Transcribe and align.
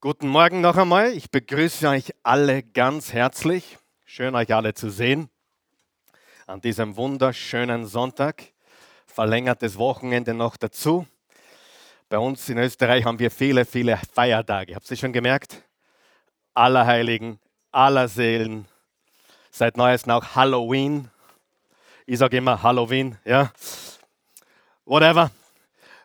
Guten 0.00 0.28
Morgen 0.28 0.60
noch 0.60 0.76
einmal. 0.76 1.12
Ich 1.12 1.28
begrüße 1.28 1.88
euch 1.88 2.14
alle 2.22 2.62
ganz 2.62 3.12
herzlich. 3.12 3.78
Schön, 4.04 4.36
euch 4.36 4.54
alle 4.54 4.72
zu 4.72 4.90
sehen 4.90 5.28
an 6.46 6.60
diesem 6.60 6.96
wunderschönen 6.96 7.84
Sonntag. 7.84 8.44
Verlängertes 9.08 9.76
Wochenende 9.76 10.34
noch 10.34 10.56
dazu. 10.56 11.04
Bei 12.08 12.16
uns 12.16 12.48
in 12.48 12.58
Österreich 12.58 13.06
haben 13.06 13.18
wir 13.18 13.32
viele, 13.32 13.64
viele 13.64 13.98
Feiertage. 14.12 14.76
Habt 14.76 14.88
ihr 14.88 14.96
schon 14.96 15.12
gemerkt? 15.12 15.64
Allerheiligen, 16.54 17.40
Allerseelen. 17.72 18.68
Seit 19.50 19.76
neuestem 19.76 20.12
auch 20.12 20.36
Halloween. 20.36 21.10
Ich 22.06 22.20
sage 22.20 22.36
immer 22.36 22.62
Halloween, 22.62 23.18
ja. 23.24 23.50
Whatever. 24.84 25.32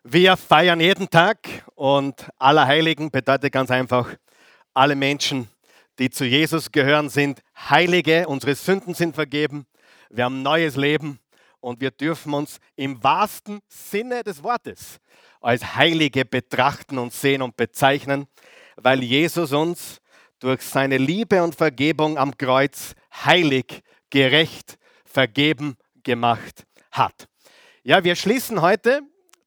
Wir 0.05 0.35
feiern 0.35 0.81
jeden 0.81 1.09
Tag 1.09 1.47
und 1.75 2.29
Allerheiligen 2.38 3.09
bedeutet 3.09 3.54
ganz 3.54 3.71
einfach, 3.71 4.13
alle 4.73 4.97
Menschen, 4.97 5.47
die 5.97 6.09
zu 6.09 6.25
Jesus 6.25 6.73
gehören, 6.73 7.07
sind 7.07 7.39
Heilige, 7.69 8.28
unsere 8.28 8.54
Sünden 8.54 8.95
sind 8.95 9.15
vergeben, 9.15 9.65
wir 10.09 10.25
haben 10.25 10.42
neues 10.42 10.75
Leben 10.75 11.21
und 11.61 11.79
wir 11.79 11.92
dürfen 11.92 12.33
uns 12.33 12.59
im 12.75 13.01
wahrsten 13.01 13.61
Sinne 13.69 14.25
des 14.25 14.43
Wortes 14.43 15.00
als 15.39 15.78
Heilige 15.78 16.25
betrachten 16.25 16.97
und 16.97 17.14
sehen 17.14 17.42
und 17.42 17.56
bezeichnen, 17.56 18.28
weil 18.75 19.04
Jesus 19.04 19.54
uns 19.54 20.01
durch 20.39 20.64
seine 20.64 20.97
Liebe 20.97 21.42
und 21.42 21.56
Vergebung 21.56 22.17
am 22.17 22.37
Kreuz 22.37 22.93
heilig, 23.23 23.79
gerecht, 24.09 24.78
vergeben 25.06 25.78
gemacht 26.04 26.65
hat. 26.92 27.29
Ja, 27.83 28.04
wir 28.04 28.17
schließen 28.17 28.61
heute 28.61 29.01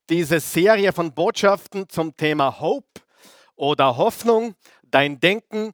diese 0.09 0.41
Serie 0.41 0.93
von 0.93 1.13
Botschaften 1.13 1.89
zum 1.89 2.17
Thema 2.17 2.61
Hope 2.61 3.01
oder 3.57 3.97
Hoffnung, 3.97 4.55
dein 4.83 5.19
Denken, 5.19 5.73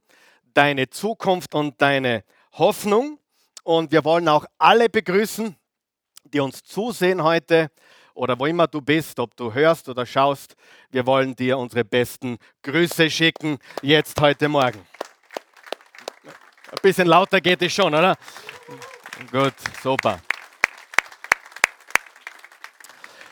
deine 0.53 0.89
Zukunft 0.89 1.53
und 1.55 1.81
deine 1.81 2.23
Hoffnung. 2.53 3.19
Und 3.63 3.91
wir 3.91 4.03
wollen 4.03 4.27
auch 4.27 4.45
alle 4.57 4.89
begrüßen, 4.89 5.55
die 6.25 6.39
uns 6.39 6.63
zusehen 6.63 7.23
heute 7.23 7.69
oder 8.13 8.37
wo 8.39 8.45
immer 8.45 8.67
du 8.67 8.81
bist, 8.81 9.19
ob 9.19 9.35
du 9.35 9.53
hörst 9.53 9.87
oder 9.89 10.05
schaust. 10.05 10.55
Wir 10.91 11.05
wollen 11.05 11.35
dir 11.35 11.57
unsere 11.57 11.85
besten 11.85 12.37
Grüße 12.61 13.09
schicken, 13.09 13.57
jetzt 13.81 14.19
heute 14.19 14.49
Morgen. 14.49 14.85
Ein 16.71 16.79
bisschen 16.81 17.07
lauter 17.07 17.39
geht 17.39 17.61
es 17.61 17.73
schon, 17.73 17.93
oder? 17.93 18.17
Gut, 19.31 19.53
super. 19.81 20.19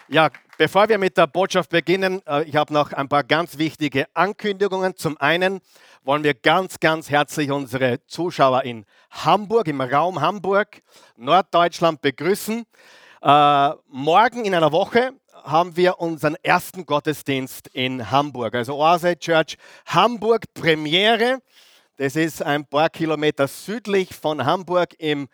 Ja, 0.07 0.29
bevor 0.57 0.89
wir 0.89 0.97
mit 0.97 1.17
der 1.17 1.27
Botschaft 1.27 1.69
beginnen, 1.69 2.21
äh, 2.27 2.43
ich 2.43 2.55
habe 2.55 2.73
noch 2.73 2.93
ein 2.93 3.09
paar 3.09 3.23
ganz 3.23 3.57
wichtige 3.57 4.05
Ankündigungen. 4.13 4.95
Zum 4.95 5.17
einen 5.19 5.61
wollen 6.03 6.23
wir 6.23 6.33
ganz, 6.33 6.79
ganz 6.79 7.09
herzlich 7.09 7.51
unsere 7.51 8.05
Zuschauer 8.07 8.63
in 8.63 8.85
Hamburg, 9.09 9.67
im 9.67 9.81
Raum 9.81 10.21
Hamburg, 10.21 10.81
Norddeutschland 11.15 12.01
begrüßen. 12.01 12.65
Äh, 13.21 13.69
morgen 13.87 14.45
in 14.45 14.55
einer 14.55 14.71
Woche 14.71 15.11
haben 15.43 15.75
wir 15.75 15.99
unseren 15.99 16.35
ersten 16.43 16.85
Gottesdienst 16.85 17.67
in 17.73 18.11
Hamburg, 18.11 18.55
also 18.55 18.75
Oase 18.75 19.17
Church 19.17 19.57
Hamburg 19.85 20.45
Premiere. 20.53 21.39
Das 21.97 22.15
ist 22.15 22.41
ein 22.41 22.65
paar 22.65 22.89
Kilometer 22.89 23.47
südlich 23.47 24.15
von 24.15 24.45
Hamburg 24.45 24.93
im 24.97 25.27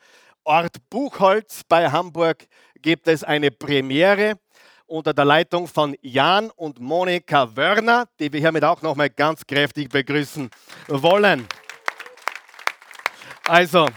Ort 0.43 0.77
Buchholz 0.89 1.63
bei 1.67 1.91
Hamburg 1.91 2.47
gibt 2.81 3.09
es 3.09 3.23
eine 3.23 3.51
Premiere 3.51 4.39
unter 4.87 5.13
der 5.13 5.25
Leitung 5.25 5.67
von 5.67 5.95
Jan 6.01 6.49
und 6.51 6.79
Monika 6.79 7.55
Wörner, 7.55 8.07
die 8.19 8.31
wir 8.31 8.39
hiermit 8.39 8.63
auch 8.63 8.81
nochmal 8.81 9.09
ganz 9.09 9.45
kräftig 9.45 9.89
begrüßen 9.89 10.49
wollen. 10.87 11.47
Also, 13.45 13.87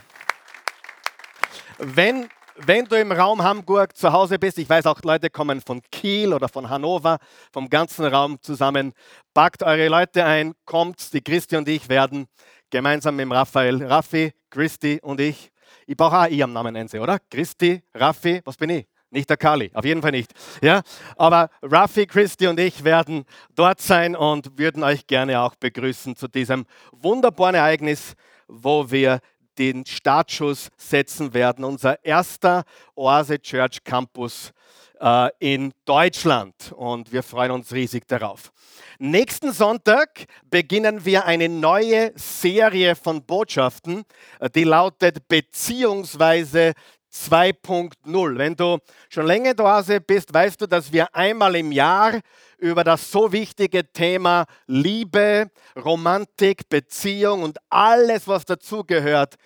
wenn, 1.79 2.29
wenn 2.57 2.85
du 2.85 2.97
im 2.97 3.13
Raum 3.13 3.43
Hamburg 3.43 3.97
zu 3.97 4.12
Hause 4.12 4.39
bist, 4.39 4.59
ich 4.59 4.69
weiß 4.69 4.87
auch, 4.87 5.00
Leute 5.03 5.31
kommen 5.31 5.61
von 5.61 5.81
Kiel 5.91 6.34
oder 6.34 6.49
von 6.49 6.69
Hannover, 6.69 7.19
vom 7.53 7.69
ganzen 7.71 8.05
Raum 8.06 8.41
zusammen, 8.43 8.93
packt 9.33 9.62
eure 9.62 9.89
Leute 9.89 10.25
ein, 10.25 10.55
kommt, 10.67 11.12
die 11.12 11.23
Christi 11.23 11.56
und 11.56 11.69
ich 11.69 11.89
werden 11.89 12.27
gemeinsam 12.71 13.17
mit 13.17 13.31
Raphael, 13.31 13.84
Raffi, 13.84 14.33
Christi 14.50 15.00
und 15.03 15.21
ich, 15.21 15.50
ich 15.87 15.97
brauche 15.97 16.19
auch 16.19 16.27
ihren 16.27 16.53
Namen 16.53 16.75
nennen, 16.75 16.89
oder? 17.00 17.19
Christi, 17.31 17.83
Raffi, 17.95 18.41
was 18.45 18.56
bin 18.56 18.71
ich? 18.71 18.90
Nicht 19.10 19.28
der 19.28 19.37
Kali, 19.37 19.71
auf 19.75 19.84
jeden 19.84 20.03
Fall 20.03 20.12
nicht. 20.12 20.32
Ja? 20.62 20.82
Aber 21.16 21.50
Raffi, 21.62 22.06
Christi 22.06 22.47
und 22.47 22.60
ich 22.60 22.84
werden 22.84 23.25
dort 23.56 23.81
sein 23.81 24.15
und 24.15 24.56
würden 24.56 24.84
euch 24.84 25.06
gerne 25.06 25.41
auch 25.41 25.56
begrüßen 25.56 26.15
zu 26.15 26.28
diesem 26.28 26.65
wunderbaren 26.93 27.56
Ereignis, 27.56 28.15
wo 28.47 28.91
wir 28.91 29.20
den 29.59 29.84
Startschuss 29.84 30.70
setzen 30.76 31.34
werden. 31.34 31.65
Unser 31.65 32.04
erster 32.04 32.62
Oase 32.94 33.41
Church 33.41 33.82
Campus 33.82 34.53
äh, 35.00 35.28
in 35.38 35.72
Deutschland 35.84 36.72
und 36.76 37.12
wir 37.12 37.22
freuen 37.22 37.50
uns 37.50 37.72
riesig 37.72 38.06
darauf. 38.06 38.53
Nächsten 38.99 39.53
Sonntag 39.53 40.26
beginnen 40.50 41.04
wir 41.04 41.25
eine 41.25 41.49
neue 41.49 42.12
Serie 42.15 42.94
von 42.94 43.25
Botschaften, 43.25 44.04
äh, 44.38 44.49
die 44.50 44.65
lautet 44.65 45.26
beziehungsweise 45.26 46.75
2.0. 47.12 48.38
Wenn 48.38 48.54
du 48.56 48.78
schon 49.09 49.26
länger 49.26 49.54
da 49.54 49.82
bist, 50.06 50.32
weißt 50.32 50.60
du, 50.60 50.66
dass 50.66 50.93
wir 50.93 51.15
einmal 51.15 51.56
im 51.56 51.72
Jahr 51.72 52.21
über 52.59 52.84
das 52.84 53.10
so 53.10 53.32
wichtige 53.32 53.91
Thema 53.93 54.47
Liebe, 54.66 55.50
Romantik, 55.76 56.69
Beziehung 56.69 57.43
und 57.43 57.59
alles, 57.69 58.28
was 58.28 58.44
dazugehört, 58.44 59.37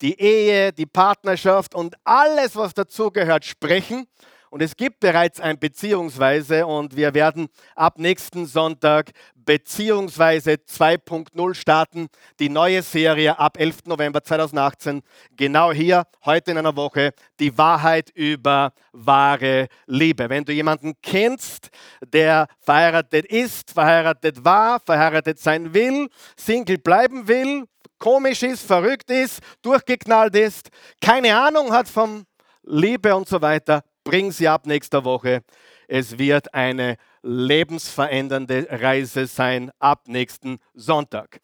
die 0.00 0.18
Ehe, 0.18 0.72
die 0.72 0.86
Partnerschaft 0.86 1.74
und 1.74 1.94
alles, 2.04 2.56
was 2.56 2.72
dazugehört, 2.72 3.44
sprechen. 3.44 4.06
Und 4.50 4.62
es 4.62 4.76
gibt 4.76 4.98
bereits 4.98 5.38
ein 5.38 5.60
Beziehungsweise 5.60 6.66
und 6.66 6.96
wir 6.96 7.14
werden 7.14 7.48
ab 7.76 7.98
nächsten 7.98 8.46
Sonntag 8.46 9.12
Beziehungsweise 9.36 10.54
2.0 10.54 11.54
starten. 11.54 12.08
Die 12.40 12.48
neue 12.48 12.82
Serie 12.82 13.38
ab 13.38 13.58
11. 13.60 13.86
November 13.86 14.24
2018. 14.24 15.02
Genau 15.36 15.72
hier, 15.72 16.04
heute 16.24 16.50
in 16.50 16.58
einer 16.58 16.74
Woche, 16.74 17.12
die 17.38 17.56
Wahrheit 17.56 18.10
über 18.10 18.72
wahre 18.92 19.68
Liebe. 19.86 20.28
Wenn 20.28 20.44
du 20.44 20.52
jemanden 20.52 20.94
kennst, 21.00 21.68
der 22.04 22.48
verheiratet 22.58 23.26
ist, 23.26 23.70
verheiratet 23.70 24.44
war, 24.44 24.80
verheiratet 24.80 25.38
sein 25.38 25.72
will, 25.72 26.08
Single 26.36 26.78
bleiben 26.78 27.28
will, 27.28 27.66
komisch 28.00 28.42
ist, 28.42 28.66
verrückt 28.66 29.10
ist, 29.12 29.40
durchgeknallt 29.62 30.34
ist, 30.34 30.70
keine 31.00 31.36
Ahnung 31.36 31.72
hat 31.72 31.88
vom 31.88 32.24
Liebe 32.62 33.14
und 33.14 33.28
so 33.28 33.40
weiter, 33.40 33.82
bring 34.10 34.32
sie 34.32 34.48
ab 34.48 34.66
nächster 34.66 35.04
Woche. 35.04 35.44
Es 35.86 36.18
wird 36.18 36.52
eine 36.52 36.96
lebensverändernde 37.22 38.66
Reise 38.68 39.28
sein 39.28 39.70
ab 39.78 40.08
nächsten 40.08 40.58
Sonntag. 40.74 41.40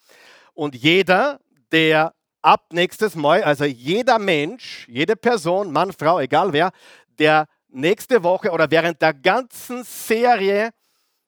Und 0.53 0.75
jeder, 0.75 1.39
der 1.71 2.13
ab 2.43 2.73
nächstes 2.73 3.15
Mal, 3.15 3.45
also 3.45 3.65
jeder 3.67 4.19
Mensch, 4.19 4.89
jede 4.89 5.15
Person, 5.15 5.71
Mann, 5.71 5.93
Frau, 5.93 6.19
egal 6.19 6.53
wer, 6.53 6.73
der 7.21 7.47
nächste 7.69 8.25
Woche 8.25 8.51
oder 8.51 8.69
während 8.69 9.01
der 9.01 9.15
ganzen 9.15 9.85
Serie 9.85 10.71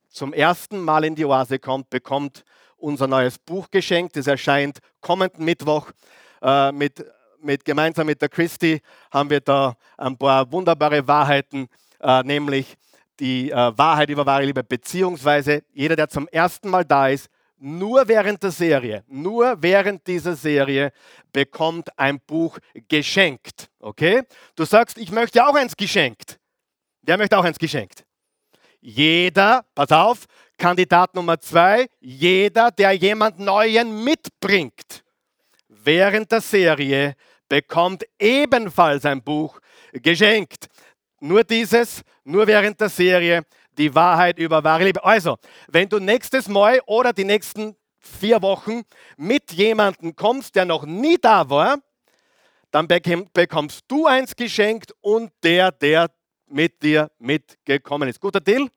zum 0.08 0.32
ersten 0.32 0.80
Mal 0.80 1.04
in 1.04 1.14
die 1.14 1.24
Oase 1.24 1.60
kommt, 1.60 1.88
bekommt 1.88 2.42
unser 2.76 3.06
neues 3.06 3.38
Buch 3.38 3.70
geschenkt. 3.70 4.16
Es 4.16 4.26
erscheint 4.26 4.80
kommenden 5.00 5.44
Mittwoch 5.44 5.92
äh, 6.42 6.72
mit 6.72 7.04
mit, 7.42 7.64
gemeinsam 7.64 8.06
mit 8.06 8.20
der 8.20 8.28
Christi 8.28 8.80
haben 9.10 9.30
wir 9.30 9.40
da 9.40 9.76
ein 9.96 10.16
paar 10.16 10.50
wunderbare 10.50 11.06
Wahrheiten, 11.06 11.68
äh, 12.00 12.22
nämlich 12.22 12.76
die 13.20 13.50
äh, 13.50 13.54
Wahrheit 13.76 14.10
über 14.10 14.24
wahre 14.24 14.44
Liebe, 14.44 14.62
beziehungsweise 14.62 15.62
jeder, 15.72 15.96
der 15.96 16.08
zum 16.08 16.28
ersten 16.28 16.70
Mal 16.70 16.84
da 16.84 17.08
ist, 17.08 17.28
nur 17.60 18.06
während 18.06 18.42
der 18.42 18.52
Serie, 18.52 19.02
nur 19.08 19.56
während 19.60 20.06
dieser 20.06 20.36
Serie 20.36 20.92
bekommt 21.32 21.88
ein 21.98 22.20
Buch 22.20 22.58
geschenkt. 22.86 23.68
Okay? 23.80 24.22
Du 24.54 24.64
sagst, 24.64 24.96
ich 24.96 25.10
möchte 25.10 25.44
auch 25.44 25.54
eins 25.54 25.76
geschenkt. 25.76 26.38
Wer 27.02 27.18
möchte 27.18 27.36
auch 27.36 27.44
eins 27.44 27.58
geschenkt? 27.58 28.04
Jeder, 28.80 29.64
pass 29.74 29.90
auf, 29.90 30.26
Kandidat 30.56 31.14
Nummer 31.14 31.40
zwei, 31.40 31.88
jeder, 32.00 32.70
der 32.70 32.92
jemand 32.92 33.40
Neuen 33.40 34.04
mitbringt 34.04 35.02
während 35.88 36.30
der 36.30 36.40
Serie 36.40 37.14
bekommt 37.48 38.04
ebenfalls 38.18 39.04
ein 39.04 39.22
Buch 39.22 39.60
geschenkt. 39.92 40.68
Nur 41.20 41.44
dieses, 41.44 42.02
nur 42.24 42.46
während 42.46 42.80
der 42.80 42.88
Serie, 42.88 43.44
die 43.76 43.94
Wahrheit 43.94 44.38
über 44.38 44.62
wahre 44.62 44.84
Liebe. 44.84 45.04
Also, 45.04 45.36
wenn 45.68 45.88
du 45.88 45.98
nächstes 45.98 46.48
Mal 46.48 46.80
oder 46.86 47.12
die 47.12 47.24
nächsten 47.24 47.76
vier 47.98 48.40
Wochen 48.42 48.82
mit 49.16 49.52
jemandem 49.52 50.14
kommst, 50.14 50.54
der 50.54 50.64
noch 50.64 50.84
nie 50.84 51.16
da 51.20 51.48
war, 51.48 51.78
dann 52.70 52.86
bekommst 52.86 53.84
du 53.88 54.06
eins 54.06 54.36
geschenkt 54.36 54.92
und 55.00 55.32
der, 55.42 55.72
der 55.72 56.10
mit 56.46 56.82
dir 56.82 57.10
mitgekommen 57.18 58.08
ist. 58.08 58.20
Guter 58.20 58.40
Deal? 58.40 58.68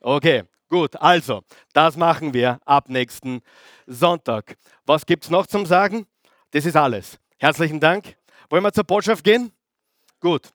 Okay, 0.00 0.44
Gut, 0.72 0.96
also, 0.96 1.42
das 1.74 1.98
machen 1.98 2.32
wir 2.32 2.58
ab 2.64 2.88
nächsten 2.88 3.42
Sonntag. 3.86 4.56
Was 4.86 5.04
gibt 5.04 5.24
es 5.24 5.28
noch 5.28 5.46
zum 5.46 5.66
Sagen? 5.66 6.06
Das 6.52 6.64
ist 6.64 6.76
alles. 6.76 7.18
Herzlichen 7.42 7.80
Dank. 7.80 8.16
Wollen 8.50 8.62
wir 8.62 8.72
zur 8.72 8.84
Botschaft 8.84 9.24
gehen? 9.24 9.50
Gut. 10.20 10.50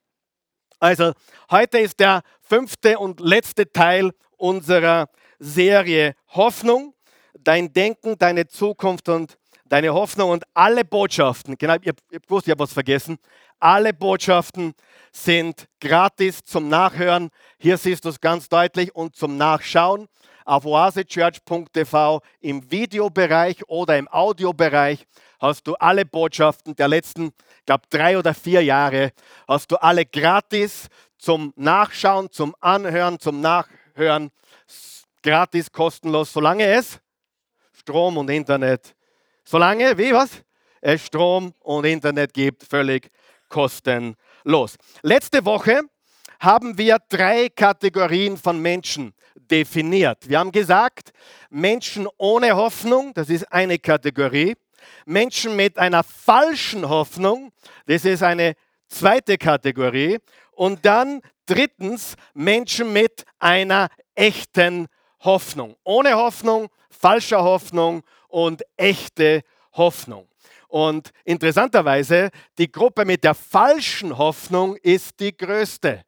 Also, 0.79 1.11
heute 1.51 1.79
ist 1.79 1.99
der 1.99 2.21
fünfte 2.39 2.97
und 2.97 3.19
letzte 3.19 3.69
Teil 3.69 4.11
unserer 4.37 5.09
Serie 5.37 6.15
Hoffnung. 6.29 6.93
Dein 7.37 7.73
Denken, 7.73 8.17
deine 8.17 8.47
Zukunft 8.47 9.09
und 9.09 9.37
deine 9.65 9.93
Hoffnung 9.93 10.29
und 10.29 10.45
alle 10.53 10.85
Botschaften, 10.85 11.57
genau, 11.57 11.75
ich 11.81 11.89
habe 11.89 12.21
gewusst, 12.21 12.47
ich 12.47 12.51
habe 12.51 12.63
was 12.63 12.71
vergessen, 12.71 13.17
alle 13.59 13.93
Botschaften 13.93 14.73
sind 15.11 15.67
gratis 15.81 16.45
zum 16.45 16.69
Nachhören. 16.69 17.31
Hier 17.57 17.77
siehst 17.77 18.05
du 18.05 18.09
es 18.09 18.21
ganz 18.21 18.47
deutlich 18.47 18.95
und 18.95 19.13
zum 19.13 19.35
Nachschauen 19.35 20.07
auf 20.45 20.65
oasechurch.tv 20.65 22.21
im 22.39 22.71
Videobereich 22.71 23.67
oder 23.67 23.97
im 23.97 24.07
Audiobereich 24.07 25.05
hast 25.39 25.67
du 25.67 25.75
alle 25.75 26.05
Botschaften 26.05 26.75
der 26.75 26.87
letzten, 26.87 27.31
glaube, 27.65 27.83
drei 27.89 28.17
oder 28.17 28.33
vier 28.33 28.63
Jahre, 28.63 29.11
hast 29.47 29.71
du 29.71 29.75
alle 29.77 30.05
gratis 30.05 30.87
zum 31.17 31.53
Nachschauen, 31.55 32.31
zum 32.31 32.55
Anhören, 32.59 33.19
zum 33.19 33.41
Nachhören, 33.41 34.31
gratis, 35.21 35.71
kostenlos, 35.71 36.31
solange 36.33 36.65
es 36.65 36.99
Strom 37.73 38.17
und 38.17 38.29
Internet, 38.29 38.95
solange, 39.43 39.97
wie 39.97 40.13
was? 40.13 40.43
Es 40.81 41.05
Strom 41.05 41.53
und 41.59 41.85
Internet 41.85 42.33
gibt, 42.33 42.63
völlig 42.63 43.09
kostenlos. 43.49 44.77
Letzte 45.01 45.43
Woche 45.45 45.81
haben 46.39 46.77
wir 46.77 46.97
drei 47.09 47.49
Kategorien 47.49 48.37
von 48.37 48.61
Menschen 48.61 49.13
definiert. 49.35 50.29
Wir 50.29 50.39
haben 50.39 50.51
gesagt, 50.51 51.11
Menschen 51.49 52.07
ohne 52.17 52.55
Hoffnung, 52.55 53.13
das 53.13 53.29
ist 53.29 53.51
eine 53.51 53.79
Kategorie. 53.79 54.55
Menschen 55.05 55.55
mit 55.55 55.77
einer 55.77 56.03
falschen 56.03 56.87
Hoffnung, 56.87 57.51
das 57.85 58.05
ist 58.05 58.23
eine 58.23 58.55
zweite 58.87 59.37
Kategorie. 59.37 60.19
Und 60.51 60.85
dann 60.85 61.21
drittens 61.45 62.15
Menschen 62.33 62.93
mit 62.93 63.23
einer 63.39 63.89
echten 64.15 64.87
Hoffnung. 65.21 65.75
Ohne 65.83 66.15
Hoffnung, 66.15 66.69
falscher 66.89 67.43
Hoffnung 67.43 68.03
und 68.27 68.63
echte 68.75 69.41
Hoffnung. 69.73 70.27
Und 70.67 71.11
interessanterweise, 71.23 72.29
die 72.57 72.71
Gruppe 72.71 73.05
mit 73.05 73.23
der 73.23 73.33
falschen 73.33 74.17
Hoffnung 74.17 74.75
ist 74.77 75.19
die 75.19 75.35
größte. 75.35 76.03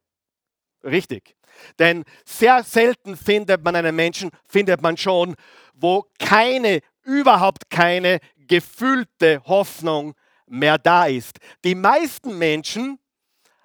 Richtig. 0.84 1.36
Denn 1.78 2.04
sehr 2.26 2.64
selten 2.64 3.16
findet 3.16 3.64
man 3.64 3.76
einen 3.76 3.96
Menschen, 3.96 4.32
findet 4.48 4.82
man 4.82 4.98
schon, 4.98 5.36
wo 5.74 6.06
keine, 6.20 6.82
überhaupt 7.04 7.70
keine 7.70 8.20
gefühlte 8.50 9.42
Hoffnung 9.46 10.14
mehr 10.46 10.78
da 10.78 11.06
ist. 11.06 11.38
Die 11.64 11.76
meisten 11.76 12.38
Menschen, 12.38 13.00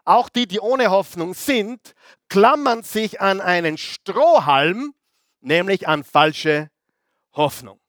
auch 0.04 0.28
die, 0.28 0.46
die 0.46 0.60
ohne 0.60 0.90
Hoffnung 0.90 1.34
sind, 1.34 1.94
klammern 2.28 2.84
sich 2.84 3.20
an 3.20 3.40
einen 3.40 3.76
Strohhalm, 3.78 4.94
nämlich 5.40 5.88
an 5.88 6.04
falsche 6.04 6.70
Hoffnung. 7.32 7.80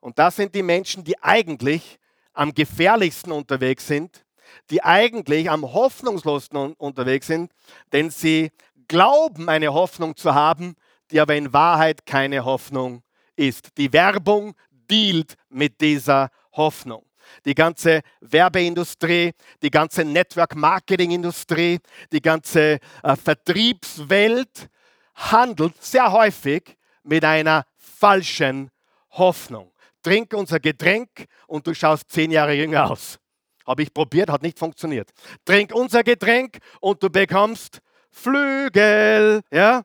Und 0.00 0.18
das 0.18 0.36
sind 0.36 0.54
die 0.54 0.62
Menschen, 0.62 1.04
die 1.04 1.22
eigentlich 1.22 1.98
am 2.32 2.54
gefährlichsten 2.54 3.32
unterwegs 3.32 3.86
sind, 3.86 4.24
die 4.70 4.82
eigentlich 4.82 5.50
am 5.50 5.62
hoffnungslosesten 5.62 6.74
unterwegs 6.74 7.26
sind, 7.26 7.52
denn 7.92 8.10
sie 8.10 8.50
glauben, 8.86 9.48
eine 9.48 9.72
Hoffnung 9.74 10.16
zu 10.16 10.34
haben, 10.34 10.74
die 11.10 11.20
aber 11.20 11.36
in 11.36 11.52
Wahrheit 11.52 12.06
keine 12.06 12.44
Hoffnung 12.44 13.02
ist. 13.36 13.76
Die 13.76 13.92
Werbung 13.92 14.54
dealt 14.90 15.34
mit 15.48 15.80
dieser 15.80 16.30
Hoffnung. 16.52 17.04
Die 17.44 17.54
ganze 17.54 18.00
Werbeindustrie, 18.20 19.32
die 19.62 19.70
ganze 19.70 20.04
Network-Marketing-Industrie, 20.04 21.78
die 22.10 22.22
ganze 22.22 22.78
äh, 23.02 23.16
Vertriebswelt 23.16 24.68
handelt 25.14 25.82
sehr 25.82 26.10
häufig 26.12 26.76
mit 27.02 27.24
einer 27.24 27.64
falschen 27.76 28.70
Hoffnung. 29.10 29.72
Trink 30.02 30.32
unser 30.32 30.60
Getränk 30.60 31.26
und 31.46 31.66
du 31.66 31.74
schaust 31.74 32.10
zehn 32.10 32.30
Jahre 32.30 32.54
jünger 32.54 32.90
aus. 32.90 33.18
Habe 33.66 33.82
ich 33.82 33.92
probiert, 33.92 34.30
hat 34.30 34.42
nicht 34.42 34.58
funktioniert. 34.58 35.10
Trink 35.44 35.74
unser 35.74 36.02
Getränk 36.02 36.58
und 36.80 37.02
du 37.02 37.10
bekommst 37.10 37.80
Flügel, 38.10 39.42
ja? 39.50 39.82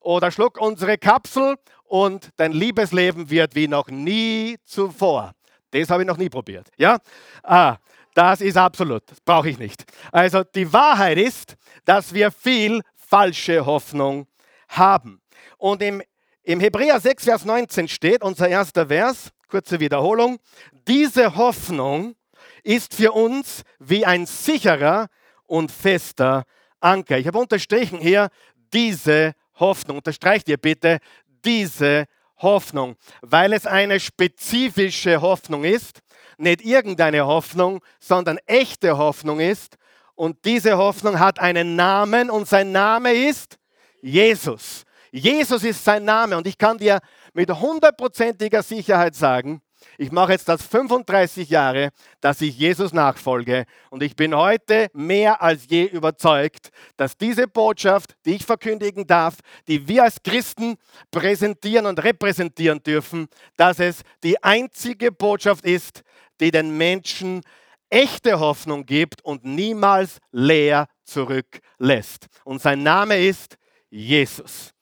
Oder 0.00 0.30
schluck 0.30 0.60
unsere 0.60 0.98
Kapsel 0.98 1.56
und 1.88 2.30
dein 2.36 2.52
Liebesleben 2.52 3.30
wird 3.30 3.54
wie 3.54 3.68
noch 3.68 3.88
nie 3.88 4.56
zuvor. 4.64 5.32
Das 5.70 5.90
habe 5.90 6.02
ich 6.02 6.06
noch 6.06 6.16
nie 6.16 6.28
probiert, 6.28 6.68
ja? 6.76 6.98
Ah, 7.42 7.76
das 8.14 8.40
ist 8.40 8.56
absolut, 8.56 9.02
brauche 9.24 9.50
ich 9.50 9.58
nicht. 9.58 9.84
Also 10.10 10.42
die 10.42 10.72
Wahrheit 10.72 11.18
ist, 11.18 11.54
dass 11.84 12.14
wir 12.14 12.30
viel 12.30 12.80
falsche 12.96 13.66
Hoffnung 13.66 14.26
haben. 14.68 15.20
Und 15.58 15.82
im, 15.82 16.02
im 16.42 16.60
Hebräer 16.60 16.98
6, 16.98 17.24
Vers 17.24 17.44
19 17.44 17.88
steht, 17.88 18.22
unser 18.22 18.48
erster 18.48 18.86
Vers, 18.86 19.30
kurze 19.48 19.80
Wiederholung, 19.80 20.38
diese 20.88 21.36
Hoffnung 21.36 22.14
ist 22.62 22.94
für 22.94 23.12
uns 23.12 23.62
wie 23.78 24.04
ein 24.04 24.26
sicherer 24.26 25.08
und 25.44 25.70
fester 25.70 26.44
Anker. 26.80 27.18
Ich 27.18 27.26
habe 27.26 27.38
unterstrichen 27.38 27.98
hier 27.98 28.28
diese 28.72 29.34
Hoffnung. 29.58 29.98
Unterstreicht 29.98 30.48
ihr 30.48 30.56
bitte 30.56 30.98
diese 31.46 32.06
Hoffnung, 32.38 32.96
weil 33.22 33.52
es 33.52 33.66
eine 33.66 33.98
spezifische 33.98 35.20
Hoffnung 35.20 35.64
ist, 35.64 36.00
nicht 36.36 36.60
irgendeine 36.62 37.26
Hoffnung, 37.26 37.82
sondern 37.98 38.38
echte 38.46 38.98
Hoffnung 38.98 39.40
ist. 39.40 39.76
Und 40.14 40.44
diese 40.44 40.76
Hoffnung 40.76 41.18
hat 41.18 41.38
einen 41.38 41.76
Namen 41.76 42.30
und 42.30 42.48
sein 42.48 42.72
Name 42.72 43.12
ist 43.12 43.58
Jesus. 44.02 44.84
Jesus 45.10 45.64
ist 45.64 45.82
sein 45.82 46.04
Name 46.04 46.36
und 46.36 46.46
ich 46.46 46.58
kann 46.58 46.78
dir 46.78 47.00
mit 47.32 47.50
hundertprozentiger 47.50 48.62
Sicherheit 48.62 49.14
sagen, 49.14 49.62
ich 49.98 50.12
mache 50.12 50.32
jetzt 50.32 50.48
das 50.48 50.62
35 50.62 51.48
Jahre, 51.48 51.90
dass 52.20 52.40
ich 52.40 52.58
Jesus 52.58 52.92
nachfolge 52.92 53.64
und 53.90 54.02
ich 54.02 54.16
bin 54.16 54.34
heute 54.34 54.88
mehr 54.92 55.42
als 55.42 55.66
je 55.68 55.84
überzeugt, 55.84 56.70
dass 56.96 57.16
diese 57.16 57.48
Botschaft, 57.48 58.16
die 58.24 58.36
ich 58.36 58.44
verkündigen 58.44 59.06
darf, 59.06 59.36
die 59.68 59.88
wir 59.88 60.04
als 60.04 60.22
Christen 60.22 60.76
präsentieren 61.10 61.86
und 61.86 62.02
repräsentieren 62.02 62.82
dürfen, 62.82 63.28
dass 63.56 63.78
es 63.78 64.02
die 64.22 64.42
einzige 64.42 65.12
Botschaft 65.12 65.64
ist, 65.64 66.02
die 66.40 66.50
den 66.50 66.76
Menschen 66.76 67.42
echte 67.88 68.38
Hoffnung 68.38 68.84
gibt 68.84 69.24
und 69.24 69.44
niemals 69.44 70.18
leer 70.32 70.86
zurücklässt. 71.04 72.26
Und 72.44 72.60
sein 72.60 72.82
Name 72.82 73.18
ist 73.18 73.56
Jesus. 73.88 74.75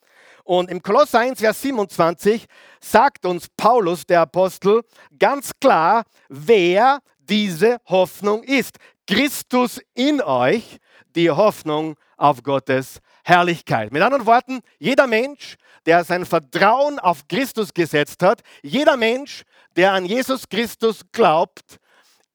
Und 0.44 0.70
im 0.70 0.82
Kolosser 0.82 1.20
1, 1.20 1.40
Vers 1.40 1.62
27 1.62 2.46
sagt 2.78 3.24
uns 3.24 3.48
Paulus, 3.56 4.04
der 4.04 4.20
Apostel, 4.20 4.82
ganz 5.18 5.52
klar, 5.58 6.04
wer 6.28 7.00
diese 7.18 7.78
Hoffnung 7.86 8.42
ist. 8.42 8.76
Christus 9.06 9.80
in 9.94 10.20
euch, 10.20 10.78
die 11.16 11.30
Hoffnung 11.30 11.96
auf 12.18 12.42
Gottes 12.42 13.00
Herrlichkeit. 13.24 13.90
Mit 13.90 14.02
anderen 14.02 14.26
Worten, 14.26 14.60
jeder 14.78 15.06
Mensch, 15.06 15.56
der 15.86 16.04
sein 16.04 16.26
Vertrauen 16.26 16.98
auf 16.98 17.26
Christus 17.26 17.72
gesetzt 17.72 18.22
hat, 18.22 18.42
jeder 18.62 18.98
Mensch, 18.98 19.44
der 19.76 19.92
an 19.92 20.04
Jesus 20.04 20.48
Christus 20.48 21.00
glaubt, 21.12 21.78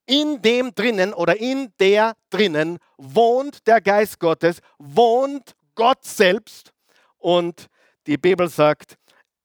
in 0.07 0.41
dem 0.41 0.73
drinnen 0.73 1.13
oder 1.13 1.39
in 1.39 1.71
der 1.79 2.15
drinnen 2.31 2.79
wohnt 2.97 3.67
der 3.67 3.81
Geist 3.81 4.19
Gottes, 4.19 4.59
wohnt 4.79 5.55
Gott 5.75 6.03
selbst 6.03 6.73
und 7.19 7.69
die 8.07 8.17
Bibel 8.17 8.49
sagt, 8.49 8.97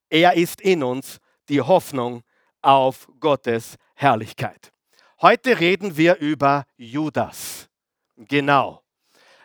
er 0.08 0.34
ist 0.34 0.60
in 0.60 0.82
uns 0.82 1.18
die 1.48 1.60
Hoffnung 1.60 2.22
auf 2.62 3.08
Gottes 3.20 3.76
Herrlichkeit. 3.94 4.72
Heute 5.20 5.58
reden 5.60 5.96
wir 5.96 6.16
über 6.16 6.64
Judas. 6.76 7.68
Genau. 8.16 8.82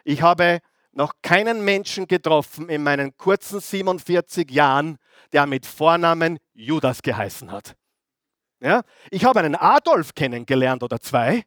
Ich 0.04 0.22
habe 0.22 0.60
noch 0.92 1.14
keinen 1.22 1.64
Menschen 1.64 2.08
getroffen 2.08 2.70
in 2.70 2.84
meinen 2.84 3.16
kurzen 3.18 3.60
47 3.60 4.50
Jahren, 4.52 4.98
der 5.32 5.46
mit 5.46 5.66
Vornamen 5.66 6.40
Judas 6.54 7.02
geheißen 7.02 7.52
hat. 7.52 7.76
Ja? 8.60 8.82
Ich 9.12 9.24
habe 9.26 9.40
einen 9.40 9.56
Adolf 9.56 10.14
kennengelernt 10.14 10.84
oder 10.84 11.00
zwei. 11.00 11.44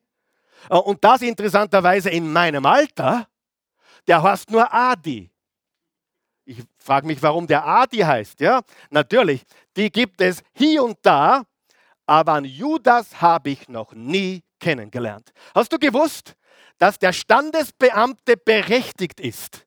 Äh, 0.71 0.77
und 0.77 1.03
das 1.05 1.23
interessanterweise 1.23 2.11
in 2.11 2.33
meinem 2.33 2.67
Alter, 2.67 3.27
der 4.07 4.23
heißt 4.23 4.51
nur 4.51 4.73
Adi. 4.73 5.32
Ich 6.53 6.65
frage 6.77 7.07
mich, 7.07 7.23
warum 7.23 7.47
der 7.47 7.67
Adi 7.67 7.99
heißt. 7.99 8.41
Ja, 8.41 8.61
natürlich, 8.91 9.43
die 9.75 9.91
gibt 9.91 10.21
es 10.21 10.43
hier 10.53 10.85
und 10.85 10.99
da, 11.01 11.45
aber 12.05 12.33
an 12.35 12.45
Judas 12.45 13.23
habe 13.23 13.51
ich 13.51 13.69
noch 13.69 13.95
nie 13.95 14.43
kennengelernt. 14.61 15.33
Hast 15.55 15.73
du 15.73 15.79
gewusst, 15.79 16.35
dass 16.77 16.99
der 16.99 17.15
Standesbeamte 17.15 18.37
berechtigt 18.37 19.19
ist, 19.19 19.67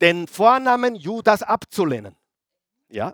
den 0.00 0.26
Vornamen 0.26 0.94
Judas 0.94 1.42
abzulehnen? 1.42 2.16
Ja, 2.88 3.12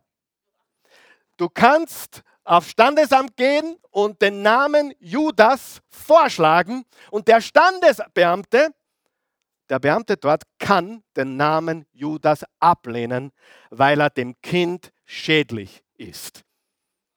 du 1.38 1.48
kannst 1.48 2.22
auf 2.44 2.68
Standesamt 2.68 3.36
gehen 3.36 3.78
und 3.90 4.22
den 4.22 4.42
Namen 4.42 4.94
Judas 5.00 5.80
vorschlagen 5.88 6.84
und 7.10 7.26
der 7.26 7.40
Standesbeamte, 7.40 8.72
der 9.72 9.78
Beamte 9.78 10.18
dort 10.18 10.42
kann 10.58 11.02
den 11.16 11.38
Namen 11.38 11.86
Judas 11.94 12.44
ablehnen, 12.60 13.32
weil 13.70 14.02
er 14.02 14.10
dem 14.10 14.38
Kind 14.42 14.92
schädlich 15.06 15.82
ist. 15.96 16.44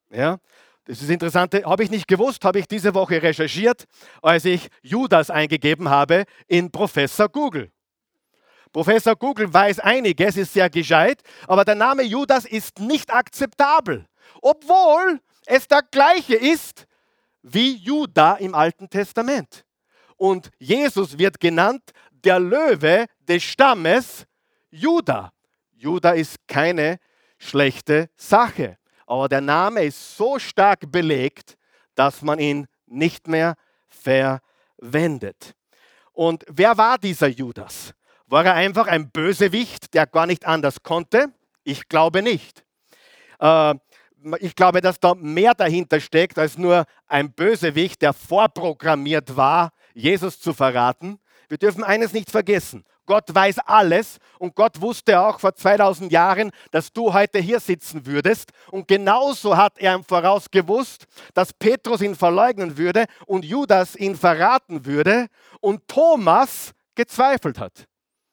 Ja, 0.09 0.37
das 0.85 1.01
ist 1.01 1.09
interessant, 1.09 1.53
habe 1.53 1.83
ich 1.83 1.91
nicht 1.91 2.07
gewusst, 2.07 2.45
habe 2.45 2.59
ich 2.59 2.67
diese 2.67 2.93
Woche 2.93 3.21
recherchiert, 3.21 3.83
als 4.21 4.45
ich 4.45 4.69
Judas 4.81 5.29
eingegeben 5.29 5.89
habe 5.89 6.23
in 6.47 6.71
Professor 6.71 7.27
Google. 7.27 7.73
Professor 8.71 9.17
Google 9.17 9.53
weiß 9.53 9.81
einiges, 9.81 10.37
ist 10.37 10.53
sehr 10.53 10.69
gescheit, 10.69 11.23
aber 11.47 11.65
der 11.65 11.75
Name 11.75 12.03
Judas 12.03 12.45
ist 12.45 12.79
nicht 12.79 13.11
akzeptabel, 13.11 14.07
obwohl 14.41 15.19
es 15.45 15.67
der 15.67 15.81
gleiche 15.91 16.35
ist 16.35 16.87
wie 17.41 17.75
Judah 17.75 18.37
im 18.37 18.55
Alten 18.55 18.89
Testament. 18.89 19.65
Und 20.17 20.51
Jesus 20.59 21.17
wird 21.17 21.39
genannt 21.39 21.91
der 22.25 22.39
Löwe 22.39 23.05
des 23.27 23.43
Stammes 23.43 24.25
Judah. 24.71 25.31
Judah 25.73 26.15
ist 26.15 26.37
keine 26.47 26.99
schlechte 27.37 28.09
Sache. 28.15 28.77
Aber 29.05 29.29
der 29.29 29.41
Name 29.41 29.83
ist 29.83 30.17
so 30.17 30.39
stark 30.39 30.91
belegt, 30.91 31.57
dass 31.93 32.21
man 32.21 32.39
ihn 32.39 32.67
nicht 32.87 33.27
mehr 33.27 33.55
verwendet. 33.87 35.53
Und 36.11 36.43
wer 36.49 36.77
war 36.77 36.97
dieser 36.97 37.27
Judas? 37.27 37.93
War 38.27 38.45
er 38.45 38.55
einfach 38.55 38.87
ein 38.87 39.11
Bösewicht, 39.11 39.93
der 39.93 40.07
gar 40.07 40.25
nicht 40.25 40.45
anders 40.45 40.81
konnte? 40.81 41.31
Ich 41.63 41.87
glaube 41.87 42.21
nicht. 42.23 42.65
Äh, 43.39 43.75
ich 44.39 44.55
glaube, 44.55 44.81
dass 44.81 44.99
da 44.99 45.13
mehr 45.13 45.53
dahinter 45.53 45.99
steckt 45.99 46.39
als 46.39 46.57
nur 46.57 46.85
ein 47.05 47.31
Bösewicht, 47.31 48.01
der 48.01 48.13
vorprogrammiert 48.13 49.35
war, 49.37 49.71
Jesus 49.93 50.39
zu 50.39 50.53
verraten. 50.53 51.19
Wir 51.47 51.57
dürfen 51.57 51.83
eines 51.83 52.13
nicht 52.13 52.31
vergessen. 52.31 52.83
Gott 53.05 53.33
weiß 53.33 53.59
alles 53.59 54.17
und 54.39 54.55
Gott 54.55 54.81
wusste 54.81 55.19
auch 55.19 55.39
vor 55.39 55.53
2000 55.53 56.11
Jahren, 56.11 56.51
dass 56.71 56.91
du 56.91 57.13
heute 57.13 57.39
hier 57.39 57.59
sitzen 57.59 58.05
würdest. 58.05 58.51
Und 58.71 58.87
genauso 58.87 59.55
hat 59.55 59.77
er 59.77 59.93
im 59.93 60.03
Voraus 60.03 60.49
gewusst, 60.49 61.05
dass 61.33 61.53
Petrus 61.53 62.01
ihn 62.01 62.15
verleugnen 62.15 62.77
würde 62.77 63.05
und 63.27 63.45
Judas 63.45 63.95
ihn 63.95 64.15
verraten 64.15 64.85
würde 64.85 65.27
und 65.61 65.87
Thomas 65.87 66.71
gezweifelt 66.95 67.59
hat. 67.59 67.85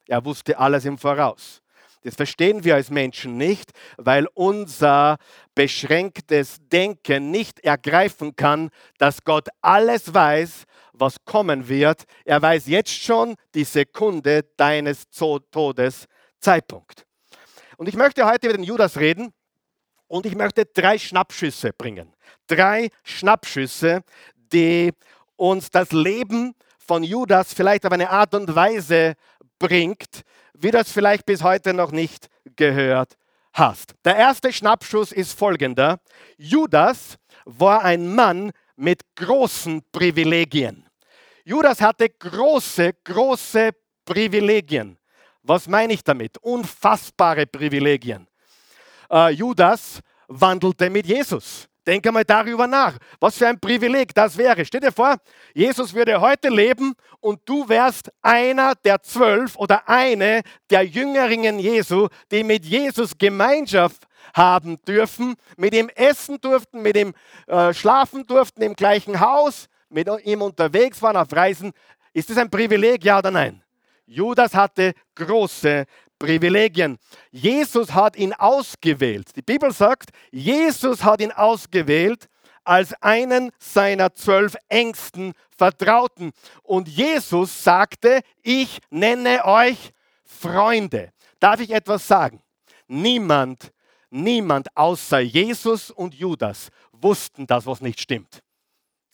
Er 0.06 0.24
wusste 0.24 0.58
alles 0.58 0.84
im 0.84 0.98
Voraus. 0.98 1.62
Das 2.04 2.16
verstehen 2.16 2.64
wir 2.64 2.74
als 2.74 2.90
Menschen 2.90 3.36
nicht, 3.36 3.70
weil 3.96 4.26
unser 4.34 5.18
beschränktes 5.54 6.58
Denken 6.60 7.30
nicht 7.30 7.60
ergreifen 7.60 8.34
kann, 8.34 8.70
dass 8.98 9.22
Gott 9.22 9.48
alles 9.60 10.12
weiß, 10.12 10.64
was 10.92 11.16
kommen 11.24 11.68
wird. 11.68 12.04
Er 12.24 12.40
weiß 12.40 12.66
jetzt 12.66 12.90
schon 12.90 13.34
die 13.54 13.64
Sekunde 13.64 14.44
deines 14.56 15.04
Todes 15.10 16.06
Zeitpunkt. 16.40 17.06
Und 17.76 17.88
ich 17.88 17.96
möchte 17.96 18.24
heute 18.26 18.48
über 18.48 18.56
den 18.56 18.64
Judas 18.64 18.98
reden 18.98 19.32
und 20.08 20.26
ich 20.26 20.34
möchte 20.34 20.66
drei 20.66 20.98
Schnappschüsse 20.98 21.72
bringen. 21.72 22.12
Drei 22.46 22.90
Schnappschüsse, 23.02 24.02
die 24.36 24.92
uns 25.36 25.70
das 25.70 25.92
Leben 25.92 26.54
von 26.78 27.02
Judas 27.02 27.54
vielleicht 27.54 27.86
auf 27.86 27.92
eine 27.92 28.10
Art 28.10 28.34
und 28.34 28.54
Weise 28.54 29.14
bringt, 29.58 30.22
wie 30.52 30.70
das 30.70 30.92
vielleicht 30.92 31.26
bis 31.26 31.42
heute 31.42 31.72
noch 31.72 31.92
nicht 31.92 32.28
gehört 32.56 33.16
hast. 33.52 33.94
Der 34.04 34.16
erste 34.16 34.52
Schnappschuss 34.52 35.12
ist 35.12 35.38
folgender. 35.38 36.00
Judas 36.36 37.16
war 37.44 37.82
ein 37.82 38.14
Mann 38.14 38.52
mit 38.82 39.02
großen 39.14 39.80
Privilegien. 39.92 40.84
Judas 41.44 41.80
hatte 41.80 42.08
große, 42.08 42.92
große 43.04 43.70
Privilegien. 44.04 44.98
Was 45.42 45.68
meine 45.68 45.92
ich 45.92 46.02
damit? 46.02 46.36
Unfassbare 46.38 47.46
Privilegien. 47.46 48.26
Äh, 49.10 49.30
Judas 49.30 50.00
wandelte 50.26 50.90
mit 50.90 51.06
Jesus. 51.06 51.68
Denke 51.86 52.12
mal 52.12 52.24
darüber 52.24 52.66
nach. 52.66 52.96
Was 53.20 53.38
für 53.38 53.48
ein 53.48 53.58
Privileg 53.58 54.14
das 54.14 54.36
wäre. 54.36 54.64
Stell 54.64 54.80
dir 54.80 54.92
vor, 54.92 55.16
Jesus 55.54 55.92
würde 55.94 56.20
heute 56.20 56.48
leben 56.48 56.94
und 57.20 57.40
du 57.44 57.68
wärst 57.68 58.10
einer 58.20 58.74
der 58.74 59.02
zwölf 59.02 59.56
oder 59.56 59.88
eine 59.88 60.42
der 60.70 60.82
Jüngerinnen 60.82 61.58
Jesu, 61.58 62.08
die 62.30 62.44
mit 62.44 62.64
Jesus 62.64 63.18
Gemeinschaft 63.18 64.06
haben 64.34 64.78
dürfen, 64.84 65.34
mit 65.56 65.74
ihm 65.74 65.88
essen 65.94 66.40
durften, 66.40 66.82
mit 66.82 66.96
ihm 66.96 67.14
äh, 67.46 67.72
schlafen 67.74 68.26
durften 68.26 68.62
im 68.62 68.74
gleichen 68.74 69.20
Haus, 69.20 69.68
mit 69.88 70.08
ihm 70.24 70.42
unterwegs 70.42 71.02
waren 71.02 71.16
auf 71.16 71.32
Reisen. 71.32 71.72
Ist 72.12 72.30
das 72.30 72.38
ein 72.38 72.50
Privileg, 72.50 73.04
ja 73.04 73.18
oder 73.18 73.30
nein? 73.30 73.62
Judas 74.06 74.54
hatte 74.54 74.94
große 75.14 75.86
Privilegien. 76.18 76.98
Jesus 77.30 77.92
hat 77.92 78.16
ihn 78.16 78.32
ausgewählt. 78.32 79.34
Die 79.36 79.42
Bibel 79.42 79.72
sagt, 79.72 80.10
Jesus 80.30 81.02
hat 81.02 81.20
ihn 81.20 81.32
ausgewählt 81.32 82.28
als 82.64 82.94
einen 83.02 83.50
seiner 83.58 84.14
zwölf 84.14 84.56
engsten 84.68 85.32
Vertrauten. 85.56 86.32
Und 86.62 86.88
Jesus 86.88 87.64
sagte, 87.64 88.20
ich 88.42 88.78
nenne 88.90 89.44
euch 89.44 89.92
Freunde. 90.24 91.12
Darf 91.40 91.60
ich 91.60 91.70
etwas 91.70 92.06
sagen? 92.06 92.40
Niemand, 92.86 93.72
niemand 94.12 94.68
außer 94.76 95.20
Jesus 95.20 95.90
und 95.90 96.14
Judas 96.14 96.68
wussten 96.92 97.46
das, 97.46 97.66
was 97.66 97.80
nicht 97.80 98.00
stimmt. 98.00 98.42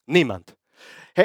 Niemand 0.07 0.59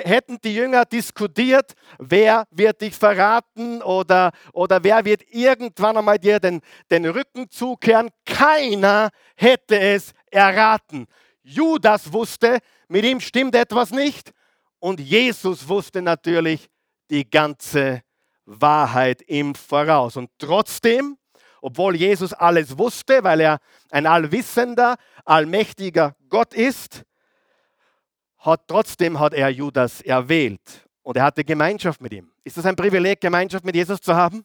hätten 0.01 0.39
die 0.43 0.55
Jünger 0.55 0.85
diskutiert, 0.85 1.73
wer 1.99 2.47
wird 2.51 2.81
dich 2.81 2.95
verraten 2.95 3.81
oder, 3.81 4.31
oder 4.53 4.83
wer 4.83 5.05
wird 5.05 5.23
irgendwann 5.29 5.97
einmal 5.97 6.17
dir 6.17 6.39
den, 6.39 6.61
den 6.89 7.05
Rücken 7.05 7.49
zukehren, 7.49 8.09
keiner 8.25 9.09
hätte 9.35 9.79
es 9.79 10.13
erraten. 10.31 11.05
Judas 11.43 12.11
wusste, 12.11 12.59
mit 12.87 13.05
ihm 13.05 13.19
stimmt 13.19 13.55
etwas 13.55 13.91
nicht 13.91 14.31
und 14.79 14.99
Jesus 14.99 15.67
wusste 15.67 16.01
natürlich 16.01 16.69
die 17.09 17.29
ganze 17.29 18.01
Wahrheit 18.45 19.21
im 19.23 19.55
Voraus. 19.55 20.17
Und 20.17 20.29
trotzdem, 20.37 21.17
obwohl 21.63 21.95
Jesus 21.95 22.33
alles 22.33 22.77
wusste, 22.77 23.23
weil 23.23 23.39
er 23.39 23.59
ein 23.89 24.05
allwissender, 24.05 24.97
allmächtiger 25.23 26.13
Gott 26.27 26.53
ist, 26.53 27.03
hat 28.39 28.67
trotzdem 28.67 29.17
hat 29.17 29.33
er 29.33 29.47
Judas 29.49 30.01
erwählt 30.01 30.59
und 31.03 31.15
er 31.15 31.23
hatte 31.23 31.45
Gemeinschaft 31.45 32.01
mit 32.01 32.11
ihm. 32.11 32.29
Ist 32.43 32.57
das 32.57 32.65
ein 32.65 32.75
Privileg, 32.75 33.21
Gemeinschaft 33.21 33.63
mit 33.63 33.75
Jesus 33.75 34.01
zu 34.01 34.13
haben? 34.13 34.43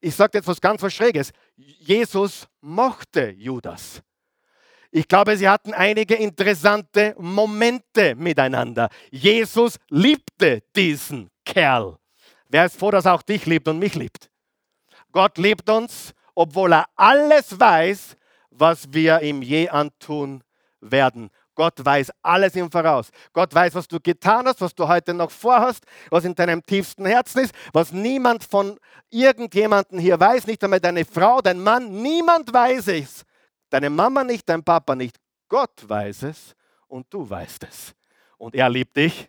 Ich, 0.00 0.14
sage 0.14 0.38
jetzt 0.38 0.48
was 0.48 0.58
ganz 0.58 0.80
was 0.80 0.94
Schräges. 0.94 1.30
Jesus 1.56 2.48
mochte 2.62 3.28
Judas. 3.28 4.00
Ich 4.90 5.06
glaube, 5.06 5.36
sie 5.36 5.46
hatten 5.46 5.74
einige 5.74 6.14
interessante 6.14 7.14
Momente 7.18 8.14
miteinander. 8.14 8.88
Jesus 9.10 9.76
liebte 9.90 10.62
diesen 10.74 11.28
Kerl. 11.44 11.98
Wer 12.48 12.64
ist 12.64 12.78
froh, 12.78 12.90
dass 12.90 13.04
er 13.04 13.12
auch 13.12 13.22
dich 13.22 13.44
liebt 13.44 13.68
und 13.68 13.78
mich 13.78 13.94
liebt? 13.94 14.27
Gott 15.18 15.36
liebt 15.36 15.68
uns, 15.68 16.14
obwohl 16.36 16.72
er 16.72 16.86
alles 16.94 17.58
weiß, 17.58 18.16
was 18.50 18.86
wir 18.92 19.20
ihm 19.20 19.42
je 19.42 19.68
antun 19.68 20.44
werden. 20.80 21.30
Gott 21.56 21.84
weiß 21.84 22.12
alles 22.22 22.54
im 22.54 22.70
Voraus. 22.70 23.10
Gott 23.32 23.52
weiß, 23.52 23.74
was 23.74 23.88
du 23.88 23.98
getan 23.98 24.46
hast, 24.46 24.60
was 24.60 24.72
du 24.76 24.86
heute 24.86 25.12
noch 25.14 25.32
vorhast, 25.32 25.84
was 26.08 26.24
in 26.24 26.36
deinem 26.36 26.62
tiefsten 26.62 27.04
Herzen 27.04 27.40
ist, 27.40 27.52
was 27.72 27.90
niemand 27.90 28.44
von 28.44 28.78
irgendjemandem 29.10 29.98
hier 29.98 30.20
weiß, 30.20 30.46
nicht 30.46 30.62
einmal 30.62 30.78
deine 30.78 31.04
Frau, 31.04 31.40
dein 31.40 31.58
Mann, 31.58 32.00
niemand 32.00 32.54
weiß 32.54 32.86
es. 32.86 33.24
Deine 33.70 33.90
Mama 33.90 34.22
nicht, 34.22 34.48
dein 34.48 34.62
Papa 34.62 34.94
nicht. 34.94 35.16
Gott 35.48 35.82
weiß 35.84 36.22
es 36.22 36.54
und 36.86 37.12
du 37.12 37.28
weißt 37.28 37.64
es. 37.64 37.92
Und 38.36 38.54
er 38.54 38.68
liebt 38.68 38.96
dich 38.96 39.28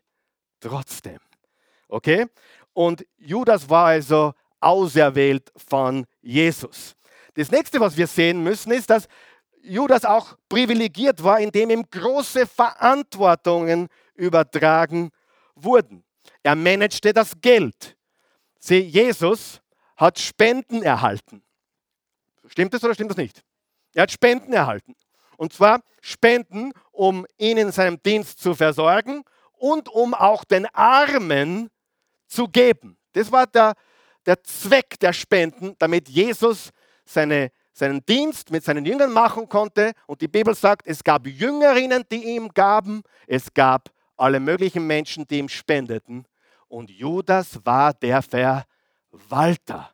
trotzdem. 0.59 1.17
Okay? 1.87 2.27
Und 2.73 3.03
Judas 3.17 3.67
war 3.67 3.87
also 3.87 4.35
auserwählt 4.59 5.51
von 5.55 6.05
Jesus. 6.21 6.95
Das 7.35 7.51
nächste, 7.51 7.79
was 7.79 7.95
wir 7.95 8.07
sehen 8.07 8.43
müssen, 8.43 8.71
ist, 8.71 8.89
dass 8.89 9.07
Judas 9.61 10.05
auch 10.05 10.37
privilegiert 10.47 11.23
war, 11.23 11.39
indem 11.39 11.69
ihm 11.69 11.85
große 11.89 12.47
Verantwortungen 12.47 13.87
übertragen 14.15 15.09
wurden. 15.55 16.03
Er 16.43 16.55
managte 16.55 17.13
das 17.13 17.33
Geld. 17.41 17.97
Sieh, 18.59 18.79
Jesus 18.79 19.61
hat 19.95 20.19
Spenden 20.19 20.81
erhalten. 20.81 21.43
Stimmt 22.47 22.73
das 22.73 22.83
oder 22.83 22.93
stimmt 22.93 23.11
das 23.11 23.17
nicht? 23.17 23.43
Er 23.93 24.03
hat 24.03 24.11
Spenden 24.11 24.53
erhalten. 24.53 24.95
Und 25.37 25.53
zwar 25.53 25.81
Spenden, 26.01 26.73
um 26.91 27.25
ihn 27.37 27.57
in 27.57 27.71
seinem 27.71 28.01
Dienst 28.01 28.39
zu 28.39 28.55
versorgen 28.55 29.23
und 29.53 29.87
um 29.89 30.13
auch 30.13 30.43
den 30.43 30.65
Armen 30.73 31.69
zu 32.27 32.47
geben. 32.47 32.97
Das 33.13 33.31
war 33.31 33.47
der, 33.47 33.73
der 34.29 34.43
Zweck 34.43 34.99
der 34.99 35.11
Spenden, 35.11 35.75
damit 35.79 36.07
Jesus 36.07 36.69
seine 37.03 37.51
seinen 37.79 38.05
Dienst 38.05 38.51
mit 38.51 38.63
seinen 38.63 38.85
Jüngern 38.85 39.11
machen 39.11 39.49
konnte. 39.49 39.93
Und 40.05 40.21
die 40.21 40.27
Bibel 40.27 40.53
sagt, 40.53 40.85
es 40.85 41.03
gab 41.03 41.25
Jüngerinnen, 41.25 42.03
die 42.11 42.35
ihm 42.35 42.49
gaben. 42.49 43.01
Es 43.25 43.51
gab 43.53 43.89
alle 44.17 44.39
möglichen 44.39 44.85
Menschen, 44.85 45.25
die 45.25 45.39
ihm 45.39 45.49
spendeten. 45.49 46.25
Und 46.67 46.91
Judas 46.91 47.59
war 47.63 47.93
der 47.93 48.21
Verwalter. 48.21 49.91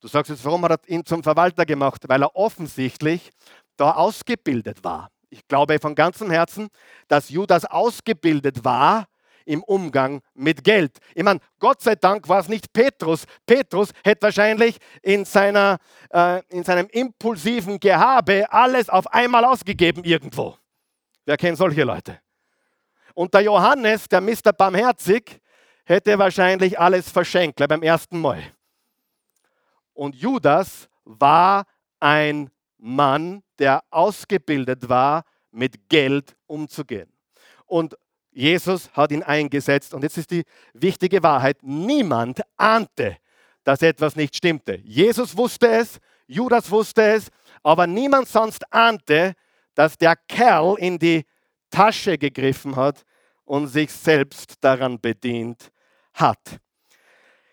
Du 0.00 0.08
sagst 0.08 0.30
jetzt, 0.30 0.44
warum 0.44 0.64
hat 0.64 0.82
er 0.82 0.88
ihn 0.90 1.06
zum 1.06 1.22
Verwalter 1.22 1.64
gemacht? 1.64 2.02
Weil 2.08 2.22
er 2.22 2.34
offensichtlich 2.34 3.30
da 3.76 3.92
ausgebildet 3.92 4.82
war. 4.82 5.10
Ich 5.30 5.46
glaube 5.46 5.78
von 5.78 5.94
ganzem 5.94 6.30
Herzen, 6.30 6.68
dass 7.06 7.30
Judas 7.30 7.64
ausgebildet 7.64 8.64
war 8.64 9.06
im 9.44 9.62
Umgang 9.62 10.20
mit 10.34 10.64
Geld. 10.64 10.98
Ich 11.14 11.22
meine, 11.22 11.40
Gott 11.58 11.80
sei 11.82 11.94
Dank 11.94 12.28
war 12.28 12.40
es 12.40 12.48
nicht 12.48 12.72
Petrus. 12.72 13.24
Petrus 13.46 13.90
hätte 14.04 14.22
wahrscheinlich 14.22 14.78
in, 15.02 15.24
seiner, 15.24 15.78
äh, 16.12 16.42
in 16.48 16.64
seinem 16.64 16.86
impulsiven 16.88 17.80
Gehabe 17.80 18.52
alles 18.52 18.88
auf 18.88 19.06
einmal 19.12 19.44
ausgegeben 19.44 20.04
irgendwo. 20.04 20.56
Wer 21.24 21.36
kennt 21.36 21.58
solche 21.58 21.84
Leute? 21.84 22.20
Und 23.14 23.34
der 23.34 23.42
Johannes, 23.42 24.08
der 24.08 24.20
Mr. 24.20 24.52
Barmherzig, 24.56 25.40
hätte 25.84 26.18
wahrscheinlich 26.18 26.78
alles 26.78 27.10
verschenkt, 27.10 27.56
gleich 27.56 27.68
beim 27.68 27.82
ersten 27.82 28.20
Mal. 28.20 28.42
Und 29.92 30.14
Judas 30.14 30.88
war 31.04 31.64
ein 31.98 32.50
Mann, 32.78 33.42
der 33.58 33.82
ausgebildet 33.90 34.88
war, 34.88 35.24
mit 35.50 35.88
Geld 35.88 36.36
umzugehen. 36.46 37.12
Und 37.66 37.96
Jesus 38.32 38.90
hat 38.92 39.10
ihn 39.12 39.22
eingesetzt. 39.22 39.94
Und 39.94 40.02
jetzt 40.02 40.18
ist 40.18 40.30
die 40.30 40.44
wichtige 40.72 41.22
Wahrheit, 41.22 41.58
niemand 41.62 42.40
ahnte, 42.56 43.16
dass 43.64 43.82
etwas 43.82 44.16
nicht 44.16 44.36
stimmte. 44.36 44.78
Jesus 44.84 45.36
wusste 45.36 45.68
es, 45.68 45.98
Judas 46.26 46.70
wusste 46.70 47.02
es, 47.02 47.28
aber 47.62 47.86
niemand 47.86 48.28
sonst 48.28 48.72
ahnte, 48.72 49.34
dass 49.74 49.98
der 49.98 50.16
Kerl 50.16 50.76
in 50.78 50.98
die 50.98 51.24
Tasche 51.70 52.18
gegriffen 52.18 52.76
hat 52.76 53.04
und 53.44 53.66
sich 53.66 53.90
selbst 53.90 54.54
daran 54.60 55.00
bedient 55.00 55.70
hat. 56.14 56.60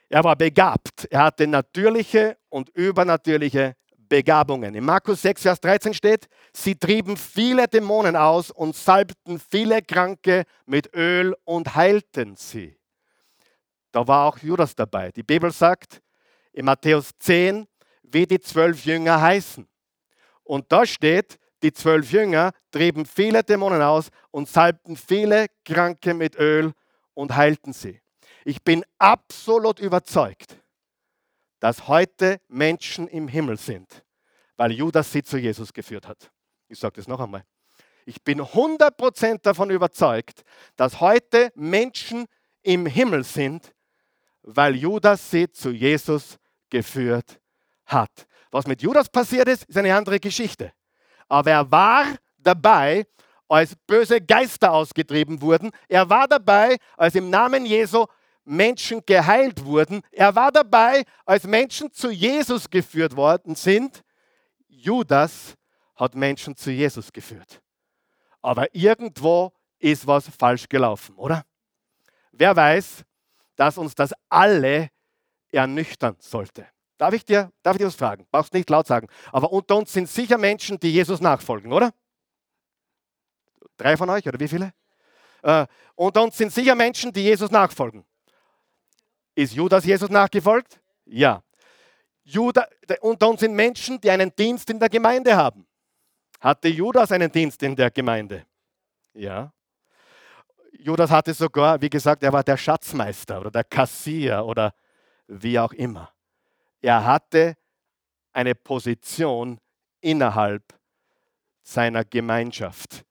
Er 0.09 0.23
war 0.23 0.35
begabt. 0.35 1.05
Er 1.09 1.23
hatte 1.23 1.47
natürliche 1.47 2.37
und 2.49 2.69
übernatürliche 2.69 3.75
Begabungen. 4.07 4.75
In 4.75 4.85
Markus 4.85 5.21
6, 5.21 5.41
Vers 5.41 5.59
13 5.61 5.93
steht, 5.93 6.27
sie 6.53 6.75
trieben 6.75 7.17
viele 7.17 7.67
Dämonen 7.67 8.15
aus 8.15 8.51
und 8.51 8.75
salbten 8.75 9.39
viele 9.39 9.81
Kranke 9.81 10.43
mit 10.65 10.93
Öl 10.95 11.35
und 11.43 11.75
heilten 11.75 12.35
sie. 12.35 12.77
Da 13.91 14.07
war 14.07 14.25
auch 14.25 14.37
Judas 14.39 14.75
dabei. 14.75 15.11
Die 15.11 15.23
Bibel 15.23 15.51
sagt 15.51 16.01
in 16.53 16.65
Matthäus 16.65 17.11
10, 17.19 17.67
wie 18.03 18.25
die 18.25 18.39
zwölf 18.39 18.85
Jünger 18.85 19.21
heißen. 19.21 19.67
Und 20.43 20.71
da 20.71 20.85
steht, 20.85 21.37
die 21.63 21.73
zwölf 21.73 22.11
Jünger 22.11 22.51
trieben 22.71 23.05
viele 23.05 23.43
Dämonen 23.43 23.81
aus 23.81 24.09
und 24.31 24.47
salbten 24.47 24.95
viele 24.95 25.47
Kranke 25.65 26.13
mit 26.13 26.37
Öl 26.37 26.73
und 27.13 27.35
heilten 27.35 27.73
sie. 27.73 27.99
Ich 28.45 28.63
bin 28.63 28.85
absolut 28.97 29.79
überzeugt, 29.79 30.57
dass 31.59 31.87
heute 31.87 32.39
Menschen 32.47 33.07
im 33.07 33.27
Himmel 33.27 33.57
sind, 33.57 34.03
weil 34.55 34.71
Judas 34.71 35.11
sie 35.11 35.23
zu 35.23 35.37
Jesus 35.37 35.73
geführt 35.73 36.07
hat. 36.07 36.31
Ich 36.67 36.79
sage 36.79 36.95
das 36.95 37.07
noch 37.07 37.19
einmal. 37.19 37.43
Ich 38.05 38.23
bin 38.23 38.41
100% 38.41 39.41
davon 39.41 39.69
überzeugt, 39.69 40.43
dass 40.75 41.01
heute 41.01 41.51
Menschen 41.55 42.25
im 42.61 42.85
Himmel 42.85 43.23
sind, 43.23 43.73
weil 44.43 44.75
Judas 44.75 45.29
sie 45.29 45.51
zu 45.51 45.71
Jesus 45.71 46.37
geführt 46.69 47.39
hat. 47.85 48.27
Was 48.51 48.65
mit 48.65 48.81
Judas 48.81 49.09
passiert 49.09 49.47
ist, 49.47 49.65
ist 49.65 49.77
eine 49.77 49.95
andere 49.95 50.19
Geschichte. 50.19 50.71
Aber 51.27 51.51
er 51.51 51.69
war 51.69 52.05
dabei, 52.37 53.05
als 53.49 53.75
böse 53.87 54.21
Geister 54.21 54.71
ausgetrieben 54.71 55.41
wurden. 55.41 55.71
Er 55.87 56.09
war 56.09 56.27
dabei, 56.27 56.77
als 56.95 57.15
im 57.15 57.29
Namen 57.29 57.65
Jesu 57.65 58.05
Menschen 58.47 59.01
geheilt 59.05 59.63
wurden. 59.63 60.01
Er 60.11 60.35
war 60.35 60.51
dabei, 60.51 61.03
als 61.25 61.43
Menschen 61.43 61.91
zu 61.91 62.09
Jesus 62.09 62.69
geführt 62.69 63.15
worden 63.15 63.55
sind. 63.55 64.03
Judas 64.67 65.55
hat 65.95 66.15
Menschen 66.15 66.55
zu 66.55 66.71
Jesus 66.71 67.11
geführt. 67.11 67.61
Aber 68.41 68.73
irgendwo 68.73 69.51
ist 69.79 70.07
was 70.07 70.29
falsch 70.29 70.69
gelaufen, 70.69 71.15
oder? 71.15 71.43
Wer 72.31 72.55
weiß, 72.55 73.03
dass 73.55 73.77
uns 73.77 73.95
das 73.95 74.13
alle 74.29 74.89
ernüchtern 75.51 76.15
sollte. 76.19 76.67
Darf 76.97 77.13
ich 77.13 77.25
dir, 77.25 77.51
darf 77.63 77.75
ich 77.75 77.79
dir 77.79 77.87
was 77.87 77.95
fragen? 77.95 78.27
Brauchst 78.31 78.53
nicht 78.53 78.69
laut 78.69 78.87
sagen. 78.87 79.07
Aber 79.31 79.51
unter 79.51 79.75
uns 79.75 79.93
sind 79.93 80.09
sicher 80.09 80.37
Menschen, 80.37 80.79
die 80.79 80.91
Jesus 80.91 81.21
nachfolgen, 81.21 81.73
oder? 81.73 81.93
Drei 83.77 83.97
von 83.97 84.09
euch 84.09 84.27
oder 84.27 84.39
wie 84.39 84.47
viele? 84.47 84.73
Äh, 85.43 85.67
unter 85.95 86.23
uns 86.23 86.37
sind 86.37 86.51
sicher 86.51 86.75
Menschen, 86.75 87.13
die 87.13 87.21
Jesus 87.21 87.51
nachfolgen. 87.51 88.05
Ist 89.37 89.53
Judas 89.53 89.85
Jesus 89.85 90.09
nachgefolgt? 90.09 90.81
Ja. 91.05 91.43
Judas, 92.23 92.65
unter 93.01 93.29
uns 93.29 93.41
sind 93.41 93.53
Menschen, 93.53 94.01
die 94.01 94.09
einen 94.09 94.35
Dienst 94.35 94.67
in 94.71 94.79
der 94.79 94.89
Gemeinde 94.89 95.37
haben. 95.37 95.67
Hatte 96.39 96.69
Judas 96.69 97.11
einen 97.11 97.31
Dienst 97.31 97.61
in 97.61 97.75
der 97.75 97.91
Gemeinde? 97.91 98.47
Ja. 99.13 99.53
Judas 100.71 101.11
hatte 101.11 101.35
sogar, 101.35 101.79
wie 101.79 101.89
gesagt, 101.89 102.23
er 102.23 102.33
war 102.33 102.43
der 102.43 102.57
Schatzmeister 102.57 103.39
oder 103.39 103.51
der 103.51 103.63
Kassier 103.63 104.43
oder 104.43 104.73
wie 105.27 105.59
auch 105.59 105.73
immer. 105.73 106.11
Er 106.81 107.05
hatte 107.05 107.57
eine 108.33 108.55
Position 108.55 109.59
innerhalb 110.01 110.63
seiner 111.61 112.03
Gemeinschaft. 112.03 113.05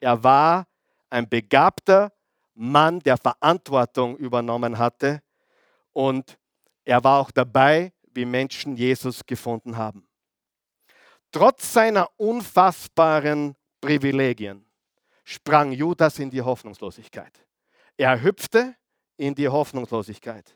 Er 0.00 0.24
war 0.24 0.66
ein 1.10 1.28
begabter 1.28 2.12
Mann, 2.54 3.00
der 3.00 3.18
Verantwortung 3.18 4.16
übernommen 4.16 4.78
hatte 4.78 5.20
und 5.96 6.38
er 6.84 7.02
war 7.02 7.20
auch 7.20 7.30
dabei, 7.30 7.90
wie 8.12 8.26
Menschen 8.26 8.76
Jesus 8.76 9.24
gefunden 9.24 9.78
haben. 9.78 10.06
Trotz 11.32 11.72
seiner 11.72 12.10
unfassbaren 12.18 13.56
Privilegien 13.80 14.66
sprang 15.24 15.72
Judas 15.72 16.18
in 16.18 16.28
die 16.28 16.42
Hoffnungslosigkeit. 16.42 17.32
Er 17.96 18.20
hüpfte 18.20 18.76
in 19.16 19.34
die 19.34 19.48
Hoffnungslosigkeit. 19.48 20.54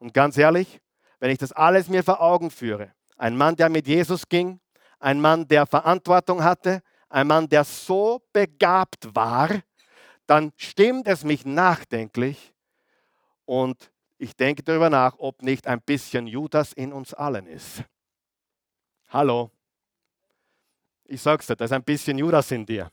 Und 0.00 0.12
ganz 0.12 0.36
ehrlich, 0.36 0.80
wenn 1.20 1.30
ich 1.30 1.38
das 1.38 1.52
alles 1.52 1.88
mir 1.88 2.02
vor 2.02 2.20
Augen 2.20 2.50
führe, 2.50 2.92
ein 3.16 3.36
Mann, 3.36 3.54
der 3.54 3.68
mit 3.68 3.86
Jesus 3.86 4.28
ging, 4.28 4.58
ein 4.98 5.20
Mann, 5.20 5.46
der 5.46 5.64
Verantwortung 5.64 6.42
hatte, 6.42 6.82
ein 7.08 7.28
Mann, 7.28 7.48
der 7.48 7.62
so 7.62 8.20
begabt 8.32 9.14
war, 9.14 9.48
dann 10.26 10.52
stimmt 10.56 11.06
es 11.06 11.22
mich 11.22 11.46
nachdenklich 11.46 12.52
und 13.44 13.91
ich 14.22 14.36
denke 14.36 14.62
darüber 14.62 14.88
nach, 14.88 15.16
ob 15.18 15.42
nicht 15.42 15.66
ein 15.66 15.80
bisschen 15.80 16.28
Judas 16.28 16.72
in 16.74 16.92
uns 16.92 17.12
allen 17.12 17.48
ist. 17.48 17.82
Hallo. 19.08 19.50
Ich 21.06 21.20
sag's 21.20 21.48
dir, 21.48 21.56
da 21.56 21.64
ist 21.64 21.72
ein 21.72 21.82
bisschen 21.82 22.16
Judas 22.18 22.52
in 22.52 22.64
dir. 22.64 22.92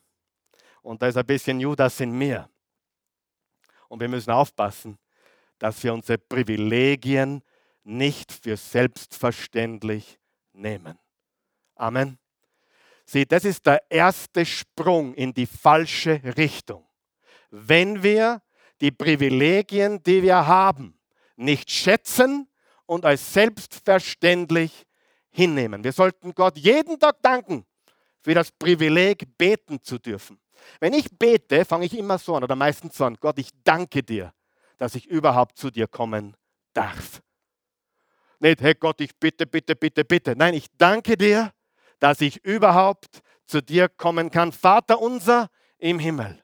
Und 0.81 0.99
da 0.99 1.07
ist 1.07 1.17
ein 1.17 1.25
bisschen 1.25 1.59
Judas 1.59 1.99
in 1.99 2.11
mir. 2.17 2.49
Und 3.89 3.99
wir 3.99 4.07
müssen 4.07 4.31
aufpassen, 4.31 4.97
dass 5.59 5.83
wir 5.83 5.93
unsere 5.93 6.17
Privilegien 6.17 7.43
nicht 7.83 8.31
für 8.31 8.57
selbstverständlich 8.57 10.19
nehmen. 10.51 10.97
Amen. 11.75 12.17
Sieh, 13.05 13.25
das 13.25 13.45
ist 13.45 13.67
der 13.67 13.83
erste 13.91 14.47
Sprung 14.47 15.13
in 15.13 15.31
die 15.31 15.45
falsche 15.45 16.21
Richtung. 16.37 16.87
Wenn 17.51 18.01
wir 18.01 18.41
die 18.81 18.91
Privilegien, 18.91 20.01
die 20.01 20.23
wir 20.23 20.47
haben, 20.47 20.98
nicht 21.39 21.71
schätzen 21.71 22.47
und 22.85 23.05
als 23.05 23.33
selbstverständlich 23.33 24.85
hinnehmen. 25.29 25.83
Wir 25.83 25.93
sollten 25.93 26.33
Gott 26.33 26.57
jeden 26.57 26.99
Tag 26.99 27.21
danken 27.21 27.65
für 28.21 28.33
das 28.33 28.51
Privileg, 28.51 29.37
beten 29.37 29.81
zu 29.81 29.97
dürfen. 29.97 30.39
Wenn 30.79 30.93
ich 30.93 31.07
bete, 31.17 31.63
fange 31.63 31.85
ich 31.85 31.97
immer 31.97 32.17
so 32.17 32.35
an 32.35 32.43
oder 32.43 32.55
meistens 32.55 32.97
so 32.97 33.05
an, 33.05 33.15
Gott, 33.19 33.39
ich 33.39 33.49
danke 33.63 34.03
dir, 34.03 34.33
dass 34.77 34.95
ich 34.95 35.05
überhaupt 35.05 35.57
zu 35.57 35.71
dir 35.71 35.87
kommen 35.87 36.35
darf. 36.73 37.21
Nicht, 38.39 38.61
hey 38.61 38.75
Gott, 38.75 38.99
ich 39.01 39.15
bitte, 39.17 39.45
bitte, 39.45 39.75
bitte, 39.75 40.03
bitte. 40.03 40.35
Nein, 40.35 40.53
ich 40.53 40.67
danke 40.77 41.17
dir, 41.17 41.53
dass 41.99 42.21
ich 42.21 42.43
überhaupt 42.43 43.21
zu 43.45 43.61
dir 43.61 43.89
kommen 43.89 44.31
kann. 44.31 44.51
Vater 44.51 44.99
unser 44.99 45.49
im 45.77 45.99
Himmel, 45.99 46.41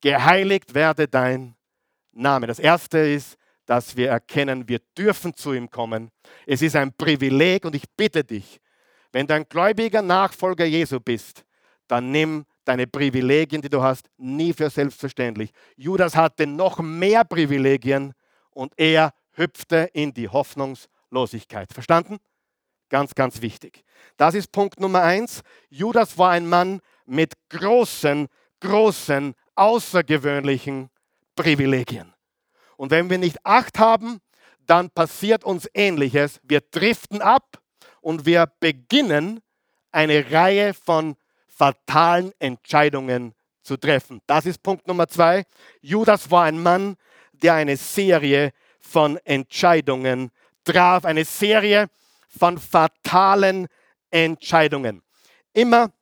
geheiligt 0.00 0.74
werde 0.74 1.08
dein 1.08 1.56
Name. 2.12 2.46
Das 2.46 2.58
erste 2.58 2.98
ist, 2.98 3.36
dass 3.72 3.96
wir 3.96 4.10
erkennen, 4.10 4.68
wir 4.68 4.80
dürfen 4.98 5.34
zu 5.34 5.54
ihm 5.54 5.70
kommen. 5.70 6.10
Es 6.46 6.60
ist 6.60 6.76
ein 6.76 6.92
Privileg 6.92 7.64
und 7.64 7.74
ich 7.74 7.84
bitte 7.96 8.22
dich, 8.22 8.60
wenn 9.12 9.26
du 9.26 9.32
ein 9.32 9.46
gläubiger 9.48 10.02
Nachfolger 10.02 10.66
Jesu 10.66 11.00
bist, 11.00 11.46
dann 11.88 12.10
nimm 12.10 12.44
deine 12.66 12.86
Privilegien, 12.86 13.62
die 13.62 13.70
du 13.70 13.82
hast, 13.82 14.10
nie 14.18 14.52
für 14.52 14.68
selbstverständlich. 14.68 15.52
Judas 15.74 16.14
hatte 16.14 16.46
noch 16.46 16.80
mehr 16.80 17.24
Privilegien 17.24 18.12
und 18.50 18.74
er 18.76 19.14
hüpfte 19.30 19.88
in 19.94 20.12
die 20.12 20.28
Hoffnungslosigkeit. 20.28 21.72
Verstanden? 21.72 22.18
Ganz, 22.90 23.14
ganz 23.14 23.40
wichtig. 23.40 23.84
Das 24.18 24.34
ist 24.34 24.52
Punkt 24.52 24.80
Nummer 24.80 25.00
eins. 25.00 25.40
Judas 25.70 26.18
war 26.18 26.32
ein 26.32 26.46
Mann 26.46 26.82
mit 27.06 27.32
großen, 27.48 28.28
großen, 28.60 29.32
außergewöhnlichen 29.54 30.90
Privilegien. 31.34 32.12
Und 32.76 32.90
wenn 32.90 33.10
wir 33.10 33.18
nicht 33.18 33.38
Acht 33.44 33.78
haben, 33.78 34.20
dann 34.66 34.90
passiert 34.90 35.44
uns 35.44 35.68
Ähnliches. 35.74 36.40
Wir 36.42 36.60
driften 36.60 37.20
ab 37.20 37.60
und 38.00 38.26
wir 38.26 38.46
beginnen 38.60 39.40
eine 39.90 40.30
Reihe 40.30 40.74
von 40.74 41.16
fatalen 41.48 42.32
Entscheidungen 42.38 43.34
zu 43.62 43.76
treffen. 43.76 44.20
Das 44.26 44.46
ist 44.46 44.62
Punkt 44.62 44.86
Nummer 44.86 45.08
zwei. 45.08 45.44
Judas 45.80 46.30
war 46.30 46.44
ein 46.44 46.62
Mann, 46.62 46.96
der 47.32 47.54
eine 47.54 47.76
Serie 47.76 48.52
von 48.80 49.16
Entscheidungen 49.18 50.30
traf, 50.64 51.04
eine 51.04 51.24
Serie 51.24 51.88
von 52.28 52.58
fatalen 52.58 53.66
Entscheidungen. 54.10 55.02
Immer 55.52 55.92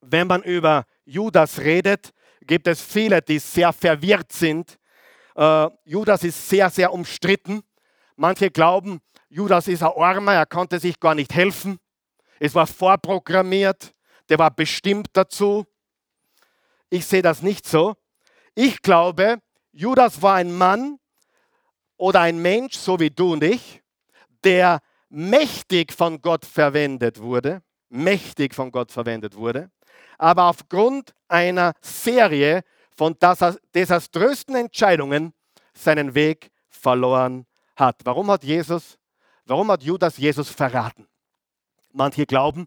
wenn 0.00 0.26
man 0.26 0.42
über 0.42 0.84
Judas 1.04 1.58
redet, 1.58 2.12
gibt 2.42 2.66
es 2.66 2.80
viele, 2.80 3.20
die 3.20 3.38
sehr 3.38 3.72
verwirrt 3.72 4.32
sind. 4.32 4.78
Äh, 5.38 5.70
Judas 5.84 6.24
ist 6.24 6.48
sehr, 6.48 6.68
sehr 6.68 6.92
umstritten. 6.92 7.62
Manche 8.16 8.50
glauben, 8.50 9.00
Judas 9.28 9.68
ist 9.68 9.84
ein 9.84 9.92
Armer, 9.96 10.34
er 10.34 10.46
konnte 10.46 10.80
sich 10.80 10.98
gar 10.98 11.14
nicht 11.14 11.32
helfen. 11.32 11.78
Es 12.40 12.56
war 12.56 12.66
vorprogrammiert, 12.66 13.94
der 14.28 14.40
war 14.40 14.50
bestimmt 14.50 15.10
dazu. 15.12 15.64
Ich 16.90 17.06
sehe 17.06 17.22
das 17.22 17.40
nicht 17.40 17.68
so. 17.68 17.94
Ich 18.56 18.82
glaube, 18.82 19.38
Judas 19.70 20.22
war 20.22 20.34
ein 20.34 20.52
Mann 20.52 20.98
oder 21.96 22.22
ein 22.22 22.42
Mensch, 22.42 22.76
so 22.76 22.98
wie 22.98 23.10
du 23.10 23.34
und 23.34 23.44
ich, 23.44 23.80
der 24.42 24.80
mächtig 25.08 25.92
von 25.92 26.20
Gott 26.20 26.44
verwendet 26.46 27.20
wurde, 27.20 27.62
mächtig 27.90 28.56
von 28.56 28.72
Gott 28.72 28.90
verwendet 28.90 29.36
wurde, 29.36 29.70
aber 30.18 30.44
aufgrund 30.44 31.14
einer 31.28 31.74
Serie 31.80 32.64
von 32.98 33.16
desaströsen 33.74 34.56
Entscheidungen 34.56 35.32
seinen 35.72 36.16
Weg 36.16 36.50
verloren 36.68 37.46
hat. 37.76 38.00
Warum 38.02 38.28
hat 38.28 38.42
Jesus, 38.42 38.98
warum 39.46 39.70
hat 39.70 39.84
Judas 39.84 40.16
Jesus 40.16 40.50
verraten? 40.50 41.06
Manche 41.92 42.26
glauben, 42.26 42.66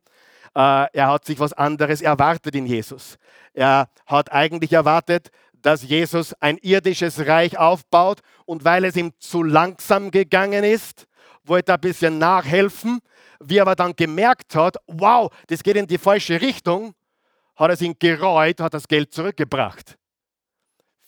äh, 0.55 0.87
er 0.93 1.07
hat 1.07 1.25
sich 1.25 1.37
was 1.37 1.51
anderes 1.51 2.01
erwartet 2.01 2.55
in 2.55 2.65
Jesus. 2.65 3.17
Er 3.53 3.89
hat 4.05 4.31
eigentlich 4.31 4.71
erwartet, 4.71 5.31
dass 5.61 5.83
Jesus 5.83 6.33
ein 6.39 6.57
irdisches 6.59 7.27
Reich 7.27 7.57
aufbaut 7.57 8.21
und 8.45 8.63
weil 8.63 8.85
es 8.85 8.95
ihm 8.95 9.11
zu 9.19 9.43
langsam 9.43 10.11
gegangen 10.11 10.63
ist, 10.63 11.07
wollte 11.43 11.73
er 11.73 11.75
ein 11.77 11.81
bisschen 11.81 12.17
nachhelfen. 12.19 13.01
Wie 13.41 13.57
er 13.57 13.63
aber 13.63 13.75
dann 13.75 13.97
gemerkt 13.97 14.55
hat, 14.55 14.77
wow, 14.87 15.29
das 15.47 15.61
geht 15.61 15.75
in 15.75 15.87
die 15.87 15.97
falsche 15.97 16.39
Richtung, 16.39 16.93
hat 17.57 17.69
er 17.69 17.81
ihn 17.81 17.95
gereut, 17.99 18.61
hat 18.61 18.73
das 18.73 18.87
Geld 18.87 19.13
zurückgebracht. 19.13 19.97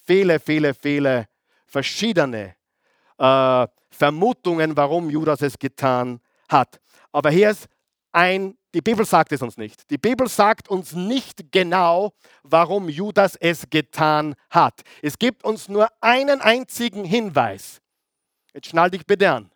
Viele, 0.06 0.39
viele, 0.39 0.74
viele 0.74 1.28
verschiedene 1.66 2.56
äh, 3.18 3.68
Vermutungen, 3.89 4.76
warum 4.76 5.10
Judas 5.10 5.42
es 5.42 5.58
getan 5.58 6.20
hat. 6.50 6.80
Aber 7.12 7.30
hier 7.30 7.52
ist 7.52 7.68
ein, 8.12 8.58
die 8.74 8.82
Bibel 8.82 9.06
sagt 9.06 9.32
es 9.32 9.42
uns 9.42 9.58
nicht. 9.58 9.89
Die 9.89 9.98
Bibel 9.98 10.28
sagt 10.28 10.68
uns 10.68 10.94
nicht 10.94 11.52
genau, 11.52 12.13
warum 12.44 12.89
Judas 12.89 13.36
es 13.36 13.70
getan 13.70 14.36
hat. 14.50 14.82
Es 15.02 15.18
gibt 15.18 15.44
uns 15.44 15.70
nur 15.70 15.88
einen 16.02 16.42
einzigen 16.42 17.06
Hinweis. 17.06 17.82
Jetzt 18.54 18.68
schnall 18.68 18.92
dich 18.92 19.06
bitte 19.06 19.32
an. 19.32 19.52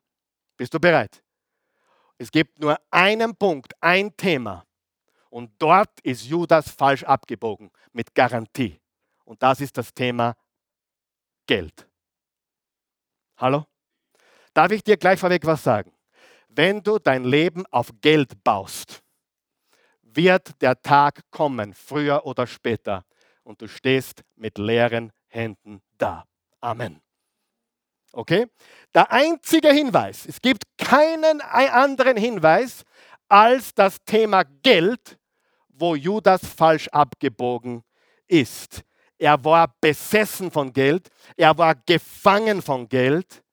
Bist 0.56 0.74
du 0.74 0.80
bereit? 0.80 1.22
Es 2.18 2.32
gibt 2.32 2.60
nur 2.60 2.80
einen 2.90 3.36
Punkt, 3.36 3.74
ein 3.82 4.16
Thema. 4.16 4.66
Und 5.30 5.52
dort 5.60 6.00
ist 6.02 6.24
Judas 6.24 6.72
falsch 6.72 7.04
abgebogen, 7.04 7.70
mit 7.92 8.16
Garantie. 8.16 8.80
Und 9.28 9.44
das 9.44 9.60
ist 9.60 9.78
das 9.78 9.94
Thema 9.94 10.36
Geld. 11.46 11.86
Hallo? 13.36 13.66
Darf 14.54 14.72
ich 14.72 14.82
dir 14.82 14.96
gleich 14.96 15.20
vorweg 15.20 15.46
was 15.46 15.62
sagen? 15.62 15.92
Wenn 16.48 16.82
du 16.82 16.98
dein 16.98 17.26
Leben 17.26 17.66
auf 17.68 17.92
Geld 18.00 18.42
baust, 18.46 19.04
wird 20.02 20.62
der 20.62 20.82
Tag 20.82 21.30
kommen, 21.30 21.74
früher 21.74 22.26
oder 22.26 22.48
später, 22.48 23.04
und 23.44 23.62
du 23.62 23.68
stehst 23.68 24.24
mit 24.36 24.58
leeren 24.58 25.12
Händen 25.28 25.82
da. 25.98 26.24
Amen. 26.62 27.02
Okay? 28.14 28.48
Der 28.96 29.12
einzige 29.12 29.74
Hinweis, 29.74 30.26
es 30.26 30.42
gibt 30.42 30.64
keinen 30.78 31.42
anderen 31.42 32.16
Hinweis 32.16 32.84
als 33.28 33.74
das 33.74 33.98
Thema 34.06 34.44
Geld, 34.64 35.20
wo 35.68 35.96
Judas 35.96 36.48
falsch 36.48 36.88
abgebogen 36.88 37.84
ist. 38.26 38.87
Er 39.18 39.44
war 39.44 39.74
besessen 39.82 40.52
von 40.52 40.72
Geld, 40.72 41.10
er 41.36 41.58
war 41.58 41.76
gefangen 41.76 42.62
von 42.62 42.88
Geld. 42.88 43.44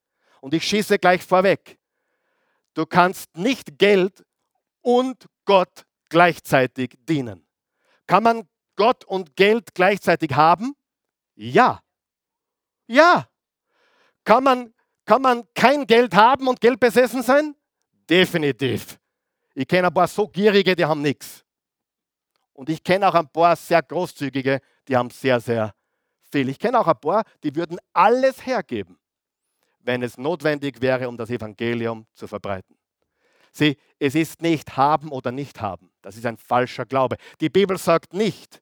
Und 0.41 0.53
ich 0.53 0.63
schieße 0.63 0.99
gleich 0.99 1.23
vorweg. 1.23 1.79
Du 2.75 2.85
kannst 2.85 3.35
nicht 3.35 3.79
Geld 3.79 4.23
und 4.81 5.25
Gott 5.45 5.85
gleichzeitig 6.09 6.95
dienen. 6.99 7.47
Kann 8.05 8.23
man 8.23 8.47
Gott 8.75 9.05
und 9.05 9.35
Geld 9.35 9.73
gleichzeitig 9.73 10.31
haben? 10.33 10.75
Ja. 11.35 11.81
Ja. 12.87 13.27
Kann 14.23 14.43
man, 14.43 14.73
kann 15.05 15.21
man 15.21 15.43
kein 15.53 15.87
Geld 15.87 16.13
haben 16.13 16.47
und 16.47 16.59
Geld 16.61 16.79
besessen 16.79 17.23
sein? 17.23 17.55
Definitiv. 18.09 18.99
Ich 19.53 19.67
kenne 19.67 19.87
ein 19.87 19.93
paar 19.93 20.07
so 20.07 20.27
gierige, 20.27 20.75
die 20.75 20.85
haben 20.85 21.01
nichts. 21.01 21.44
Und 22.55 22.69
ich 22.69 22.83
kenne 22.83 23.07
auch 23.07 23.15
ein 23.15 23.27
paar 23.27 23.55
sehr 23.55 23.81
großzügige, 23.81 24.61
die 24.87 24.95
haben 24.95 25.09
sehr, 25.09 25.39
sehr 25.39 25.73
viel. 26.31 26.47
Ich 26.49 26.57
kenne 26.57 26.79
auch 26.79 26.87
ein 26.87 26.99
paar, 26.99 27.23
die 27.43 27.53
würden 27.53 27.77
alles 27.93 28.45
hergeben, 28.45 28.97
wenn 29.81 30.01
es 30.01 30.17
notwendig 30.17 30.81
wäre, 30.81 31.07
um 31.07 31.17
das 31.17 31.29
Evangelium 31.29 32.07
zu 32.13 32.27
verbreiten. 32.27 32.77
Sieh, 33.51 33.77
es 33.99 34.15
ist 34.15 34.41
nicht 34.41 34.75
haben 34.77 35.11
oder 35.11 35.31
nicht 35.31 35.61
haben. 35.61 35.91
Das 36.01 36.15
ist 36.15 36.25
ein 36.25 36.37
falscher 36.37 36.85
Glaube. 36.85 37.17
Die 37.41 37.49
Bibel 37.49 37.77
sagt 37.77 38.13
nicht, 38.13 38.61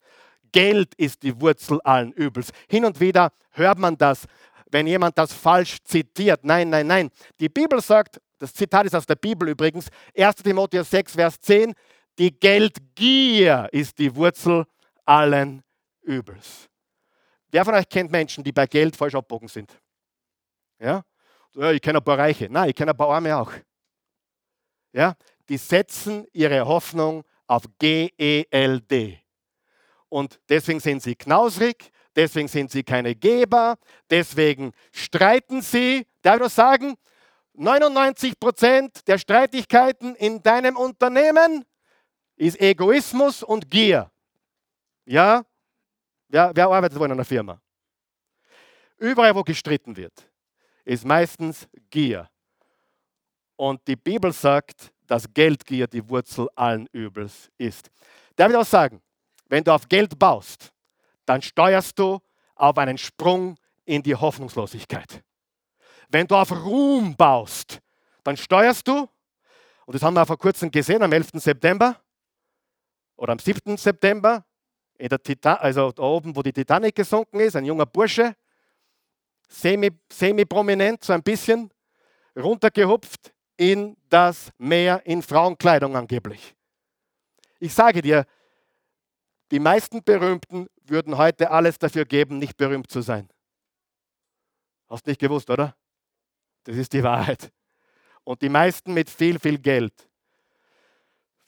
Geld 0.52 0.94
ist 0.96 1.24
die 1.24 1.40
Wurzel 1.40 1.80
allen 1.82 2.12
Übels. 2.14 2.52
Hin 2.70 2.86
und 2.86 3.00
wieder 3.00 3.32
hört 3.52 3.78
man 3.78 3.98
das, 3.98 4.26
wenn 4.72 4.88
jemand 4.88 5.18
das 5.18 5.34
falsch 5.34 5.78
zitiert. 5.84 6.44
Nein, 6.44 6.70
nein, 6.70 6.88
nein. 6.88 7.10
Die 7.40 7.50
Bibel 7.50 7.80
sagt, 7.82 8.20
das 8.40 8.54
Zitat 8.54 8.86
ist 8.86 8.96
aus 8.96 9.06
der 9.06 9.16
Bibel 9.16 9.50
übrigens, 9.50 9.88
1 10.18 10.38
Timotheus 10.38 10.90
6, 10.90 11.14
Vers 11.14 11.40
10, 11.40 11.74
die 12.18 12.32
Geldgier 12.32 13.68
ist 13.72 13.98
die 13.98 14.16
Wurzel 14.16 14.66
allen 15.06 15.64
Übels. 16.02 16.70
Wer 17.50 17.66
von 17.66 17.76
euch 17.76 17.88
kennt 17.88 18.12
Menschen, 18.12 18.44
die 18.44 18.52
bei 18.52 18.66
Geld 18.66 18.96
falsch 18.96 19.16
abbogen 19.16 19.48
sind? 19.48 19.72
Ja? 20.80 21.04
ich 21.56 21.82
kenne 21.82 22.00
ein 22.00 22.04
paar 22.04 22.18
Reiche. 22.18 22.48
Nein, 22.50 22.70
ich 22.70 22.76
kenne 22.76 22.92
ein 22.92 22.98
paar 22.98 23.10
Arme 23.10 23.36
auch. 23.38 23.52
Ja? 24.92 25.16
Die 25.50 25.58
setzen 25.58 26.26
ihre 26.34 26.66
Hoffnung 26.66 27.24
auf 27.48 27.64
G-E-L-D. 27.78 29.20
Und 30.10 30.40
deswegen 30.48 30.80
sind 30.80 31.02
sie 31.02 31.16
knausrig, 31.16 31.92
deswegen 32.16 32.48
sind 32.48 32.72
sie 32.72 32.84
keine 32.84 33.16
Geber, 33.16 33.78
deswegen 34.10 34.72
streiten 34.92 35.62
sie. 35.62 36.08
Darf 36.22 36.36
ich 36.36 36.42
noch 36.42 36.50
sagen, 36.50 36.96
99 37.54 38.40
Prozent 38.40 39.08
der 39.08 39.18
Streitigkeiten 39.18 40.16
in 40.16 40.42
deinem 40.42 40.78
Unternehmen 40.78 41.66
ist 42.36 42.60
Egoismus 42.60 43.44
und 43.44 43.70
Gier. 43.70 44.12
Ja? 45.06 45.46
Wer, 46.28 46.52
wer 46.56 46.68
arbeitet 46.68 47.00
wo 47.00 47.06
in 47.06 47.12
einer 47.12 47.26
Firma? 47.26 47.62
Überall, 48.98 49.36
wo 49.36 49.44
gestritten 49.44 49.96
wird, 49.96 50.30
ist 50.86 51.06
meistens 51.06 51.68
Gier. 51.90 52.30
Und 53.56 53.88
die 53.88 53.96
Bibel 53.96 54.32
sagt, 54.32 54.92
dass 55.06 55.32
Geldgier 55.32 55.88
die 55.88 56.08
Wurzel 56.08 56.48
allen 56.56 56.88
Übels 56.92 57.52
ist. 57.58 57.90
Darf 58.36 58.50
ich 58.50 58.58
auch 58.58 58.66
sagen, 58.66 59.02
wenn 59.48 59.64
du 59.64 59.72
auf 59.72 59.88
Geld 59.88 60.18
baust, 60.18 60.74
dann 61.26 61.42
steuerst 61.42 61.98
du 62.00 62.20
auf 62.56 62.78
einen 62.78 62.98
Sprung 62.98 63.58
in 63.86 64.02
die 64.02 64.16
Hoffnungslosigkeit. 64.16 65.24
Wenn 66.10 66.28
du 66.28 66.36
auf 66.36 66.52
Ruhm 66.52 67.16
baust, 67.16 67.80
dann 68.24 68.38
steuerst 68.38 68.88
du, 68.88 69.08
und 69.86 69.94
das 69.94 70.02
haben 70.02 70.14
wir 70.14 70.26
vor 70.26 70.38
kurzem 70.38 70.72
gesehen, 70.72 71.04
am 71.04 71.12
11. 71.12 71.32
September 71.34 72.00
oder 73.16 73.34
am 73.34 73.40
7. 73.40 73.78
September, 73.78 74.46
in 74.98 75.10
der 75.10 75.22
Titan 75.22 75.58
also 75.58 75.92
da 75.92 76.04
oben, 76.04 76.36
wo 76.36 76.42
die 76.42 76.54
Titanic 76.54 76.96
gesunken 76.96 77.40
ist, 77.40 77.56
ein 77.56 77.66
junger 77.66 77.86
Bursche, 77.86 78.36
semi-prominent, 79.50 81.04
semi 81.04 81.06
so 81.06 81.14
ein 81.14 81.24
bisschen, 81.24 81.70
runtergehupft 82.36 83.34
in 83.58 83.96
das 84.10 84.52
Meer 84.58 85.02
in 85.06 85.22
Frauenkleidung 85.22 85.96
angeblich. 85.96 86.56
Ich 87.60 87.74
sage 87.74 88.02
dir, 88.02 88.26
die 89.52 89.60
meisten 89.60 90.04
Berühmten 90.04 90.68
würden 90.84 91.18
heute 91.18 91.52
alles 91.52 91.78
dafür 91.78 92.06
geben, 92.06 92.40
nicht 92.40 92.58
berühmt 92.58 92.90
zu 92.90 93.02
sein. 93.02 93.30
Hast 94.90 95.06
nicht 95.08 95.20
gewusst, 95.20 95.50
oder? 95.50 95.76
Das 96.64 96.76
ist 96.76 96.94
die 96.94 97.04
Wahrheit. 97.04 97.52
Und 98.24 98.42
die 98.42 98.50
meisten 98.50 98.94
mit 98.94 99.10
viel, 99.10 99.40
viel 99.40 99.60
Geld 99.60 100.10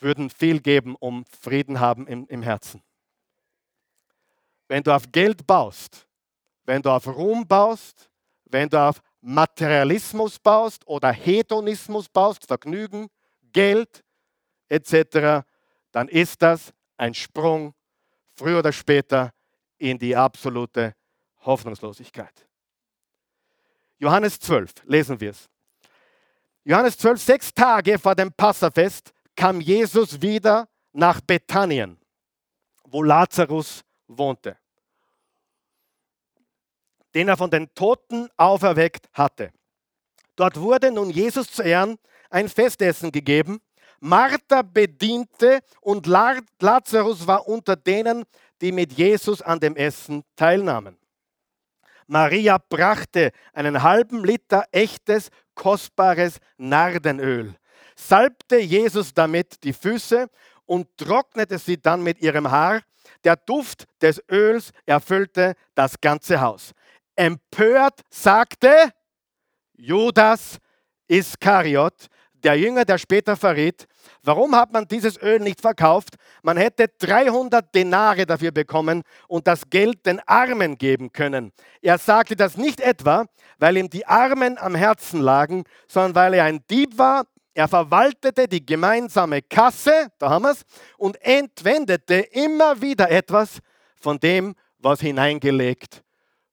würden 0.05 0.29
viel 0.29 0.61
geben, 0.61 0.95
um 0.95 1.25
Frieden 1.41 1.79
haben 1.79 2.07
im, 2.07 2.27
im 2.27 2.43
Herzen. 2.43 2.81
Wenn 4.67 4.83
du 4.83 4.95
auf 4.95 5.11
Geld 5.11 5.45
baust, 5.47 6.07
wenn 6.63 6.81
du 6.81 6.91
auf 6.91 7.07
Ruhm 7.07 7.47
baust, 7.47 8.09
wenn 8.45 8.69
du 8.69 8.79
auf 8.79 9.01
Materialismus 9.21 10.37
baust 10.37 10.87
oder 10.87 11.11
Hedonismus 11.11 12.07
baust, 12.07 12.45
Vergnügen, 12.45 13.07
Geld 13.51 14.03
etc., 14.69 15.43
dann 15.91 16.07
ist 16.07 16.39
das 16.41 16.71
ein 16.97 17.15
Sprung 17.15 17.73
früher 18.35 18.59
oder 18.59 18.71
später 18.71 19.31
in 19.79 19.97
die 19.97 20.15
absolute 20.15 20.93
Hoffnungslosigkeit. 21.41 22.47
Johannes 23.97 24.39
12, 24.39 24.71
lesen 24.83 25.19
wir 25.19 25.31
es. 25.31 25.49
Johannes 26.63 26.95
12, 26.97 27.21
sechs 27.21 27.53
Tage 27.53 27.97
vor 27.97 28.13
dem 28.13 28.31
Passafest 28.31 29.14
kam 29.35 29.61
Jesus 29.61 30.21
wieder 30.21 30.67
nach 30.93 31.21
Bethanien, 31.21 31.97
wo 32.85 33.03
Lazarus 33.03 33.83
wohnte, 34.07 34.57
den 37.13 37.27
er 37.27 37.37
von 37.37 37.49
den 37.49 37.73
Toten 37.73 38.29
auferweckt 38.37 39.07
hatte. 39.13 39.51
Dort 40.35 40.59
wurde 40.59 40.91
nun 40.91 41.09
Jesus 41.09 41.51
zu 41.51 41.63
Ehren 41.63 41.97
ein 42.29 42.49
Festessen 42.49 43.11
gegeben. 43.11 43.61
Martha 43.99 44.61
bediente 44.61 45.61
und 45.81 46.05
Lazarus 46.05 47.25
war 47.25 47.47
unter 47.47 47.75
denen, 47.75 48.25
die 48.61 48.71
mit 48.71 48.93
Jesus 48.93 49.41
an 49.41 49.59
dem 49.59 49.75
Essen 49.75 50.23
teilnahmen. 50.35 50.97
Maria 52.07 52.57
brachte 52.57 53.31
einen 53.53 53.81
halben 53.81 54.23
Liter 54.23 54.65
echtes, 54.71 55.29
kostbares 55.55 56.39
Nardenöl, 56.57 57.55
salbte 57.95 58.57
Jesus 58.57 59.13
damit 59.13 59.63
die 59.63 59.73
Füße 59.73 60.27
und 60.65 60.87
trocknete 60.97 61.57
sie 61.57 61.81
dann 61.81 62.01
mit 62.01 62.21
ihrem 62.21 62.49
Haar. 62.49 62.81
Der 63.23 63.35
Duft 63.35 63.85
des 64.01 64.21
Öls 64.29 64.71
erfüllte 64.85 65.53
das 65.73 65.99
ganze 65.99 66.41
Haus. 66.41 66.71
Empört 67.15 68.01
sagte 68.09 68.91
Judas 69.77 70.57
Iskariot, 71.07 72.07
der 72.45 72.55
Jünger, 72.55 72.85
der 72.85 72.99
später 72.99 73.35
verriet, 73.35 73.87
warum 74.21 74.55
hat 74.55 74.71
man 74.71 74.87
dieses 74.87 75.19
Öl 75.21 75.39
nicht 75.39 75.61
verkauft? 75.61 76.15
Man 76.43 76.57
hätte 76.57 76.87
300 76.99 77.73
Denare 77.73 78.25
dafür 78.27 78.51
bekommen 78.51 79.01
und 79.27 79.47
das 79.47 79.67
Geld 79.69 80.05
den 80.05 80.19
Armen 80.27 80.77
geben 80.77 81.11
können. 81.11 81.51
Er 81.81 81.97
sagte 81.97 82.35
das 82.35 82.55
nicht 82.55 82.81
etwa, 82.81 83.25
weil 83.57 83.77
ihm 83.77 83.89
die 83.89 84.05
Armen 84.05 84.59
am 84.59 84.75
Herzen 84.75 85.21
lagen, 85.21 85.63
sondern 85.87 86.13
weil 86.13 86.33
er 86.35 86.43
ein 86.43 86.63
Dieb 86.69 86.97
war. 86.99 87.25
Er 87.55 87.67
verwaltete 87.67 88.47
die 88.47 88.63
gemeinsame 88.63 89.41
Kasse, 89.41 90.11
da 90.19 90.29
haben 90.29 90.43
wir 90.43 90.51
es, 90.51 90.63
und 90.97 91.19
entwendete 91.21 92.15
immer 92.15 92.79
wieder 92.79 93.09
etwas 93.09 93.59
von 93.99 94.19
dem, 94.19 94.55
was 94.77 95.01
hineingelegt 95.01 96.03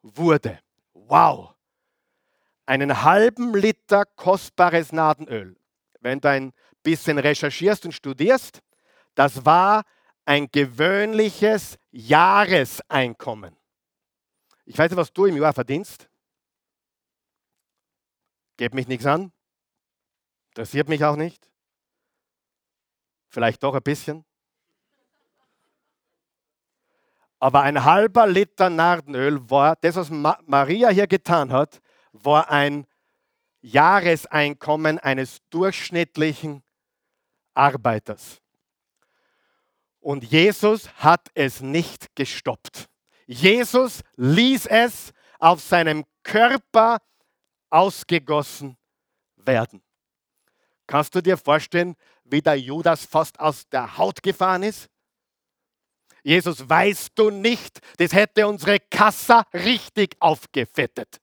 wurde. 0.00 0.58
Wow! 0.94 1.54
Einen 2.64 3.02
halben 3.02 3.54
Liter 3.54 4.06
kostbares 4.16 4.92
Nadenöl 4.92 5.56
wenn 6.02 6.20
du 6.20 6.28
ein 6.28 6.52
bisschen 6.82 7.18
recherchierst 7.18 7.86
und 7.86 7.92
studierst, 7.92 8.60
das 9.14 9.44
war 9.44 9.84
ein 10.24 10.50
gewöhnliches 10.50 11.78
Jahreseinkommen. 11.90 13.56
Ich 14.64 14.78
weiß 14.78 14.90
nicht, 14.90 14.98
was 14.98 15.12
du 15.12 15.26
im 15.26 15.36
Jahr 15.36 15.52
verdienst. 15.52 16.08
Geht 18.56 18.74
mich 18.74 18.86
nichts 18.86 19.06
an. 19.06 19.32
Interessiert 20.52 20.86
mich 20.86 21.02
auch 21.02 21.16
nicht. 21.16 21.50
Vielleicht 23.30 23.62
doch 23.62 23.74
ein 23.74 23.82
bisschen. 23.82 24.22
Aber 27.38 27.62
ein 27.62 27.82
halber 27.82 28.26
Liter 28.26 28.68
Nardenöl 28.68 29.48
war, 29.48 29.76
das, 29.76 29.96
was 29.96 30.10
Maria 30.10 30.90
hier 30.90 31.06
getan 31.06 31.50
hat, 31.50 31.80
war 32.12 32.50
ein 32.50 32.86
Jahreseinkommen 33.62 34.98
eines 34.98 35.38
durchschnittlichen 35.48 36.62
Arbeiters. 37.54 38.42
Und 40.00 40.22
Jesus 40.22 40.92
hat 40.96 41.30
es 41.32 41.62
nicht 41.62 42.14
gestoppt. 42.14 42.90
Jesus 43.26 44.02
ließ 44.16 44.66
es 44.66 45.14
auf 45.38 45.62
seinem 45.62 46.04
Körper 46.22 46.98
ausgegossen 47.70 48.76
werden. 49.36 49.82
Kannst 50.86 51.14
du 51.14 51.20
dir 51.20 51.36
vorstellen, 51.36 51.94
wie 52.24 52.42
der 52.42 52.58
Judas 52.58 53.04
fast 53.04 53.38
aus 53.40 53.68
der 53.68 53.96
Haut 53.98 54.22
gefahren 54.22 54.62
ist? 54.62 54.88
Jesus, 56.22 56.68
weißt 56.68 57.10
du 57.16 57.30
nicht, 57.30 57.80
das 57.98 58.12
hätte 58.12 58.46
unsere 58.46 58.78
Kassa 58.78 59.44
richtig 59.52 60.16
aufgefettet. 60.20 61.20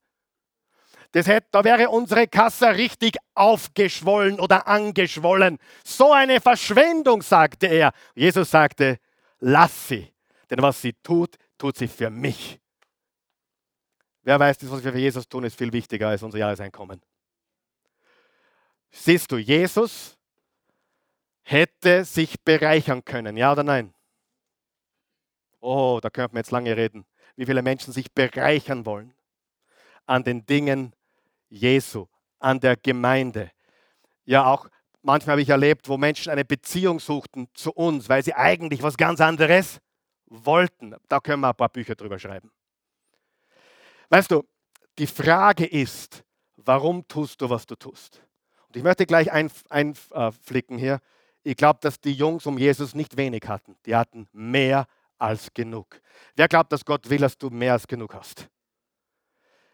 Das 1.11 1.25
hätte, 1.25 1.47
da 1.51 1.63
wäre 1.63 1.89
unsere 1.89 2.27
Kasse 2.27 2.75
richtig 2.75 3.15
aufgeschwollen 3.33 4.39
oder 4.39 4.67
angeschwollen. 4.67 5.57
So 5.83 6.11
eine 6.13 6.39
Verschwendung, 6.39 7.21
sagte 7.21 7.67
er. 7.67 7.93
Jesus 8.13 8.51
sagte, 8.51 8.99
lass 9.39 9.87
sie, 9.87 10.13
denn 10.49 10.61
was 10.61 10.81
sie 10.81 10.93
tut, 10.93 11.35
tut 11.57 11.77
sie 11.77 11.87
für 11.87 12.09
mich. 12.09 12.59
Wer 14.21 14.39
weiß, 14.39 14.59
das, 14.59 14.69
was 14.69 14.83
wir 14.83 14.91
für 14.91 14.99
Jesus 14.99 15.27
tun, 15.27 15.45
ist 15.45 15.57
viel 15.57 15.73
wichtiger 15.73 16.09
als 16.09 16.21
unser 16.21 16.37
Jahreseinkommen. 16.37 17.01
Siehst 18.91 19.31
du, 19.31 19.37
Jesus 19.37 20.17
hätte 21.43 22.05
sich 22.05 22.41
bereichern 22.43 23.03
können, 23.05 23.37
ja 23.37 23.51
oder 23.51 23.63
nein? 23.63 23.93
Oh, 25.59 25.99
da 26.01 26.09
könnte 26.09 26.33
man 26.33 26.41
jetzt 26.41 26.51
lange 26.51 26.75
reden, 26.75 27.05
wie 27.35 27.45
viele 27.45 27.61
Menschen 27.61 27.93
sich 27.93 28.11
bereichern 28.13 28.85
wollen 28.85 29.13
an 30.09 30.23
den 30.23 30.45
Dingen 30.45 30.93
Jesu, 31.49 32.07
an 32.39 32.59
der 32.59 32.75
Gemeinde. 32.75 33.51
Ja, 34.25 34.45
auch 34.45 34.67
manchmal 35.03 35.33
habe 35.33 35.41
ich 35.41 35.49
erlebt, 35.49 35.87
wo 35.87 35.97
Menschen 35.97 36.31
eine 36.31 36.45
Beziehung 36.45 36.99
suchten 36.99 37.47
zu 37.53 37.71
uns, 37.71 38.09
weil 38.09 38.23
sie 38.23 38.33
eigentlich 38.33 38.81
was 38.81 38.97
ganz 38.97 39.21
anderes 39.21 39.79
wollten. 40.25 40.95
Da 41.07 41.19
können 41.19 41.41
wir 41.41 41.49
ein 41.49 41.55
paar 41.55 41.69
Bücher 41.69 41.95
drüber 41.95 42.17
schreiben. 42.17 42.51
Weißt 44.09 44.31
du, 44.31 44.43
die 44.97 45.07
Frage 45.07 45.65
ist, 45.65 46.23
warum 46.55 47.07
tust 47.07 47.39
du, 47.41 47.49
was 47.49 47.65
du 47.67 47.75
tust? 47.75 48.21
Und 48.69 48.77
ich 48.77 48.83
möchte 48.83 49.05
gleich 49.05 49.31
einflicken 49.31 50.77
hier. 50.77 50.99
Ich 51.43 51.57
glaube, 51.57 51.79
dass 51.81 51.99
die 51.99 52.13
Jungs 52.13 52.45
um 52.45 52.57
Jesus 52.57 52.93
nicht 52.93 53.17
wenig 53.17 53.43
hatten. 53.47 53.75
Die 53.85 53.95
hatten 53.95 54.27
mehr 54.31 54.85
als 55.17 55.53
genug. 55.53 55.99
Wer 56.35 56.47
glaubt, 56.47 56.71
dass 56.71 56.85
Gott 56.85 57.09
will, 57.09 57.17
dass 57.17 57.37
du 57.37 57.49
mehr 57.49 57.73
als 57.73 57.87
genug 57.87 58.13
hast? 58.13 58.47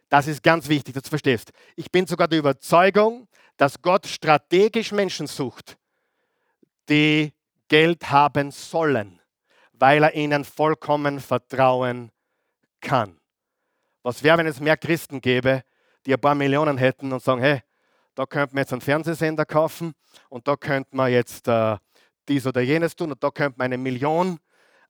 Das 0.08 0.28
ist 0.28 0.42
ganz 0.44 0.70
wichtig, 0.70 0.94
dass 0.94 1.04
du 1.04 1.10
verstehst. 1.10 1.52
Ich 1.76 1.92
bin 1.92 2.08
sogar 2.08 2.28
der 2.28 2.40
Überzeugung, 2.40 3.28
dass 3.58 3.82
Gott 3.82 4.08
strategisch 4.08 4.92
Menschen 4.92 5.28
sucht, 5.28 5.78
die 6.88 7.34
Geld 7.68 8.10
haben 8.12 8.52
sollen, 8.52 9.20
weil 9.74 10.04
er 10.04 10.14
ihnen 10.14 10.46
vollkommen 10.46 11.20
vertrauen 11.20 12.12
kann. 12.80 13.20
Was 14.04 14.24
wäre, 14.24 14.38
wenn 14.38 14.48
es 14.48 14.60
mehr 14.60 14.78
Christen 14.78 15.20
gäbe, 15.20 15.64
die 16.06 16.14
ein 16.14 16.22
paar 16.22 16.36
Millionen 16.36 16.78
hätten 16.78 17.12
und 17.12 17.24
sagen, 17.24 17.42
hey, 17.42 17.62
da 18.16 18.26
könnten 18.26 18.56
wir 18.56 18.62
jetzt 18.62 18.74
einen 18.74 18.82
Fernsehsender 18.82 19.46
kaufen 19.46 19.94
und 20.30 20.48
da 20.48 20.56
könnte 20.56 20.96
man 20.96 21.12
jetzt 21.12 21.48
äh, 21.48 21.78
dies 22.28 22.48
oder 22.48 22.62
jenes 22.62 22.96
tun 22.96 23.12
und 23.12 23.24
da 23.24 23.30
könnte 23.30 23.60
man 23.60 23.66
eine 23.66 23.78
Million 23.78 24.40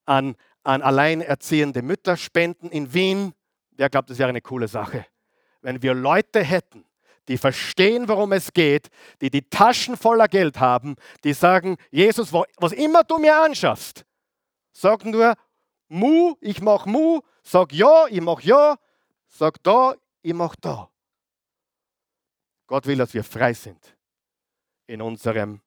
an, 0.06 0.36
an 0.64 0.82
alleinerziehende 0.82 1.82
Mütter 1.82 2.16
spenden 2.18 2.70
in 2.70 2.94
Wien 2.94 3.34
Wer 3.78 3.90
glaubt, 3.90 4.10
das 4.10 4.18
wäre 4.18 4.30
eine 4.30 4.42
coole 4.42 4.68
Sache? 4.68 5.06
Wenn 5.62 5.82
wir 5.82 5.94
Leute 5.94 6.44
hätten, 6.44 6.86
die 7.28 7.38
verstehen, 7.38 8.08
worum 8.08 8.32
es 8.34 8.54
geht, 8.54 8.90
die 9.22 9.30
die 9.30 9.50
Taschen 9.50 9.98
voller 9.98 10.28
Geld 10.28 10.60
haben, 10.60 10.96
die 11.24 11.34
sagen, 11.34 11.78
Jesus, 11.92 12.32
was 12.32 12.72
immer 12.72 13.04
du 13.04 13.18
mir 13.18 13.42
anschaffst, 13.42 14.06
sag 14.72 15.06
nur 15.06 15.34
Mu, 15.88 16.36
ich 16.40 16.62
mach 16.62 16.86
Mu, 16.86 17.22
sag 17.44 17.74
Ja, 17.74 18.06
ich 18.10 18.22
mach 18.22 18.42
Ja, 18.42 18.78
sag 19.28 19.62
Da, 19.64 19.96
ich 20.22 20.34
mach 20.34 20.56
Da. 20.56 20.90
Gott 22.68 22.86
will, 22.86 22.98
dass 22.98 23.14
wir 23.14 23.24
frei 23.24 23.54
sind 23.54 23.96
in 24.88 25.02
unserem 25.02 25.62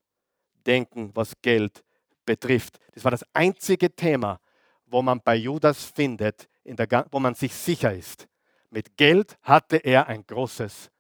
Denken, 0.66 1.10
was 1.14 1.32
Geld 1.40 1.84
betrifft. 2.24 2.78
Das 2.94 3.04
war 3.04 3.10
das 3.10 3.24
einzige 3.32 3.94
Thema, 3.94 4.40
wo 4.86 5.02
man 5.02 5.20
bei 5.20 5.36
Judas 5.36 5.84
findet, 5.84 6.48
der, 6.64 7.06
wo 7.10 7.20
man 7.20 7.34
sich 7.34 7.54
sicher 7.54 7.94
ist. 7.94 8.26
Mit 8.70 8.96
Geld 8.96 9.38
hatte 9.42 9.78
er 9.78 10.06
ein 10.08 10.26
großes 10.26 10.90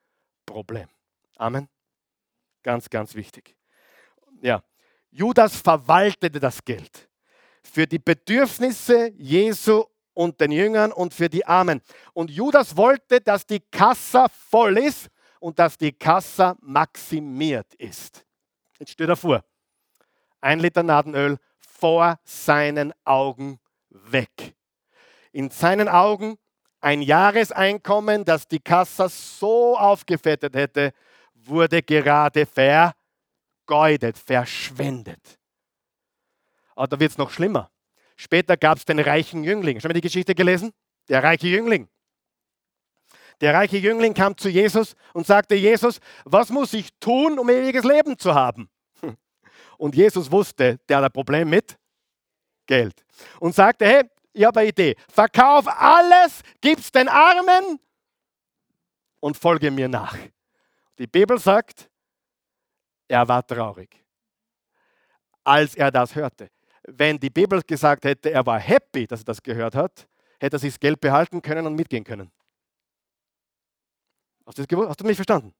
Problem. 0.46 0.88
Amen. 1.36 1.68
Ganz, 2.62 2.88
ganz 2.88 3.14
wichtig. 3.14 3.54
Ja, 4.40 4.62
Judas 5.10 5.56
verwaltete 5.60 6.40
das 6.40 6.64
Geld 6.64 7.08
für 7.62 7.86
die 7.86 7.98
Bedürfnisse 7.98 9.12
Jesu 9.16 9.84
und 10.14 10.40
den 10.40 10.52
Jüngern 10.52 10.92
und 10.92 11.14
für 11.14 11.28
die 11.28 11.44
Armen. 11.44 11.82
Und 12.12 12.30
Judas 12.30 12.76
wollte, 12.76 13.20
dass 13.20 13.46
die 13.46 13.60
Kasse 13.60 14.26
voll 14.30 14.78
ist 14.78 15.08
und 15.40 15.58
dass 15.58 15.78
die 15.78 15.92
Kasse 15.92 16.56
maximiert 16.60 17.74
ist. 17.74 18.24
Jetzt 18.78 18.92
steht 18.92 19.08
er 19.08 19.16
vor. 19.16 19.44
ein 20.40 20.60
Liter 20.60 20.82
Nadenöl 20.82 21.38
vor 21.58 22.18
seinen 22.24 22.92
Augen 23.04 23.58
weg. 23.90 24.54
In 25.32 25.50
seinen 25.50 25.88
Augen 25.88 26.38
ein 26.80 27.02
Jahreseinkommen, 27.02 28.24
das 28.24 28.46
die 28.46 28.60
Kasse 28.60 29.08
so 29.08 29.76
aufgefettet 29.76 30.54
hätte, 30.54 30.92
wurde 31.34 31.82
gerade 31.82 32.46
vergeudet, 32.46 34.16
verschwendet. 34.18 35.38
Aber 36.76 36.86
da 36.86 37.00
wird 37.00 37.10
es 37.10 37.18
noch 37.18 37.30
schlimmer. 37.30 37.70
Später 38.16 38.56
gab 38.56 38.78
es 38.78 38.84
den 38.84 39.00
reichen 39.00 39.42
Jüngling. 39.42 39.80
Schon 39.80 39.88
mal 39.88 39.94
die 39.94 40.00
Geschichte 40.00 40.34
gelesen? 40.34 40.72
Der 41.08 41.22
reiche 41.22 41.48
Jüngling. 41.48 41.88
Der 43.40 43.54
reiche 43.54 43.78
Jüngling 43.78 44.14
kam 44.14 44.36
zu 44.36 44.48
Jesus 44.48 44.96
und 45.12 45.26
sagte, 45.26 45.54
Jesus, 45.54 46.00
was 46.24 46.50
muss 46.50 46.72
ich 46.72 46.90
tun, 46.98 47.38
um 47.38 47.48
ewiges 47.48 47.84
Leben 47.84 48.18
zu 48.18 48.34
haben? 48.34 48.68
Und 49.78 49.94
Jesus 49.94 50.30
wusste, 50.30 50.78
der 50.88 50.96
hat 50.98 51.04
ein 51.04 51.12
Problem 51.12 51.48
mit 51.48 51.78
Geld. 52.66 53.04
Und 53.38 53.54
sagte, 53.54 53.86
hey, 53.86 54.02
ich 54.32 54.44
habe 54.44 54.60
eine 54.60 54.68
Idee. 54.68 54.96
Verkauf 55.08 55.66
alles, 55.68 56.42
gib's 56.60 56.90
den 56.90 57.08
Armen 57.08 57.78
und 59.20 59.36
folge 59.36 59.70
mir 59.70 59.88
nach. 59.88 60.16
Die 60.98 61.06
Bibel 61.06 61.38
sagt, 61.38 61.88
er 63.06 63.26
war 63.26 63.46
traurig, 63.46 64.04
als 65.44 65.74
er 65.74 65.90
das 65.90 66.14
hörte. 66.14 66.50
Wenn 66.82 67.18
die 67.18 67.30
Bibel 67.30 67.62
gesagt 67.62 68.04
hätte, 68.04 68.30
er 68.30 68.44
war 68.44 68.58
happy, 68.58 69.06
dass 69.06 69.20
er 69.20 69.24
das 69.24 69.42
gehört 69.42 69.74
hat, 69.74 70.08
hätte 70.40 70.56
er 70.56 70.60
sich 70.60 70.74
das 70.74 70.80
Geld 70.80 71.00
behalten 71.00 71.42
können 71.42 71.66
und 71.66 71.74
mitgehen 71.74 72.04
können. 72.04 72.30
Hast 74.48 74.56
du, 74.56 74.64
das 74.64 74.88
Hast 74.88 75.00
du 75.00 75.04
mich 75.04 75.16
verstanden? 75.16 75.52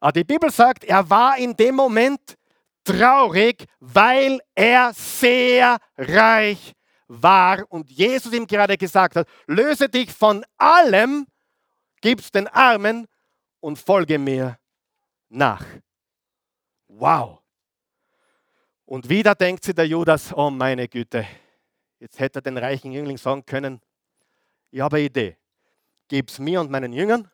Aber 0.00 0.12
die 0.12 0.24
Bibel 0.24 0.50
sagt, 0.50 0.84
er 0.84 1.08
war 1.10 1.36
in 1.36 1.54
dem 1.54 1.74
Moment 1.74 2.38
traurig, 2.84 3.66
weil 3.80 4.40
er 4.54 4.94
sehr 4.94 5.76
reich 5.98 6.72
war 7.06 7.70
und 7.70 7.90
Jesus 7.90 8.32
ihm 8.32 8.46
gerade 8.46 8.78
gesagt 8.78 9.16
hat, 9.16 9.28
löse 9.46 9.90
dich 9.90 10.10
von 10.10 10.42
allem, 10.56 11.26
gib's 12.00 12.30
den 12.30 12.48
Armen 12.48 13.06
und 13.60 13.78
folge 13.78 14.18
mir 14.18 14.58
nach. 15.28 15.64
Wow. 16.88 17.42
Und 18.86 19.06
wieder 19.06 19.34
denkt 19.34 19.64
sich 19.64 19.74
der 19.74 19.86
Judas, 19.86 20.32
oh 20.32 20.48
meine 20.48 20.88
Güte, 20.88 21.26
jetzt 22.00 22.18
hätte 22.18 22.38
er 22.38 22.42
den 22.42 22.56
reichen 22.56 22.90
Jüngling 22.90 23.18
sagen 23.18 23.44
können, 23.44 23.82
ich 24.70 24.80
habe 24.80 24.96
eine 24.96 25.04
Idee, 25.04 25.36
gib's 26.12 26.38
mir 26.38 26.60
und 26.60 26.70
meinen 26.70 26.92
Jüngern. 26.92 27.26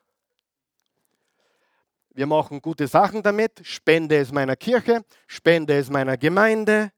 Wir 2.11 2.25
machen 2.25 2.61
gute 2.61 2.87
Sachen 2.87 3.21
damit, 3.21 3.59
spende 3.63 4.15
es 4.15 4.31
meiner 4.31 4.55
Kirche, 4.55 5.03
spende 5.27 5.77
es 5.77 5.89
meiner 5.89 6.15
Gemeinde, 6.15 6.93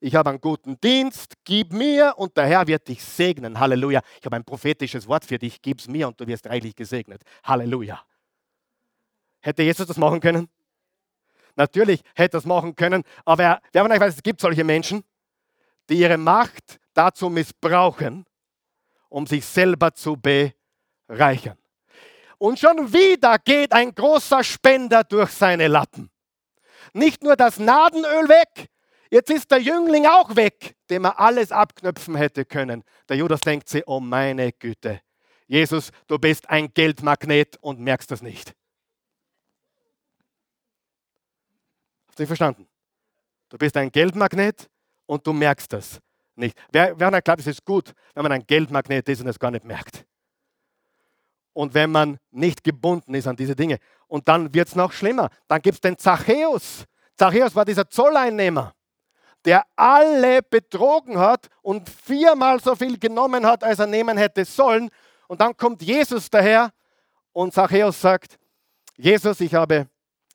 ich 0.00 0.16
habe 0.16 0.30
einen 0.30 0.40
guten 0.40 0.80
Dienst, 0.80 1.34
gib 1.44 1.72
mir 1.72 2.14
und 2.16 2.36
der 2.36 2.46
Herr 2.46 2.66
wird 2.66 2.88
dich 2.88 3.04
segnen. 3.04 3.60
Halleluja. 3.60 4.00
Ich 4.18 4.26
habe 4.26 4.34
ein 4.34 4.44
prophetisches 4.44 5.06
Wort 5.06 5.24
für 5.24 5.38
dich, 5.38 5.62
gib 5.62 5.78
es 5.78 5.86
mir 5.86 6.08
und 6.08 6.20
du 6.20 6.26
wirst 6.26 6.48
reichlich 6.48 6.74
gesegnet. 6.74 7.22
Halleluja. 7.44 8.04
Hätte 9.38 9.62
Jesus 9.62 9.86
das 9.86 9.98
machen 9.98 10.18
können? 10.18 10.48
Natürlich 11.54 12.02
hätte 12.16 12.38
er 12.38 12.38
es 12.38 12.44
machen 12.44 12.74
können, 12.74 13.04
aber 13.24 13.60
wer 13.70 13.82
von 13.82 13.92
euch 13.92 14.00
weiß, 14.00 14.16
es 14.16 14.22
gibt 14.22 14.40
solche 14.40 14.64
Menschen, 14.64 15.04
die 15.88 16.00
ihre 16.00 16.18
Macht 16.18 16.80
dazu 16.92 17.30
missbrauchen, 17.30 18.24
um 19.08 19.28
sich 19.28 19.46
selber 19.46 19.94
zu 19.94 20.16
bereichern. 21.08 21.58
Und 22.38 22.60
schon 22.60 22.92
wieder 22.92 23.38
geht 23.38 23.72
ein 23.72 23.92
großer 23.92 24.44
Spender 24.44 25.02
durch 25.02 25.30
seine 25.30 25.66
Lappen. 25.66 26.08
Nicht 26.92 27.24
nur 27.24 27.34
das 27.34 27.58
Nadenöl 27.58 28.28
weg, 28.28 28.68
Jetzt 29.10 29.30
ist 29.30 29.50
der 29.50 29.58
Jüngling 29.58 30.06
auch 30.06 30.36
weg, 30.36 30.76
dem 30.90 31.04
er 31.04 31.18
alles 31.18 31.50
abknöpfen 31.50 32.14
hätte 32.14 32.44
können. 32.44 32.84
Der 33.08 33.16
Judas 33.16 33.40
denkt 33.40 33.68
sich, 33.68 33.82
oh 33.86 34.00
meine 34.00 34.52
Güte, 34.52 35.00
Jesus, 35.46 35.90
du 36.06 36.18
bist 36.18 36.48
ein 36.50 36.72
Geldmagnet 36.74 37.56
und 37.62 37.80
merkst 37.80 38.10
das 38.10 38.20
nicht. 38.20 38.54
Hast 42.08 42.18
du 42.18 42.26
verstanden? 42.26 42.68
Du 43.48 43.56
bist 43.56 43.76
ein 43.78 43.90
Geldmagnet 43.90 44.68
und 45.06 45.26
du 45.26 45.32
merkst 45.32 45.72
das 45.72 46.00
nicht. 46.34 46.58
Wer, 46.70 46.98
wer 47.00 47.22
glaubt, 47.22 47.40
es 47.40 47.46
ist 47.46 47.64
gut, 47.64 47.94
wenn 48.14 48.22
man 48.22 48.32
ein 48.32 48.46
Geldmagnet 48.46 49.08
ist 49.08 49.22
und 49.22 49.28
es 49.28 49.38
gar 49.38 49.50
nicht 49.50 49.64
merkt. 49.64 50.04
Und 51.58 51.74
wenn 51.74 51.90
man 51.90 52.18
nicht 52.30 52.62
gebunden 52.62 53.14
ist 53.14 53.26
an 53.26 53.34
diese 53.34 53.56
Dinge. 53.56 53.78
Und 54.06 54.28
dann 54.28 54.54
wird 54.54 54.68
es 54.68 54.76
noch 54.76 54.92
schlimmer. 54.92 55.28
Dann 55.48 55.60
gibt 55.60 55.74
es 55.74 55.80
den 55.80 55.98
Zachäus. 55.98 56.84
Zachäus 57.16 57.52
war 57.56 57.64
dieser 57.64 57.90
Zolleinnehmer 57.90 58.74
der 59.44 59.64
alle 59.76 60.42
betrogen 60.42 61.18
hat 61.18 61.48
und 61.62 61.88
viermal 61.88 62.60
so 62.60 62.74
viel 62.74 62.98
genommen 62.98 63.46
hat, 63.46 63.62
als 63.64 63.78
er 63.78 63.86
nehmen 63.86 64.18
hätte 64.18 64.44
sollen. 64.44 64.90
Und 65.26 65.40
dann 65.40 65.56
kommt 65.56 65.80
Jesus 65.80 66.28
daher 66.28 66.70
und 67.32 67.54
Zachäus 67.54 68.00
sagt, 68.00 68.36
Jesus, 68.96 69.40
ich 69.40 69.54
habe 69.54 69.86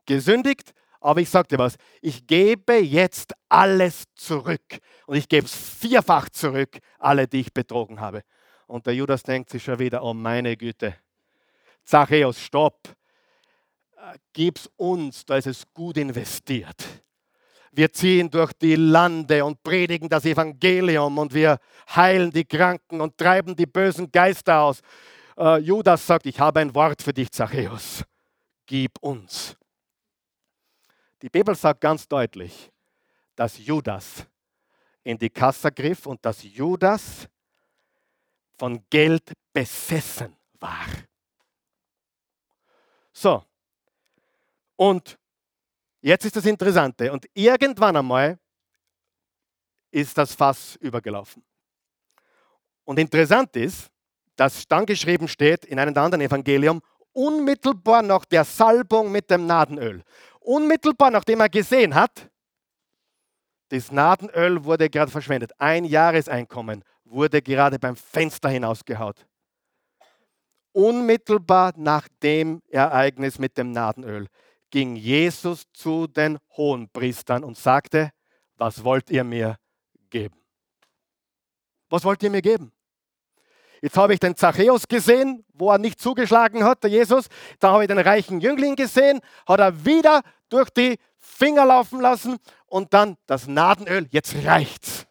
gesündigt, 0.06 0.74
aber 1.02 1.20
ich 1.20 1.30
sage 1.30 1.50
dir 1.50 1.58
was, 1.60 1.76
ich 2.02 2.26
gebe 2.26 2.78
jetzt 2.78 3.34
alles 3.50 4.06
zurück 4.16 4.80
und 5.06 5.18
ich 5.18 5.28
gebe 5.28 5.46
es 5.46 5.54
vierfach 5.54 6.30
zurück, 6.30 6.80
alle, 6.98 7.28
die 7.28 7.42
ich 7.42 7.54
betrogen 7.54 8.00
habe. 8.00 8.24
Und 8.68 8.88
der 8.88 8.96
Judas 8.96 9.22
denkt 9.22 9.50
sich 9.50 9.64
schon 9.64 9.80
wieder, 9.80 10.02
oh 10.02 10.14
meine 10.14 10.56
Güte, 10.56 10.96
Zachäus, 11.84 12.40
stopp, 12.40 12.90
äh, 13.98 14.18
gib's 14.34 14.70
uns, 14.78 15.26
da 15.26 15.38
ist 15.38 15.48
es 15.48 15.64
gut 15.74 15.98
investiert 15.98 17.04
wir 17.76 17.92
ziehen 17.92 18.30
durch 18.30 18.54
die 18.54 18.76
Lande 18.76 19.44
und 19.44 19.62
predigen 19.64 20.08
das 20.08 20.26
Evangelium 20.26 21.18
und 21.18 21.34
wir 21.34 21.60
heilen 21.96 22.30
die 22.32 22.46
Kranken 22.46 23.02
und 23.02 23.18
treiben 23.18 23.56
die 23.56 23.66
bösen 23.66 24.12
Geister 24.12 24.62
aus. 24.62 24.82
Äh, 25.38 25.58
Judas 25.58 26.06
sagt, 26.06 26.28
ich 26.28 26.40
habe 26.40 26.60
ein 26.60 26.74
Wort 26.76 27.02
für 27.02 27.14
dich, 27.14 27.32
Zachäus. 27.32 28.04
Gib 28.66 28.92
uns. 29.00 29.58
Die 31.22 31.30
Bibel 31.30 31.56
sagt 31.56 31.82
ganz 31.82 32.08
deutlich, 32.08 32.72
dass 33.36 33.58
Judas 33.58 34.26
in 35.04 35.18
die 35.18 35.30
Kasse 35.30 35.72
griff 35.72 36.06
und 36.06 36.24
dass 36.24 36.44
Judas 36.44 37.28
von 38.58 38.84
Geld 38.90 39.34
besessen 39.52 40.36
war. 40.60 40.86
So. 43.14 43.44
Und 44.76 45.18
Jetzt 46.04 46.26
ist 46.26 46.36
das 46.36 46.46
Interessante. 46.46 47.14
Und 47.14 47.26
irgendwann 47.34 47.96
einmal 47.96 48.38
ist 49.90 50.18
das 50.18 50.34
Fass 50.34 50.76
übergelaufen. 50.76 51.42
Und 52.84 53.00
interessant 53.00 53.56
ist, 53.56 53.90
dass 54.36 54.68
dann 54.68 54.86
geschrieben 54.86 55.30
steht 55.30 55.64
in 55.64 55.80
einem 55.80 55.98
anderen 55.98 56.20
Evangelium, 56.20 56.82
unmittelbar 57.14 58.02
nach 58.02 58.26
der 58.26 58.44
Salbung 58.44 59.14
mit 59.14 59.32
dem 59.32 59.46
Nadenöl, 59.46 60.04
unmittelbar 60.42 61.10
nachdem 61.10 61.40
er 61.40 61.48
gesehen 61.48 61.96
hat, 61.96 62.30
das 63.70 63.90
Nadenöl 63.92 64.66
wurde 64.66 64.90
gerade 64.90 65.10
verschwendet. 65.10 65.52
Ein 65.58 65.86
Jahreseinkommen 65.86 66.84
wurde 67.06 67.42
gerade 67.42 67.80
beim 67.80 67.96
Fenster 67.96 68.50
hinausgehaut. 68.50 69.26
Unmittelbar 70.74 71.74
nach 71.78 72.08
dem 72.22 72.62
Ereignis 72.70 73.40
mit 73.40 73.58
dem 73.58 73.72
Nadenöl 73.72 74.28
ging 74.72 74.96
Jesus 74.96 75.66
zu 75.72 76.08
den 76.08 76.40
Hohenpriestern 76.58 77.44
und 77.44 77.58
sagte, 77.58 78.12
was 78.58 78.84
wollt 78.84 79.12
ihr 79.12 79.24
mir 79.24 79.58
geben? 80.10 80.36
Was 81.90 82.04
wollt 82.04 82.24
ihr 82.24 82.32
mir 82.32 82.42
geben? 82.42 82.72
Jetzt 83.84 83.98
habe 83.98 84.14
ich 84.14 84.20
den 84.20 84.36
Zachäus 84.36 84.88
gesehen, 84.88 85.46
wo 85.54 85.70
er 85.70 85.78
nicht 85.78 86.00
zugeschlagen 86.00 86.64
hat, 86.64 86.84
der 86.84 86.90
Jesus. 86.90 87.28
Da 87.60 87.74
habe 87.74 87.84
ich 87.84 87.88
den 87.88 88.00
reichen 88.00 88.40
Jüngling 88.40 88.76
gesehen, 88.76 89.20
hat 89.46 89.60
er 89.60 89.86
wieder 89.86 90.24
durch 90.50 90.70
die 90.70 90.98
Finger 91.20 91.66
laufen 91.66 92.00
lassen 92.00 92.38
und 92.66 92.94
dann 92.94 93.18
das 93.28 93.46
Nadenöl. 93.46 94.08
Jetzt 94.10 94.36
reicht's. 94.44 95.06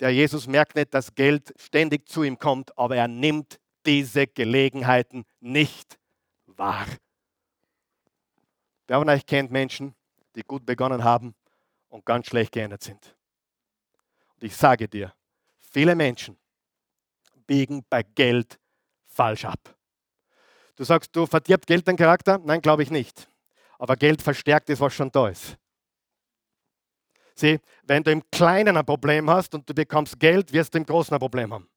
Der 0.00 0.10
Jesus 0.10 0.46
merkt 0.46 0.74
nicht, 0.74 0.92
dass 0.92 1.14
Geld 1.14 1.54
ständig 1.56 2.08
zu 2.08 2.22
ihm 2.22 2.38
kommt, 2.38 2.76
aber 2.76 2.96
er 2.96 3.08
nimmt 3.08 3.58
diese 3.86 4.26
Gelegenheiten 4.26 5.24
nicht 5.40 5.98
wahr. 6.46 6.86
Wer 8.86 8.98
von 8.98 9.08
euch 9.08 9.26
kennt 9.26 9.50
Menschen, 9.50 9.94
die 10.34 10.42
gut 10.42 10.64
begonnen 10.64 11.04
haben 11.04 11.34
und 11.88 12.04
ganz 12.04 12.26
schlecht 12.26 12.52
geendet 12.52 12.82
sind? 12.82 13.16
Und 14.34 14.44
ich 14.44 14.56
sage 14.56 14.88
dir, 14.88 15.12
viele 15.58 15.94
Menschen 15.94 16.38
biegen 17.46 17.84
bei 17.88 18.02
Geld 18.02 18.58
falsch 19.06 19.44
ab. 19.44 19.76
Du 20.76 20.84
sagst, 20.84 21.14
du 21.14 21.26
verdirbt 21.26 21.66
Geld 21.66 21.86
deinen 21.88 21.96
Charakter? 21.96 22.38
Nein, 22.38 22.60
glaube 22.60 22.82
ich 22.84 22.90
nicht. 22.90 23.28
Aber 23.78 23.96
Geld 23.96 24.22
verstärkt 24.22 24.68
das, 24.68 24.80
was 24.80 24.94
schon 24.94 25.10
da 25.10 25.28
ist. 25.28 25.56
Sieh, 27.34 27.60
wenn 27.84 28.02
du 28.02 28.10
im 28.10 28.28
Kleinen 28.30 28.76
ein 28.76 28.84
Problem 28.84 29.28
hast 29.30 29.54
und 29.54 29.68
du 29.68 29.74
bekommst 29.74 30.18
Geld, 30.18 30.52
wirst 30.52 30.74
du 30.74 30.78
im 30.78 30.86
Großen 30.86 31.14
ein 31.14 31.20
Problem 31.20 31.52
haben. 31.52 31.68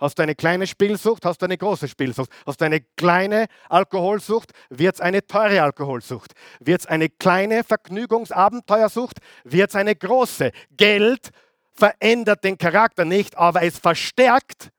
Hast 0.00 0.18
du 0.18 0.22
eine 0.22 0.34
kleine 0.34 0.66
Spielsucht, 0.66 1.26
hast 1.26 1.42
du 1.42 1.44
eine 1.44 1.58
große 1.58 1.86
Spielsucht. 1.86 2.30
Hast 2.46 2.62
du 2.62 2.64
eine 2.64 2.80
kleine 2.80 3.48
Alkoholsucht, 3.68 4.52
wird 4.70 4.94
es 4.94 5.00
eine 5.02 5.26
teure 5.26 5.62
Alkoholsucht. 5.62 6.32
Wird 6.58 6.80
es 6.80 6.86
eine 6.86 7.10
kleine 7.10 7.62
Vergnügungsabenteuersucht, 7.64 9.18
wird 9.44 9.68
es 9.68 9.76
eine 9.76 9.94
große. 9.94 10.52
Geld 10.70 11.30
verändert 11.74 12.44
den 12.44 12.56
Charakter 12.56 13.04
nicht, 13.04 13.36
aber 13.36 13.62
es 13.62 13.78
verstärkt 13.78 14.70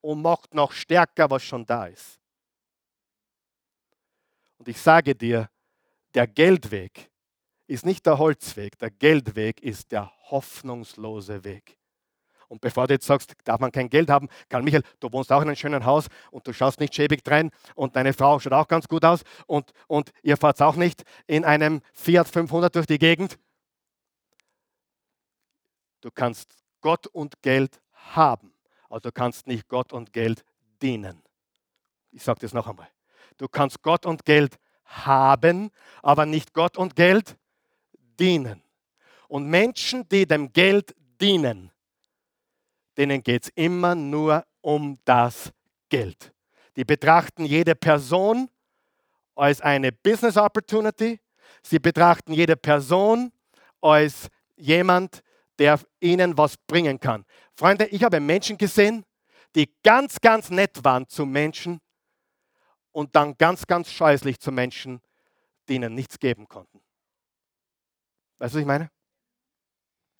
und 0.00 0.22
macht 0.22 0.52
noch 0.52 0.72
stärker, 0.72 1.30
was 1.30 1.44
schon 1.44 1.64
da 1.64 1.86
ist. 1.86 2.18
Und 4.58 4.66
ich 4.66 4.80
sage 4.80 5.14
dir, 5.14 5.48
der 6.14 6.26
Geldweg 6.26 7.08
ist 7.68 7.86
nicht 7.86 8.04
der 8.04 8.18
Holzweg, 8.18 8.78
der 8.78 8.90
Geldweg 8.90 9.62
ist 9.62 9.92
der 9.92 10.10
hoffnungslose 10.30 11.44
Weg. 11.44 11.75
Und 12.48 12.60
bevor 12.60 12.86
du 12.86 12.94
jetzt 12.94 13.06
sagst, 13.06 13.34
darf 13.44 13.60
man 13.60 13.72
kein 13.72 13.88
Geld 13.88 14.08
haben, 14.08 14.28
Karl 14.48 14.62
Michael, 14.62 14.82
du 15.00 15.10
wohnst 15.12 15.32
auch 15.32 15.42
in 15.42 15.48
einem 15.48 15.56
schönen 15.56 15.84
Haus 15.84 16.06
und 16.30 16.46
du 16.46 16.52
schaust 16.52 16.80
nicht 16.80 16.94
schäbig 16.94 17.24
drein 17.24 17.50
und 17.74 17.96
deine 17.96 18.12
Frau 18.12 18.38
schaut 18.38 18.52
auch 18.52 18.68
ganz 18.68 18.88
gut 18.88 19.04
aus 19.04 19.22
und, 19.46 19.72
und 19.86 20.10
ihr 20.22 20.36
fahrt 20.36 20.60
auch 20.62 20.76
nicht 20.76 21.02
in 21.26 21.44
einem 21.44 21.80
Fiat 21.92 22.28
500 22.28 22.74
durch 22.74 22.86
die 22.86 22.98
Gegend. 22.98 23.38
Du 26.00 26.10
kannst 26.10 26.54
Gott 26.80 27.06
und 27.08 27.42
Geld 27.42 27.80
haben, 27.92 28.52
aber 28.88 29.00
du 29.00 29.10
kannst 29.10 29.46
nicht 29.46 29.68
Gott 29.68 29.92
und 29.92 30.12
Geld 30.12 30.44
dienen. 30.80 31.22
Ich 32.12 32.22
sage 32.22 32.40
das 32.40 32.52
noch 32.52 32.68
einmal. 32.68 32.88
Du 33.38 33.48
kannst 33.48 33.82
Gott 33.82 34.06
und 34.06 34.24
Geld 34.24 34.56
haben, 34.84 35.70
aber 36.02 36.26
nicht 36.26 36.54
Gott 36.54 36.76
und 36.76 36.96
Geld 36.96 37.36
dienen. 38.18 38.62
Und 39.28 39.46
Menschen, 39.46 40.08
die 40.08 40.26
dem 40.26 40.52
Geld 40.52 40.94
dienen, 41.20 41.72
denen 42.96 43.22
geht 43.22 43.44
es 43.44 43.52
immer 43.54 43.94
nur 43.94 44.44
um 44.60 44.98
das 45.04 45.52
Geld. 45.88 46.32
Die 46.76 46.84
betrachten 46.84 47.44
jede 47.44 47.74
Person 47.74 48.48
als 49.34 49.60
eine 49.60 49.92
Business 49.92 50.36
Opportunity. 50.36 51.20
Sie 51.62 51.78
betrachten 51.78 52.32
jede 52.32 52.56
Person 52.56 53.32
als 53.80 54.28
jemand, 54.56 55.22
der 55.58 55.80
ihnen 56.00 56.36
was 56.36 56.56
bringen 56.56 56.98
kann. 57.00 57.24
Freunde, 57.54 57.86
ich 57.86 58.02
habe 58.02 58.20
Menschen 58.20 58.58
gesehen, 58.58 59.04
die 59.54 59.72
ganz, 59.82 60.20
ganz 60.20 60.50
nett 60.50 60.84
waren 60.84 61.08
zu 61.08 61.24
Menschen 61.24 61.80
und 62.92 63.14
dann 63.14 63.36
ganz, 63.36 63.66
ganz 63.66 63.90
scheußlich 63.90 64.38
zu 64.38 64.52
Menschen, 64.52 65.00
die 65.68 65.74
ihnen 65.76 65.94
nichts 65.94 66.18
geben 66.18 66.46
konnten. 66.46 66.80
Weißt 68.38 68.54
du, 68.54 68.58
was 68.58 68.60
ich 68.60 68.66
meine? 68.66 68.90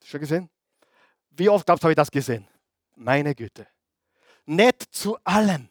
Schon 0.05 0.20
gesehen? 0.20 0.51
Wie 1.31 1.49
oft 1.49 1.68
habe 1.68 1.91
ich 1.91 1.97
das 1.97 2.11
gesehen? 2.11 2.49
Meine 2.97 3.34
Güte. 3.34 3.66
Nett 4.47 4.82
zu 4.90 5.16
allen. 5.24 5.70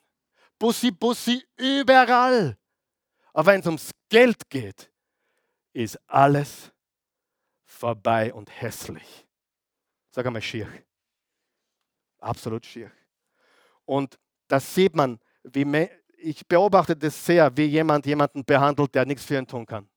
Bussi, 0.58 0.92
Bussi, 0.92 1.44
überall. 1.58 2.58
Aber 3.34 3.52
wenn 3.52 3.60
es 3.60 3.66
ums 3.66 3.92
Geld 4.10 4.50
geht, 4.50 4.92
ist 5.74 6.00
alles 6.08 6.72
vorbei 7.64 8.34
und 8.34 8.50
hässlich. 8.62 9.28
Sag 10.12 10.26
einmal 10.26 10.42
schier. 10.42 10.70
Absolut 12.20 12.66
schier. 12.66 12.92
Und 13.84 14.18
das 14.48 14.74
sieht 14.74 14.96
man, 14.96 15.20
wie 15.44 15.90
ich 16.18 16.48
beobachte 16.48 16.96
das 16.96 17.26
sehr, 17.26 17.56
wie 17.58 17.66
jemand 17.66 18.06
jemanden 18.06 18.46
behandelt, 18.46 18.96
der 18.96 19.06
nichts 19.06 19.26
für 19.26 19.38
ihn 19.38 19.48
tun 19.48 19.66
kann. 19.66 19.90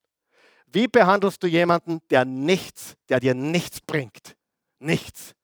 Wie 0.66 0.88
behandelst 0.88 1.42
du 1.42 1.46
jemanden, 1.46 2.00
der 2.10 2.24
nichts, 2.24 2.96
der 3.08 3.20
dir 3.20 3.34
nichts 3.34 3.80
bringt? 3.80 4.36
Nichts. 4.78 5.34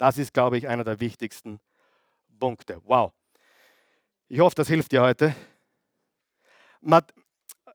Das 0.00 0.16
ist, 0.16 0.32
glaube 0.32 0.56
ich, 0.56 0.66
einer 0.66 0.82
der 0.82 0.98
wichtigsten 0.98 1.60
Punkte. 2.38 2.80
Wow. 2.86 3.12
Ich 4.28 4.40
hoffe, 4.40 4.54
das 4.54 4.66
hilft 4.66 4.92
dir 4.92 5.02
heute. 5.02 5.36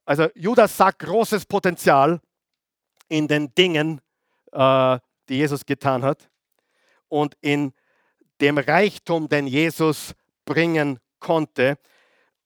Also 0.05 0.29
Judas 0.33 0.75
sagt 0.75 0.97
großes 1.03 1.45
Potenzial 1.45 2.19
in 3.09 3.27
den 3.27 3.53
Dingen, 3.53 4.01
äh, 4.51 4.97
die 5.29 5.35
Jesus 5.35 5.67
getan 5.67 6.01
hat 6.01 6.27
und 7.09 7.37
in 7.41 7.73
dem 8.41 8.57
Reichtum, 8.57 9.29
den 9.29 9.45
Jesus 9.45 10.15
bringen 10.45 10.97
konnte. 11.19 11.77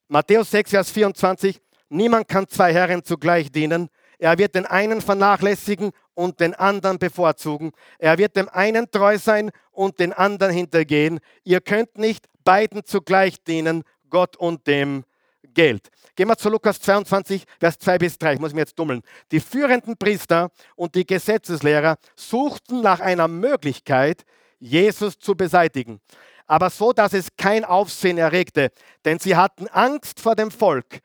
Matthäus 0.09 0.51
6, 0.51 0.71
Vers 0.71 0.91
24, 0.91 1.61
niemand 1.87 2.27
kann 2.27 2.49
zwei 2.49 2.73
Herren 2.73 3.01
zugleich 3.05 3.49
dienen. 3.49 3.87
Er 4.17 4.37
wird 4.37 4.55
den 4.55 4.65
einen 4.65 4.99
vernachlässigen 4.99 5.91
und 6.19 6.41
den 6.41 6.53
anderen 6.53 6.99
bevorzugen. 6.99 7.71
Er 7.97 8.17
wird 8.17 8.35
dem 8.35 8.49
einen 8.49 8.91
treu 8.91 9.17
sein 9.17 9.51
und 9.71 9.99
den 9.99 10.11
anderen 10.11 10.53
hintergehen. 10.53 11.21
Ihr 11.45 11.61
könnt 11.61 11.97
nicht 11.97 12.25
beiden 12.43 12.83
zugleich 12.83 13.41
dienen, 13.41 13.83
Gott 14.09 14.35
und 14.35 14.67
dem 14.67 15.05
Geld. 15.53 15.87
Gehen 16.17 16.27
wir 16.27 16.35
zu 16.35 16.49
Lukas 16.49 16.81
22, 16.81 17.45
Vers 17.57 17.79
2 17.79 17.97
bis 17.97 18.17
3. 18.17 18.33
Ich 18.33 18.39
muss 18.41 18.53
mir 18.53 18.59
jetzt 18.59 18.77
dummeln. 18.77 19.01
Die 19.31 19.39
führenden 19.39 19.95
Priester 19.95 20.51
und 20.75 20.93
die 20.93 21.05
Gesetzeslehrer 21.05 21.95
suchten 22.17 22.81
nach 22.81 22.99
einer 22.99 23.29
Möglichkeit, 23.29 24.25
Jesus 24.59 25.17
zu 25.19 25.35
beseitigen. 25.35 26.01
Aber 26.47 26.69
so, 26.69 26.91
dass 26.91 27.13
es 27.13 27.29
kein 27.37 27.63
Aufsehen 27.63 28.17
erregte, 28.17 28.71
denn 29.05 29.19
sie 29.19 29.37
hatten 29.37 29.69
Angst 29.69 30.19
vor 30.19 30.35
dem 30.35 30.51
Volk. 30.51 30.99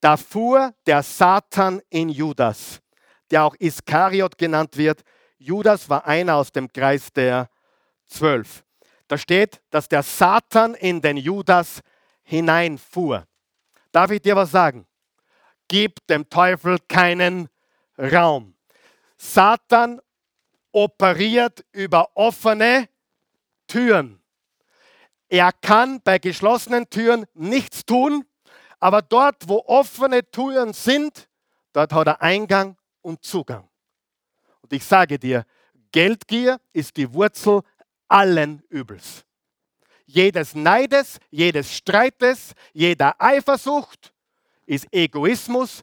Da 0.00 0.16
fuhr 0.16 0.72
der 0.86 1.04
Satan 1.04 1.80
in 1.88 2.08
Judas 2.08 2.80
der 3.30 3.44
auch 3.44 3.54
Iskariot 3.58 4.38
genannt 4.38 4.76
wird. 4.76 5.02
Judas 5.38 5.88
war 5.88 6.06
einer 6.06 6.36
aus 6.36 6.52
dem 6.52 6.72
Kreis 6.72 7.12
der 7.12 7.48
Zwölf. 8.06 8.64
Da 9.08 9.18
steht, 9.18 9.60
dass 9.70 9.88
der 9.88 10.02
Satan 10.02 10.74
in 10.74 11.00
den 11.00 11.16
Judas 11.16 11.80
hineinfuhr. 12.22 13.26
Darf 13.92 14.10
ich 14.10 14.22
dir 14.22 14.36
was 14.36 14.50
sagen? 14.50 14.86
Gib 15.68 16.06
dem 16.06 16.28
Teufel 16.28 16.78
keinen 16.88 17.48
Raum. 17.98 18.54
Satan 19.16 20.00
operiert 20.72 21.64
über 21.72 22.08
offene 22.14 22.88
Türen. 23.66 24.20
Er 25.28 25.52
kann 25.52 26.00
bei 26.02 26.18
geschlossenen 26.18 26.88
Türen 26.90 27.24
nichts 27.34 27.84
tun, 27.84 28.24
aber 28.80 29.02
dort, 29.02 29.48
wo 29.48 29.62
offene 29.66 30.28
Türen 30.30 30.72
sind, 30.72 31.28
dort 31.72 31.92
hat 31.92 32.06
er 32.06 32.22
Eingang 32.22 32.76
und 33.02 33.24
Zugang. 33.24 33.68
Und 34.60 34.72
ich 34.72 34.84
sage 34.84 35.18
dir, 35.18 35.44
Geldgier 35.92 36.60
ist 36.72 36.96
die 36.96 37.12
Wurzel 37.12 37.62
allen 38.08 38.62
Übels. 38.68 39.24
Jedes 40.06 40.54
Neides, 40.54 41.18
jedes 41.30 41.72
Streites, 41.72 42.54
jeder 42.72 43.14
Eifersucht 43.20 44.12
ist 44.66 44.86
Egoismus, 44.92 45.82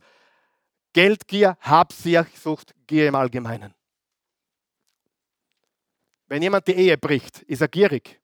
Geldgier, 0.94 1.58
Habsucht, 1.62 2.74
Gier 2.88 3.08
im 3.08 3.16
Allgemeinen. 3.16 3.74
Wenn 6.28 6.42
jemand 6.42 6.68
die 6.68 6.74
Ehe 6.74 6.98
bricht, 6.98 7.42
ist 7.44 7.62
er 7.62 7.68
gierig. 7.68 8.20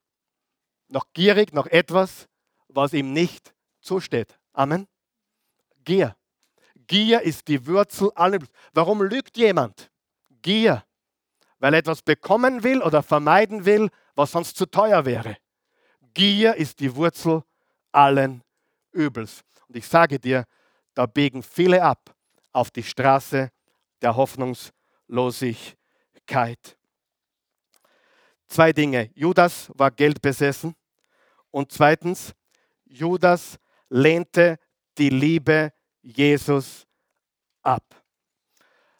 Noch 0.87 1.05
gierig 1.13 1.53
nach 1.53 1.67
etwas, 1.67 2.27
was 2.67 2.93
ihm 2.93 3.13
nicht 3.13 3.53
zusteht. 3.79 4.37
Amen. 4.51 4.87
Gier. 5.83 6.15
Gier 6.87 7.21
ist 7.21 7.47
die 7.47 7.65
Wurzel 7.65 8.11
aller. 8.15 8.39
Warum 8.73 9.03
lügt 9.03 9.37
jemand? 9.37 9.89
Gier. 10.41 10.83
Weil 11.59 11.73
er 11.73 11.79
etwas 11.79 12.01
bekommen 12.01 12.63
will 12.63 12.81
oder 12.81 13.03
vermeiden 13.03 13.65
will, 13.65 13.89
was 14.15 14.31
sonst 14.31 14.57
zu 14.57 14.65
teuer 14.65 15.05
wäre. 15.05 15.37
Gier 16.13 16.55
ist 16.55 16.79
die 16.79 16.95
Wurzel 16.95 17.43
allen 17.91 18.43
Übels. 18.91 19.43
Und 19.67 19.77
ich 19.77 19.87
sage 19.87 20.19
dir, 20.19 20.45
da 20.93 21.05
biegen 21.05 21.41
viele 21.41 21.83
ab 21.83 22.13
auf 22.51 22.71
die 22.71 22.83
Straße 22.83 23.49
der 24.01 24.15
Hoffnungslosigkeit. 24.15 26.77
Zwei 28.47 28.73
Dinge. 28.73 29.09
Judas 29.15 29.71
war 29.73 29.89
geldbesessen 29.89 30.75
und 31.49 31.71
zweitens, 31.71 32.33
Judas 32.85 33.57
lehnte 33.89 34.59
die 34.97 35.09
Liebe 35.09 35.73
Jesus 36.03 36.85
ab. 37.63 37.83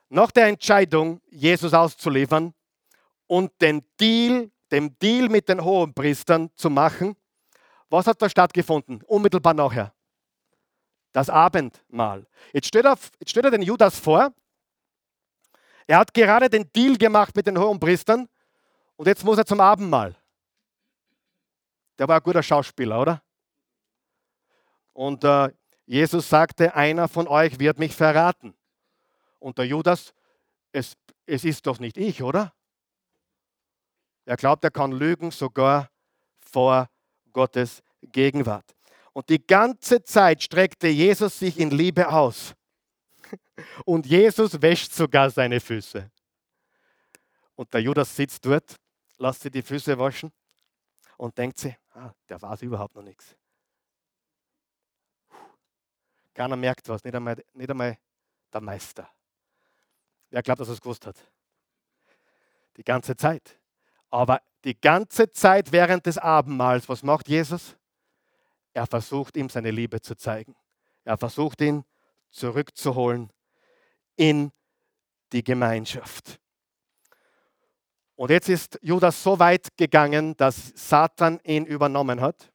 Nach 0.10 0.32
der 0.32 0.48
Entscheidung, 0.48 1.22
Jesus 1.30 1.74
auszuliefern 1.74 2.54
und 3.28 3.52
den 3.62 3.84
Deal, 4.00 4.52
dem 4.72 4.98
Deal 5.00 5.30
mit 5.30 5.50
den 5.50 5.64
Hohenpriestern 5.64 6.50
zu 6.56 6.70
machen, 6.70 7.16
was 7.90 8.08
hat 8.08 8.22
da 8.22 8.30
stattgefunden? 8.30 9.04
Unmittelbar 9.04 9.54
nachher. 9.54 9.94
Das 11.12 11.30
Abendmahl. 11.30 12.26
Jetzt 12.54 12.68
stellt 12.68 12.86
er, 12.86 12.98
jetzt 13.20 13.30
stellt 13.30 13.46
er 13.46 13.52
den 13.52 13.62
Judas 13.62 14.00
vor. 14.00 14.34
Er 15.86 16.00
hat 16.00 16.14
gerade 16.14 16.50
den 16.50 16.72
Deal 16.74 16.98
gemacht 16.98 17.36
mit 17.36 17.46
den 17.46 17.60
Hohenpriestern 17.60 18.28
und 18.96 19.08
jetzt 19.08 19.24
muss 19.24 19.38
er 19.38 19.46
zum 19.46 19.60
Abendmahl. 19.60 20.16
Der 22.00 22.08
war 22.08 22.18
ein 22.18 22.24
guter 22.24 22.42
Schauspieler, 22.42 23.00
oder? 23.00 23.22
Und 24.94 25.24
äh, 25.24 25.50
Jesus 25.86 26.30
sagte, 26.30 26.76
einer 26.76 27.08
von 27.08 27.28
euch 27.28 27.60
wird 27.60 27.78
mich 27.78 27.96
verraten. 27.96 28.56
Und 29.40 29.58
der 29.58 29.66
Judas, 29.66 30.14
es, 30.72 30.96
es 31.26 31.44
ist 31.44 31.68
doch 31.68 31.80
nicht 31.80 31.98
ich, 31.98 32.24
oder? 32.24 32.54
Er 34.26 34.38
glaubt, 34.38 34.64
er 34.64 34.72
kann 34.72 34.92
lügen 34.92 35.32
sogar 35.32 35.90
vor 36.40 36.90
Gottes 37.34 37.84
Gegenwart. 38.02 38.74
Und 39.12 39.30
die 39.30 39.46
ganze 39.46 40.04
Zeit 40.04 40.42
streckte 40.42 40.88
Jesus 40.88 41.38
sich 41.40 41.60
in 41.60 41.72
Liebe 41.72 42.08
aus. 42.10 42.56
Und 43.86 44.06
Jesus 44.06 44.62
wäscht 44.62 44.94
sogar 44.94 45.30
seine 45.30 45.60
Füße. 45.60 46.10
Und 47.56 47.74
der 47.74 47.82
Judas 47.82 48.16
sitzt 48.16 48.46
dort, 48.46 48.78
lässt 49.18 49.42
sich 49.42 49.52
die 49.52 49.62
Füße 49.62 49.98
waschen 49.98 50.32
und 51.18 51.38
denkt 51.38 51.60
sich, 51.60 51.76
ah, 51.92 52.12
der 52.28 52.42
weiß 52.42 52.64
überhaupt 52.64 52.96
noch 52.96 53.04
nichts. 53.04 53.36
Keiner 56.34 56.56
merkt 56.56 56.90
was, 56.90 57.04
nicht 57.04 57.16
einmal, 57.16 57.44
nicht 57.54 57.70
einmal 57.70 57.98
der 58.52 58.62
Meister. 58.62 59.10
Wer 60.30 60.42
glaubt, 60.42 60.62
dass 60.62 60.70
er 60.70 60.74
es 60.74 60.82
gewusst 60.82 61.06
hat? 61.06 61.16
Die 62.78 62.84
ganze 62.84 63.16
Zeit. 63.16 63.60
Aber 64.10 64.42
die 64.64 64.80
ganze 64.80 65.32
Zeit 65.32 65.72
während 65.72 66.06
des 66.06 66.18
Abendmahls, 66.18 66.90
was 66.90 67.04
macht 67.04 67.28
Jesus? 67.28 67.76
Er 68.74 68.88
versucht 68.88 69.38
ihm 69.38 69.50
seine 69.50 69.72
Liebe 69.72 70.02
zu 70.02 70.16
zeigen. 70.16 70.56
Er 71.04 71.18
versucht 71.18 71.62
ihn 71.62 71.84
zurückzuholen 72.32 73.32
in 74.16 74.52
die 75.32 75.44
Gemeinschaft. 75.44 76.40
Und 78.16 78.30
jetzt 78.30 78.50
ist 78.50 78.80
Judas 78.82 79.22
so 79.22 79.38
weit 79.40 79.76
gegangen, 79.76 80.38
dass 80.38 80.72
Satan 80.76 81.40
ihn 81.44 81.66
übernommen 81.66 82.22
hat, 82.22 82.52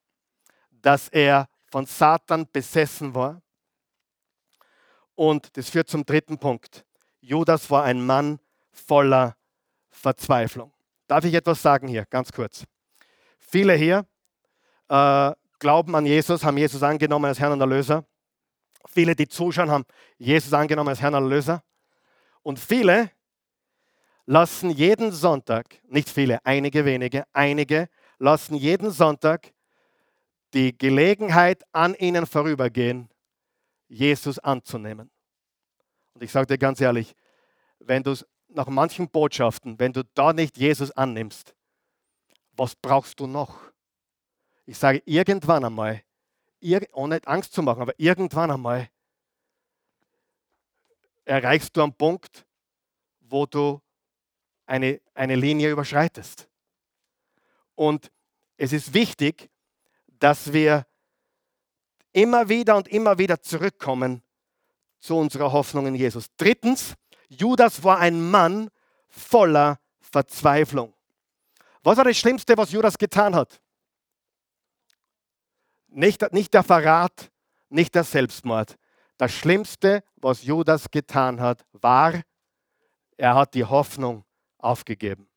dass 0.71 1.09
er 1.09 1.49
von 1.71 1.87
Satan 1.87 2.49
besessen 2.51 3.15
war. 3.15 3.43
Und 5.19 5.57
das 5.57 5.69
führt 5.69 5.89
zum 5.89 6.07
dritten 6.07 6.39
Punkt. 6.39 6.85
Judas 7.21 7.69
war 7.73 7.83
ein 7.83 8.07
Mann 8.07 8.39
voller 8.71 9.37
Verzweiflung. 9.91 10.73
Darf 11.09 11.25
ich 11.25 11.35
etwas 11.35 11.61
sagen 11.61 11.89
hier, 11.89 12.05
ganz 12.05 12.31
kurz? 12.31 12.63
Viele 13.41 13.75
hier 13.75 14.07
äh, 14.89 15.33
glauben 15.59 15.97
an 15.97 16.07
Jesus, 16.07 16.45
haben 16.45 16.57
Jesus 16.57 16.85
angenommen 16.85 17.25
als 17.25 17.41
Herrn 17.41 17.51
und 17.51 17.61
Erlöser. 17.61 18.05
Viele, 18.87 19.17
die 19.17 19.27
zuschauen, 19.27 19.73
haben 19.73 19.85
Jesus 20.19 20.53
angenommen 20.53 20.91
als 20.91 21.01
Herrn 21.01 21.17
und 21.17 21.25
Erlöser. 21.25 21.65
Und 22.45 22.61
viele 22.61 23.11
lassen 24.25 24.71
jeden 24.71 25.11
Sonntag, 25.11 25.81
nicht 25.89 26.09
viele, 26.09 26.39
einige 26.47 26.85
wenige, 26.85 27.25
einige 27.33 27.89
lassen 28.21 28.55
jeden 28.55 28.93
Sonntag 28.93 29.53
die 30.55 30.79
Gelegenheit 30.79 31.65
an 31.73 31.97
ihnen 31.97 32.25
vorübergehen, 32.25 33.11
Jesus 33.89 34.39
anzunehmen. 34.39 35.11
Und 36.15 36.23
ich 36.23 36.31
sage 36.31 36.47
dir 36.47 36.59
ganz 36.59 36.81
ehrlich, 36.81 37.15
wenn 37.79 38.03
du 38.03 38.15
nach 38.49 38.67
manchen 38.69 39.09
Botschaften, 39.09 39.79
wenn 39.79 39.93
du 39.93 40.05
da 40.15 40.33
nicht 40.33 40.57
Jesus 40.57 40.91
annimmst, 40.91 41.55
was 42.53 42.75
brauchst 42.75 43.21
du 43.21 43.27
noch? 43.27 43.61
Ich 44.67 44.79
sage, 44.79 45.03
irgendwann 45.05 45.65
einmal, 45.65 46.03
ohne 46.93 47.21
Angst 47.25 47.53
zu 47.53 47.63
machen, 47.63 47.83
aber 47.83 47.95
irgendwann 47.99 48.51
einmal 48.51 48.91
erreichst 51.25 51.77
du 51.77 51.83
einen 51.83 51.95
Punkt, 51.95 52.47
wo 53.21 53.47
du 53.47 53.81
eine, 54.67 55.01
eine 55.15 55.37
Linie 55.37 55.71
überschreitest. 55.71 56.49
Und 57.75 58.11
es 58.57 58.73
ist 58.73 58.93
wichtig, 58.93 59.51
dass 60.07 60.53
wir 60.53 60.87
immer 62.13 62.49
wieder 62.49 62.77
und 62.77 62.89
immer 62.89 63.19
wieder 63.19 63.41
zurückkommen 63.41 64.23
zu 64.99 65.17
unserer 65.17 65.53
Hoffnung 65.53 65.87
in 65.87 65.95
Jesus. 65.95 66.27
Drittens, 66.37 66.95
Judas 67.29 67.85
war 67.85 67.99
ein 67.99 68.31
Mann 68.31 68.71
voller 69.09 69.79
Verzweiflung. 70.01 70.95
Was 71.83 71.97
war 71.97 72.05
das 72.05 72.17
Schlimmste, 72.17 72.57
was 72.57 72.73
Judas 72.73 72.99
getan 72.99 73.35
hat? 73.35 73.61
Nicht, 75.89 76.33
nicht 76.33 76.53
der 76.53 76.63
Verrat, 76.63 77.31
nicht 77.69 77.95
der 77.95 78.05
Selbstmord. 78.05 78.77
Das 79.17 79.33
Schlimmste, 79.33 80.03
was 80.17 80.43
Judas 80.43 80.91
getan 80.91 81.41
hat, 81.41 81.65
war, 81.73 82.23
er 83.17 83.35
hat 83.35 83.55
die 83.55 83.65
Hoffnung 83.65 84.25
aufgegeben. 84.59 85.29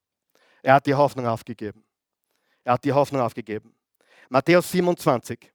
Er 0.61 0.75
hat 0.75 0.85
die 0.85 0.93
Hoffnung 0.93 1.25
aufgegeben. 1.25 1.83
Er 2.63 2.73
hat 2.73 2.83
die 2.83 2.93
Hoffnung 2.93 3.21
aufgegeben. 3.21 3.75
Matthäus 4.29 4.71
27. 4.71 5.51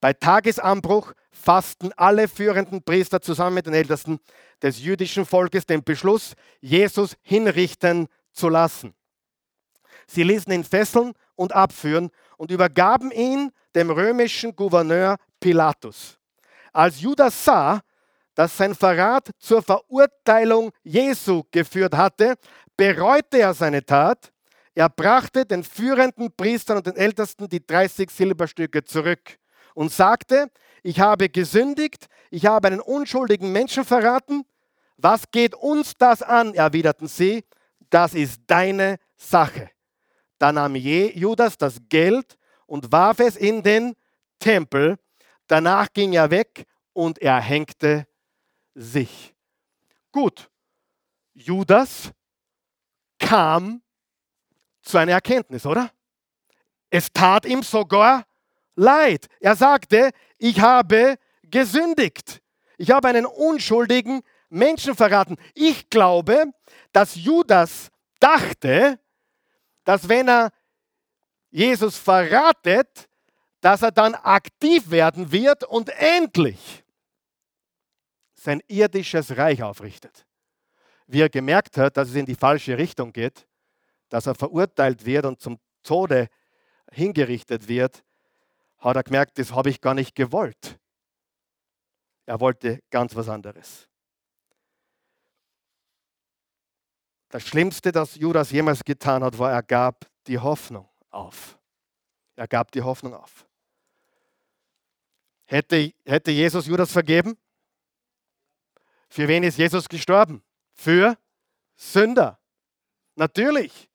Bei 0.00 0.12
Tagesanbruch 0.12 1.12
fassten 1.30 1.92
alle 1.96 2.28
führenden 2.28 2.82
Priester 2.82 3.20
zusammen 3.20 3.54
mit 3.54 3.66
den 3.66 3.74
Ältesten 3.74 4.18
des 4.62 4.80
jüdischen 4.80 5.24
Volkes 5.24 5.66
den 5.66 5.82
Beschluss, 5.82 6.34
Jesus 6.60 7.16
hinrichten 7.22 8.08
zu 8.32 8.48
lassen. 8.48 8.94
Sie 10.06 10.22
ließen 10.22 10.52
ihn 10.52 10.64
fesseln 10.64 11.12
und 11.34 11.54
abführen 11.54 12.10
und 12.36 12.50
übergaben 12.50 13.10
ihn 13.10 13.50
dem 13.74 13.90
römischen 13.90 14.54
Gouverneur 14.54 15.16
Pilatus. 15.40 16.18
Als 16.72 17.00
Judas 17.00 17.44
sah, 17.44 17.80
dass 18.34 18.56
sein 18.56 18.74
Verrat 18.74 19.30
zur 19.38 19.62
Verurteilung 19.62 20.70
Jesu 20.82 21.42
geführt 21.50 21.96
hatte, 21.96 22.34
bereute 22.76 23.38
er 23.38 23.54
seine 23.54 23.84
Tat. 23.84 24.30
Er 24.74 24.90
brachte 24.90 25.46
den 25.46 25.64
führenden 25.64 26.30
Priestern 26.36 26.76
und 26.76 26.86
den 26.86 26.96
Ältesten 26.96 27.48
die 27.48 27.66
30 27.66 28.10
Silberstücke 28.10 28.84
zurück 28.84 29.38
und 29.76 29.92
sagte, 29.92 30.50
ich 30.82 31.00
habe 31.00 31.28
gesündigt, 31.28 32.06
ich 32.30 32.46
habe 32.46 32.68
einen 32.68 32.80
unschuldigen 32.80 33.52
Menschen 33.52 33.84
verraten. 33.84 34.44
Was 34.96 35.30
geht 35.30 35.54
uns 35.54 35.92
das 35.98 36.22
an? 36.22 36.54
erwiderten 36.54 37.06
sie. 37.06 37.44
Das 37.90 38.14
ist 38.14 38.40
deine 38.46 38.96
Sache. 39.16 39.70
Da 40.38 40.50
nahm 40.50 40.76
Judas 40.76 41.58
das 41.58 41.78
Geld 41.90 42.38
und 42.64 42.90
warf 42.90 43.20
es 43.20 43.36
in 43.36 43.62
den 43.62 43.94
Tempel. 44.38 44.96
Danach 45.46 45.88
ging 45.92 46.14
er 46.14 46.30
weg 46.30 46.64
und 46.94 47.18
erhängte 47.18 48.06
sich. 48.74 49.34
Gut, 50.10 50.50
Judas 51.34 52.12
kam 53.18 53.82
zu 54.80 54.96
einer 54.96 55.12
Erkenntnis, 55.12 55.66
oder? 55.66 55.90
Es 56.88 57.12
tat 57.12 57.44
ihm 57.44 57.62
sogar 57.62 58.24
leid. 58.76 59.26
Er 59.40 59.56
sagte, 59.56 60.10
ich 60.38 60.60
habe 60.60 61.16
gesündigt. 61.42 62.42
Ich 62.78 62.90
habe 62.90 63.08
einen 63.08 63.26
unschuldigen 63.26 64.22
Menschen 64.48 64.94
verraten. 64.94 65.36
Ich 65.54 65.90
glaube, 65.90 66.52
dass 66.92 67.16
Judas 67.16 67.90
dachte, 68.20 69.00
dass 69.84 70.08
wenn 70.08 70.28
er 70.28 70.50
Jesus 71.50 71.96
verratet, 71.96 73.08
dass 73.60 73.82
er 73.82 73.90
dann 73.90 74.14
aktiv 74.14 74.90
werden 74.90 75.32
wird 75.32 75.64
und 75.64 75.88
endlich 75.88 76.84
sein 78.34 78.62
irdisches 78.68 79.36
Reich 79.36 79.62
aufrichtet. 79.62 80.26
Wie 81.06 81.20
er 81.20 81.28
gemerkt 81.28 81.76
hat, 81.76 81.96
dass 81.96 82.08
es 82.10 82.14
in 82.14 82.26
die 82.26 82.34
falsche 82.34 82.76
Richtung 82.76 83.12
geht, 83.12 83.46
dass 84.08 84.26
er 84.26 84.34
verurteilt 84.34 85.04
wird 85.04 85.24
und 85.24 85.40
zum 85.40 85.58
Tode 85.82 86.28
hingerichtet 86.92 87.66
wird, 87.66 88.04
hat 88.78 88.96
er 88.96 89.02
gemerkt, 89.02 89.38
das 89.38 89.52
habe 89.52 89.70
ich 89.70 89.80
gar 89.80 89.94
nicht 89.94 90.14
gewollt. 90.14 90.78
Er 92.26 92.40
wollte 92.40 92.80
ganz 92.90 93.14
was 93.14 93.28
anderes. 93.28 93.88
Das 97.28 97.46
Schlimmste, 97.46 97.92
das 97.92 98.14
Judas 98.16 98.50
jemals 98.50 98.84
getan 98.84 99.22
hat, 99.22 99.38
war, 99.38 99.52
er 99.52 99.62
gab 99.62 100.06
die 100.26 100.38
Hoffnung 100.38 100.88
auf. 101.10 101.58
Er 102.36 102.48
gab 102.48 102.70
die 102.72 102.82
Hoffnung 102.82 103.14
auf. 103.14 103.46
Hätte, 105.46 105.92
hätte 106.04 106.30
Jesus 106.30 106.66
Judas 106.66 106.92
vergeben? 106.92 107.38
Für 109.08 109.28
wen 109.28 109.44
ist 109.44 109.58
Jesus 109.58 109.88
gestorben? 109.88 110.42
Für 110.74 111.16
Sünder. 111.76 112.40
Natürlich. 113.14 113.88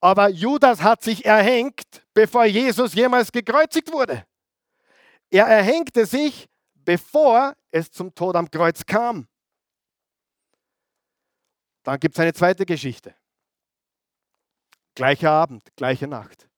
Aber 0.00 0.28
Judas 0.28 0.82
hat 0.82 1.02
sich 1.02 1.24
erhängt, 1.24 2.03
bevor 2.14 2.44
Jesus 2.46 2.94
jemals 2.94 3.30
gekreuzigt 3.30 3.92
wurde. 3.92 4.24
Er 5.30 5.46
erhängte 5.46 6.06
sich, 6.06 6.48
bevor 6.74 7.54
es 7.70 7.90
zum 7.90 8.14
Tod 8.14 8.36
am 8.36 8.50
Kreuz 8.50 8.86
kam. 8.86 9.26
Dann 11.82 11.98
gibt 12.00 12.14
es 12.14 12.20
eine 12.20 12.32
zweite 12.32 12.64
Geschichte. 12.64 13.14
Gleicher 14.94 15.30
Abend, 15.30 15.74
gleiche 15.76 16.06
Nacht. 16.06 16.48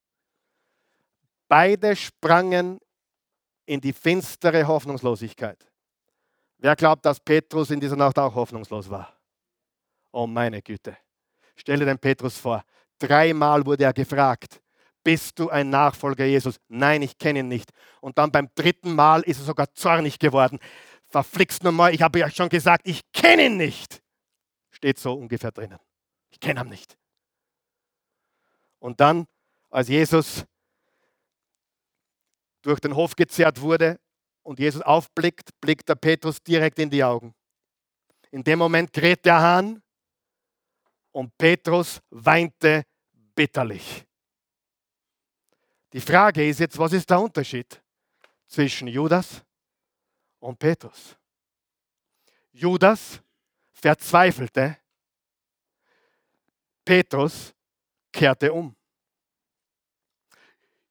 Beide 1.48 1.96
sprangen 1.96 2.78
in 3.64 3.80
die 3.80 3.92
finstere 3.92 4.66
Hoffnungslosigkeit. 4.66 5.66
Wer 6.58 6.76
glaubt, 6.76 7.04
dass 7.04 7.18
Petrus 7.18 7.70
in 7.70 7.80
dieser 7.80 7.96
Nacht 7.96 8.18
auch 8.18 8.34
hoffnungslos 8.34 8.88
war? 8.90 9.16
Oh 10.12 10.26
meine 10.26 10.62
Güte. 10.62 10.96
Stell 11.56 11.78
dir 11.78 11.86
den 11.86 11.98
Petrus 11.98 12.38
vor. 12.38 12.64
Dreimal 12.98 13.64
wurde 13.64 13.84
er 13.84 13.92
gefragt, 13.92 14.60
bist 15.06 15.38
du 15.38 15.50
ein 15.50 15.70
Nachfolger 15.70 16.24
Jesus? 16.24 16.58
Nein, 16.66 17.00
ich 17.00 17.16
kenne 17.16 17.38
ihn 17.38 17.46
nicht. 17.46 17.70
Und 18.00 18.18
dann 18.18 18.32
beim 18.32 18.50
dritten 18.56 18.92
Mal 18.92 19.22
ist 19.22 19.38
er 19.38 19.44
sogar 19.44 19.72
zornig 19.72 20.18
geworden. 20.18 20.58
Verflixt 21.06 21.62
nochmal, 21.62 21.94
ich 21.94 22.02
habe 22.02 22.18
ja 22.18 22.28
schon 22.28 22.48
gesagt, 22.48 22.88
ich 22.88 23.02
kenne 23.12 23.46
ihn 23.46 23.56
nicht. 23.56 24.02
Steht 24.72 24.98
so 24.98 25.12
ungefähr 25.12 25.52
drinnen. 25.52 25.78
Ich 26.28 26.40
kenne 26.40 26.62
ihn 26.62 26.70
nicht. 26.70 26.98
Und 28.80 28.98
dann, 28.98 29.28
als 29.70 29.86
Jesus 29.86 30.44
durch 32.62 32.80
den 32.80 32.96
Hof 32.96 33.14
gezerrt 33.14 33.60
wurde 33.60 34.00
und 34.42 34.58
Jesus 34.58 34.82
aufblickt, 34.82 35.50
blickt 35.60 35.88
der 35.88 35.94
Petrus 35.94 36.42
direkt 36.42 36.80
in 36.80 36.90
die 36.90 37.04
Augen. 37.04 37.32
In 38.32 38.42
dem 38.42 38.58
Moment 38.58 38.92
kräht 38.92 39.24
der 39.24 39.40
Hahn 39.40 39.80
und 41.12 41.38
Petrus 41.38 42.00
weinte 42.10 42.82
bitterlich. 43.36 44.04
Die 45.96 46.02
Frage 46.02 46.46
ist 46.46 46.60
jetzt, 46.60 46.76
was 46.76 46.92
ist 46.92 47.08
der 47.08 47.18
Unterschied 47.18 47.82
zwischen 48.46 48.86
Judas 48.86 49.42
und 50.40 50.58
Petrus? 50.58 51.16
Judas 52.52 53.22
verzweifelte, 53.72 54.76
Petrus 56.84 57.54
kehrte 58.12 58.52
um. 58.52 58.76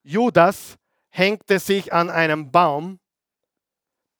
Judas 0.01 0.75
hängte 1.09 1.59
sich 1.59 1.93
an 1.93 2.09
einem 2.09 2.51
Baum, 2.51 2.99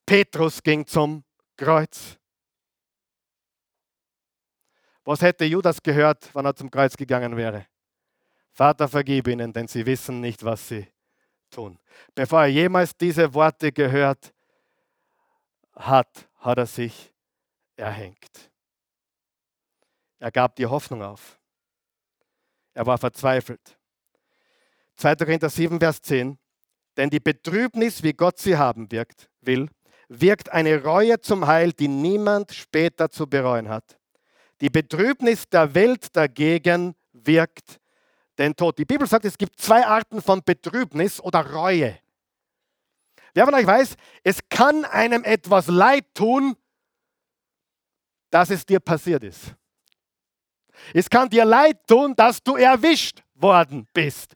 Petrus 0.06 0.62
ging 0.62 0.86
zum 0.86 1.24
Kreuz. 1.58 2.16
Was 5.04 5.24
hätte 5.24 5.46
Judas 5.46 5.82
gehört, 5.82 6.30
wenn 6.36 6.46
er 6.46 6.56
zum 6.56 6.70
Kreuz 6.70 6.96
gegangen 6.96 7.36
wäre? 7.36 7.66
Vater, 8.56 8.88
vergib 8.88 9.28
ihnen, 9.28 9.52
denn 9.52 9.68
sie 9.68 9.86
wissen 9.86 10.22
nicht, 10.22 10.44
was 10.46 10.70
sie 10.70 10.88
tun. 11.52 11.78
Bevor 12.16 12.44
er 12.44 12.48
jemals 12.48 12.96
diese 12.96 13.34
Worte 13.34 13.74
gehört 13.74 14.34
hat, 15.74 16.30
hat 16.38 16.58
er 16.58 16.66
sich 16.66 17.14
erhängt. 17.76 18.50
Er 20.20 20.32
gab 20.32 20.56
die 20.56 20.66
Hoffnung 20.66 21.04
auf. 21.04 21.38
Er 22.74 22.86
war 22.86 22.98
verzweifelt. 22.98 23.78
2. 24.96 25.16
Korinther 25.18 25.50
7, 25.50 25.78
Vers 25.78 26.02
10. 26.02 26.38
Denn 26.96 27.10
die 27.10 27.20
Betrübnis, 27.20 28.04
wie 28.04 28.14
Gott 28.14 28.40
sie 28.40 28.56
haben 28.56 28.90
wirkt, 28.90 29.30
will, 29.42 29.70
wirkt 30.08 30.50
eine 30.54 30.82
Reue 30.82 31.20
zum 31.20 31.46
Heil, 31.46 31.74
die 31.74 31.90
niemand 31.90 32.54
später 32.54 33.10
zu 33.12 33.28
bereuen 33.28 33.68
hat. 33.68 34.00
Die 34.62 34.70
Betrübnis 34.70 35.50
der 35.50 35.76
Welt 35.76 36.16
dagegen 36.16 36.96
wirkt 37.12 37.82
den 38.38 38.56
Tod. 38.56 38.78
Die 38.78 38.86
Bibel 38.86 39.08
sagt, 39.08 39.26
es 39.26 39.38
gibt 39.38 39.60
zwei 39.60 39.86
Arten 39.86 40.22
von 40.22 40.42
Betrübnis 40.44 41.20
oder 41.22 41.52
Reue. 41.52 41.98
Wer 43.34 43.46
von 43.46 43.54
euch 43.54 43.68
weiß, 43.68 43.96
es 44.24 44.40
kann 44.50 44.86
einem 44.86 45.24
etwas 45.24 45.68
leid 45.68 46.06
tun, 46.14 46.56
dass 48.30 48.50
es 48.50 48.66
dir 48.66 48.80
passiert 48.80 49.24
ist. 49.24 49.54
Es 50.94 51.10
kann 51.10 51.30
dir 51.30 51.46
leid 51.46 51.86
tun, 51.88 52.16
dass 52.16 52.42
du 52.42 52.56
erwischt 52.56 53.24
worden 53.34 53.88
bist. 53.94 54.34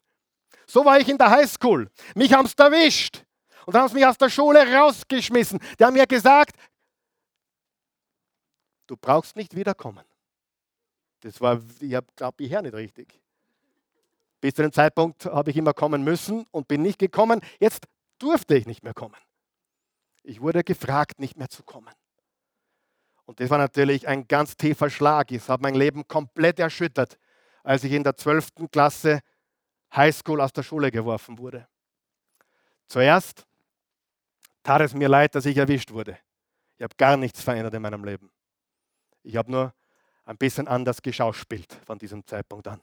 So 0.68 0.86
war 0.86 1.00
ich 1.00 1.10
in 1.10 1.18
der 1.18 1.30
Highschool. 1.30 1.90
Mich 2.16 2.34
haben 2.34 2.48
sie 2.48 2.58
erwischt. 2.58 3.24
Und 3.66 3.74
dann 3.74 3.84
haben 3.84 3.90
sie 3.90 3.96
mich 3.96 4.06
aus 4.06 4.18
der 4.18 4.30
Schule 4.30 4.60
rausgeschmissen. 4.74 5.60
Die 5.80 5.84
haben 5.84 5.94
mir 5.94 6.08
gesagt, 6.08 6.56
du 8.88 8.96
brauchst 8.98 9.36
nicht 9.36 9.56
wiederkommen. 9.56 10.06
Das 11.22 11.40
war, 11.42 11.62
ich 11.80 11.98
glaube 12.16 12.44
ich, 12.44 12.50
her 12.50 12.62
nicht 12.62 12.74
richtig. 12.74 13.20
Bis 14.42 14.56
zu 14.56 14.62
dem 14.62 14.72
Zeitpunkt 14.72 15.26
habe 15.26 15.52
ich 15.52 15.58
immer 15.58 15.74
kommen 15.74 16.04
müssen 16.04 16.46
und 16.52 16.68
bin 16.68 16.82
nicht 16.82 17.00
gekommen. 17.00 17.42
Jetzt 17.60 17.88
durfte 18.20 18.56
ich 18.56 18.66
nicht 18.66 18.84
mehr 18.84 18.94
kommen. 18.94 19.18
Ich 20.24 20.42
wurde 20.42 20.64
gefragt, 20.64 21.20
nicht 21.20 21.38
mehr 21.38 21.50
zu 21.50 21.64
kommen. 21.64 21.94
Und 23.26 23.40
das 23.40 23.50
war 23.50 23.58
natürlich 23.58 24.08
ein 24.08 24.28
ganz 24.28 24.58
tiefer 24.58 24.90
Schlag. 24.90 25.32
Es 25.32 25.50
hat 25.50 25.62
mein 25.62 25.76
Leben 25.76 26.08
komplett 26.08 26.60
erschüttert, 26.60 27.18
als 27.64 27.84
ich 27.84 27.92
in 27.92 28.04
der 28.04 28.16
12. 28.16 28.70
Klasse 28.72 29.20
Highschool 29.96 30.42
aus 30.42 30.54
der 30.54 30.64
Schule 30.64 30.92
geworfen 30.92 31.38
wurde. 31.38 31.68
Zuerst 32.88 33.46
tat 34.64 34.82
es 34.82 34.94
mir 34.94 35.08
leid, 35.10 35.36
dass 35.36 35.46
ich 35.46 35.58
erwischt 35.58 35.92
wurde. 35.92 36.18
Ich 36.78 36.84
habe 36.84 36.96
gar 36.98 37.18
nichts 37.18 37.42
verändert 37.42 37.74
in 37.74 37.82
meinem 37.82 38.04
Leben. 38.04 38.32
Ich 39.24 39.36
habe 39.36 39.52
nur 39.52 39.74
ein 40.26 40.38
bisschen 40.38 40.68
anders 40.68 41.02
geschauspielt 41.02 41.74
von 41.86 41.98
diesem 41.98 42.26
Zeitpunkt 42.26 42.68
an. 42.68 42.82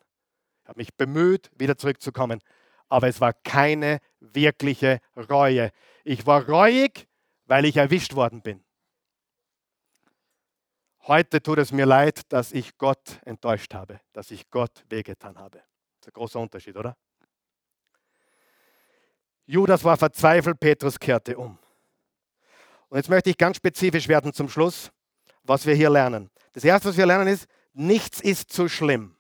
Ich 0.67 0.69
habe 0.69 0.81
mich 0.81 0.97
bemüht, 0.97 1.49
wieder 1.57 1.79
zurückzukommen, 1.79 2.41
aber 2.89 3.07
es 3.07 3.21
war 3.21 3.33
keine 3.33 4.01
wirkliche 4.19 4.99
Reue. 5.14 5.71
Ich 6.03 6.27
war 6.27 6.45
reuig, 6.49 7.07
weil 7.45 7.67
ich 7.67 7.77
erwischt 7.77 8.17
worden 8.17 8.43
bin. 8.43 8.64
Heute 11.07 11.41
tut 11.41 11.59
es 11.59 11.71
mir 11.71 11.87
leid, 11.87 12.23
dass 12.33 12.51
ich 12.51 12.79
Gott 12.79 13.21
enttäuscht 13.25 13.75
habe, 13.75 14.01
dass 14.12 14.33
ich 14.33 14.51
Gott 14.51 14.85
wehgetan 14.89 15.39
habe. 15.39 15.59
Das 15.59 16.01
ist 16.01 16.09
ein 16.09 16.14
großer 16.14 16.41
Unterschied, 16.41 16.77
oder? 16.77 16.97
Judas 19.45 19.85
war 19.85 19.97
verzweifelt, 19.97 20.59
Petrus 20.59 20.99
kehrte 20.99 21.39
um. 21.39 21.61
Und 22.89 22.97
jetzt 22.97 23.09
möchte 23.09 23.31
ich 23.31 23.39
ganz 23.39 23.59
spezifisch 23.59 24.09
werden 24.09 24.33
zum 24.33 24.49
Schluss, 24.49 24.91
was 25.45 25.64
wir 25.64 25.77
hier 25.77 25.91
lernen. 25.91 26.29
Das 26.55 26.64
Erste, 26.64 26.89
was 26.89 26.97
wir 26.97 27.07
lernen, 27.07 27.29
ist, 27.29 27.47
nichts 27.73 28.21
ist 28.21 28.51
zu 28.51 28.69
schlimm. 28.69 29.16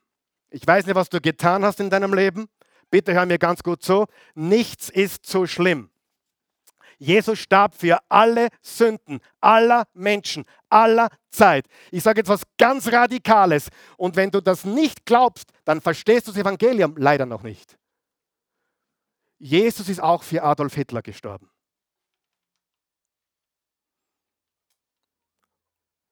Ich 0.56 0.66
weiß 0.66 0.86
nicht, 0.86 0.96
was 0.96 1.10
du 1.10 1.20
getan 1.20 1.66
hast 1.66 1.80
in 1.80 1.90
deinem 1.90 2.14
Leben. 2.14 2.48
Bitte 2.90 3.12
hör 3.12 3.26
mir 3.26 3.36
ganz 3.36 3.62
gut 3.62 3.82
zu. 3.82 4.06
Nichts 4.34 4.88
ist 4.88 5.26
zu 5.26 5.46
schlimm. 5.46 5.90
Jesus 6.96 7.38
starb 7.40 7.74
für 7.74 7.98
alle 8.08 8.48
Sünden 8.62 9.20
aller 9.38 9.86
Menschen, 9.92 10.46
aller 10.70 11.08
Zeit. 11.28 11.66
Ich 11.90 12.02
sage 12.02 12.20
jetzt 12.20 12.30
was 12.30 12.40
ganz 12.56 12.90
Radikales. 12.90 13.68
Und 13.98 14.16
wenn 14.16 14.30
du 14.30 14.40
das 14.40 14.64
nicht 14.64 15.04
glaubst, 15.04 15.50
dann 15.66 15.82
verstehst 15.82 16.26
du 16.26 16.32
das 16.32 16.40
Evangelium 16.40 16.96
leider 16.96 17.26
noch 17.26 17.42
nicht. 17.42 17.76
Jesus 19.38 19.90
ist 19.90 20.02
auch 20.02 20.22
für 20.22 20.42
Adolf 20.42 20.74
Hitler 20.74 21.02
gestorben. 21.02 21.50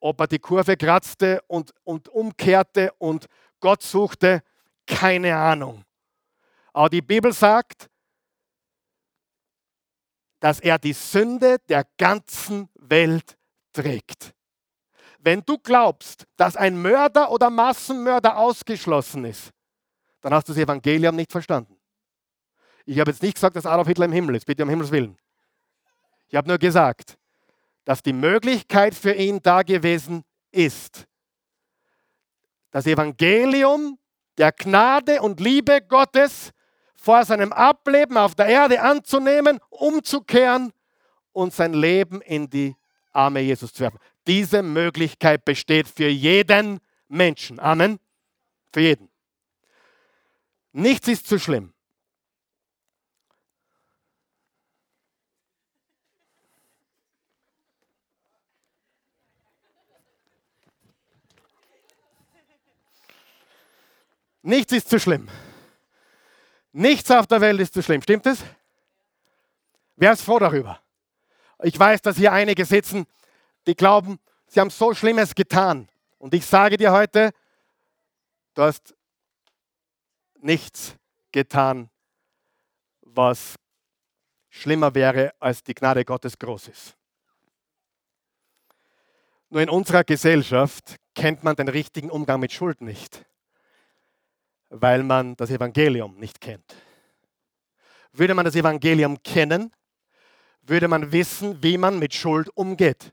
Ob 0.01 0.21
er 0.21 0.27
die 0.27 0.39
Kurve 0.39 0.77
kratzte 0.77 1.41
und, 1.47 1.73
und 1.83 2.11
umkehrte 2.11 2.93
und 2.99 3.27
Gott 3.65 3.83
suchte, 3.83 4.43
keine 4.87 5.35
Ahnung. 5.35 5.87
Aber 6.75 6.91
die 6.91 7.01
Bibel 7.01 7.33
sagt, 7.33 7.89
dass 10.39 10.61
er 10.61 10.79
die 10.79 10.93
Sünde 10.93 11.57
der 11.71 11.87
ganzen 11.97 12.69
Welt 12.75 13.39
trägt. 13.73 14.35
Wenn 15.19 15.41
du 15.47 15.57
glaubst, 15.57 16.27
dass 16.37 16.57
ein 16.57 16.83
Mörder 16.83 17.31
oder 17.31 17.49
Massenmörder 17.49 18.37
ausgeschlossen 18.37 19.25
ist, 19.25 19.51
dann 20.21 20.35
hast 20.35 20.47
du 20.47 20.53
das 20.53 20.61
Evangelium 20.61 21.17
nicht 21.17 21.33
verstanden. 21.33 21.79
Ich 22.85 23.01
habe 23.01 23.13
jetzt 23.13 23.23
nicht 23.23 23.37
gesagt, 23.37 23.57
dass 23.57 23.65
Adolf 23.65 23.89
Hitler 23.89 24.05
im 24.05 24.13
Himmel 24.13 24.35
ist, 24.35 24.45
bitte 24.45 24.63
um 24.63 24.69
Himmels 24.69 24.91
Willen. 24.91 25.17
Ich 26.29 26.35
habe 26.35 26.49
nur 26.49 26.59
gesagt, 26.59 27.17
dass 27.87 28.03
die 28.03 28.13
Möglichkeit 28.13 28.95
für 28.95 29.15
ihn 29.15 29.41
da 29.43 29.63
gewesen 29.63 30.23
ist, 30.51 31.07
das 32.75 32.87
Evangelium 32.87 34.01
der 34.37 34.51
Gnade 34.51 35.23
und 35.23 35.39
Liebe 35.39 35.81
Gottes 35.81 36.51
vor 36.97 37.25
seinem 37.25 37.53
Ableben 37.53 38.17
auf 38.17 38.35
der 38.35 38.47
Erde 38.47 38.83
anzunehmen, 38.83 39.61
umzukehren 39.71 40.73
und 41.31 41.55
sein 41.55 41.73
Leben 41.73 42.21
in 42.21 42.51
die 42.51 42.75
Arme 43.13 43.39
Jesus 43.43 43.73
zu 43.73 43.85
werfen. 43.85 44.01
Diese 44.27 44.65
Möglichkeit 44.65 45.45
besteht 45.45 45.87
für 45.87 46.09
jeden 46.09 46.81
Menschen. 47.07 47.61
Amen. 47.61 48.01
Für 48.73 48.81
jeden. 48.81 49.09
Nichts 50.73 51.07
ist 51.07 51.29
zu 51.29 51.39
schlimm. 51.39 51.74
Nichts 64.47 64.75
ist 64.75 64.91
zu 64.91 65.01
schlimm. 65.01 65.27
Nichts 66.71 67.11
auf 67.11 67.27
der 67.27 67.41
Welt 67.41 67.59
ist 67.61 67.73
zu 67.73 67.83
schlimm. 67.83 68.03
Stimmt 68.03 68.27
es? 68.27 68.45
Wer 69.97 70.13
ist 70.13 70.21
froh 70.21 70.39
darüber? 70.39 70.83
Ich 71.63 71.79
weiß, 71.79 72.03
dass 72.03 72.19
hier 72.19 72.31
einige 72.31 72.67
sitzen, 72.67 73.07
die 73.67 73.75
glauben, 73.75 74.19
sie 74.47 74.61
haben 74.61 74.69
so 74.69 74.93
Schlimmes 74.93 75.35
getan. 75.35 75.89
Und 76.19 76.35
ich 76.35 76.45
sage 76.45 76.77
dir 76.77 76.93
heute, 76.93 77.31
du 78.53 78.63
hast 78.63 78.95
nichts 80.43 80.95
getan, 81.33 81.89
was 83.01 83.55
schlimmer 84.51 84.95
wäre, 84.95 85.33
als 85.41 85.63
die 85.63 85.75
Gnade 85.75 86.05
Gottes 86.05 86.39
groß 86.39 86.69
ist. 86.69 86.99
Nur 89.49 89.63
in 89.63 89.71
unserer 89.71 90.05
Gesellschaft 90.05 90.97
kennt 91.15 91.45
man 91.45 91.57
den 91.57 91.69
richtigen 91.69 92.11
Umgang 92.11 92.41
mit 92.41 92.53
Schuld 92.53 92.83
nicht 92.83 93.25
weil 94.81 95.03
man 95.05 95.37
das 95.37 95.51
Evangelium 95.51 96.17
nicht 96.17 96.41
kennt. 96.41 96.75
Würde 98.13 98.35
man 98.35 98.45
das 98.45 98.57
Evangelium 98.57 99.23
kennen, 99.23 99.73
würde 100.63 100.89
man 100.89 101.13
wissen, 101.13 101.63
wie 101.63 101.79
man 101.79 101.99
mit 101.99 102.15
Schuld 102.15 102.49
umgeht. 102.57 103.13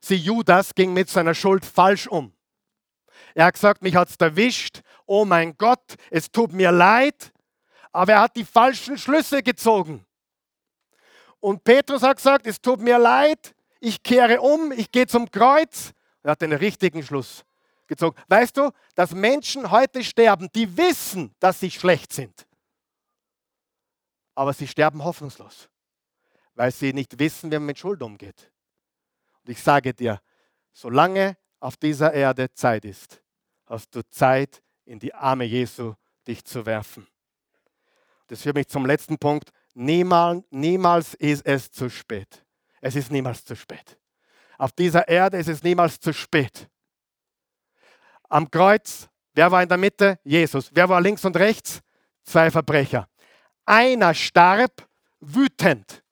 Sie, 0.00 0.16
Judas 0.16 0.74
ging 0.74 0.92
mit 0.92 1.08
seiner 1.10 1.34
Schuld 1.34 1.64
falsch 1.64 2.06
um. 2.06 2.32
Er 3.34 3.46
hat 3.46 3.54
gesagt, 3.54 3.82
mich 3.82 3.94
hat 3.96 4.08
es 4.08 4.16
erwischt, 4.16 4.80
oh 5.06 5.24
mein 5.24 5.56
Gott, 5.56 5.96
es 6.10 6.30
tut 6.30 6.52
mir 6.52 6.72
leid, 6.72 7.32
aber 7.92 8.12
er 8.14 8.20
hat 8.22 8.36
die 8.36 8.44
falschen 8.44 8.96
Schlüsse 8.96 9.42
gezogen. 9.42 10.04
Und 11.40 11.64
Petrus 11.64 12.02
hat 12.02 12.16
gesagt, 12.16 12.46
es 12.46 12.60
tut 12.60 12.80
mir 12.80 12.98
leid, 12.98 13.54
ich 13.80 14.02
kehre 14.02 14.40
um, 14.40 14.72
ich 14.72 14.90
gehe 14.90 15.06
zum 15.06 15.30
Kreuz. 15.30 15.92
Er 16.22 16.32
hat 16.32 16.42
den 16.42 16.52
richtigen 16.52 17.02
Schluss 17.02 17.44
gezogen. 17.88 18.20
Weißt 18.28 18.56
du, 18.56 18.70
dass 18.94 19.12
Menschen 19.12 19.70
heute 19.70 20.04
sterben, 20.04 20.48
die 20.54 20.76
wissen, 20.76 21.34
dass 21.40 21.60
sie 21.60 21.70
schlecht 21.70 22.12
sind. 22.12 22.46
Aber 24.34 24.52
sie 24.52 24.68
sterben 24.68 25.02
hoffnungslos, 25.02 25.68
weil 26.54 26.70
sie 26.70 26.92
nicht 26.92 27.18
wissen, 27.18 27.50
wie 27.50 27.56
man 27.56 27.66
mit 27.66 27.78
Schuld 27.78 28.02
umgeht. 28.02 28.52
Und 29.44 29.50
ich 29.50 29.62
sage 29.62 29.92
dir, 29.94 30.20
solange 30.72 31.36
auf 31.58 31.76
dieser 31.76 32.12
Erde 32.12 32.52
Zeit 32.52 32.84
ist, 32.84 33.20
hast 33.66 33.94
du 33.94 34.08
Zeit, 34.08 34.62
in 34.84 34.98
die 34.98 35.12
Arme 35.12 35.44
Jesu 35.44 35.94
dich 36.26 36.44
zu 36.44 36.64
werfen. 36.64 37.06
Das 38.28 38.42
führt 38.42 38.56
mich 38.56 38.68
zum 38.68 38.86
letzten 38.86 39.18
Punkt. 39.18 39.50
Niemals, 39.74 40.44
niemals 40.50 41.14
ist 41.14 41.44
es 41.44 41.70
zu 41.70 41.90
spät. 41.90 42.44
Es 42.80 42.94
ist 42.96 43.10
niemals 43.10 43.44
zu 43.44 43.56
spät. 43.56 43.98
Auf 44.56 44.72
dieser 44.72 45.08
Erde 45.08 45.38
ist 45.38 45.48
es 45.48 45.62
niemals 45.62 46.00
zu 46.00 46.12
spät. 46.12 46.68
Am 48.28 48.50
Kreuz, 48.50 49.08
wer 49.34 49.50
war 49.50 49.62
in 49.62 49.68
der 49.68 49.78
Mitte? 49.78 50.18
Jesus. 50.24 50.70
Wer 50.72 50.88
war 50.88 51.00
links 51.00 51.24
und 51.24 51.36
rechts? 51.36 51.80
Zwei 52.22 52.50
Verbrecher. 52.50 53.08
Einer 53.64 54.14
starb 54.14 54.86
wütend, 55.20 56.02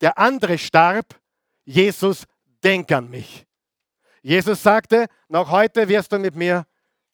der 0.00 0.18
andere 0.18 0.58
starb, 0.58 1.20
Jesus, 1.64 2.24
denk 2.62 2.90
an 2.92 3.10
mich. 3.10 3.46
Jesus 4.22 4.62
sagte, 4.62 5.06
noch 5.28 5.50
heute 5.50 5.88
wirst 5.88 6.12
du 6.12 6.18
mit 6.18 6.34
mir 6.34 6.66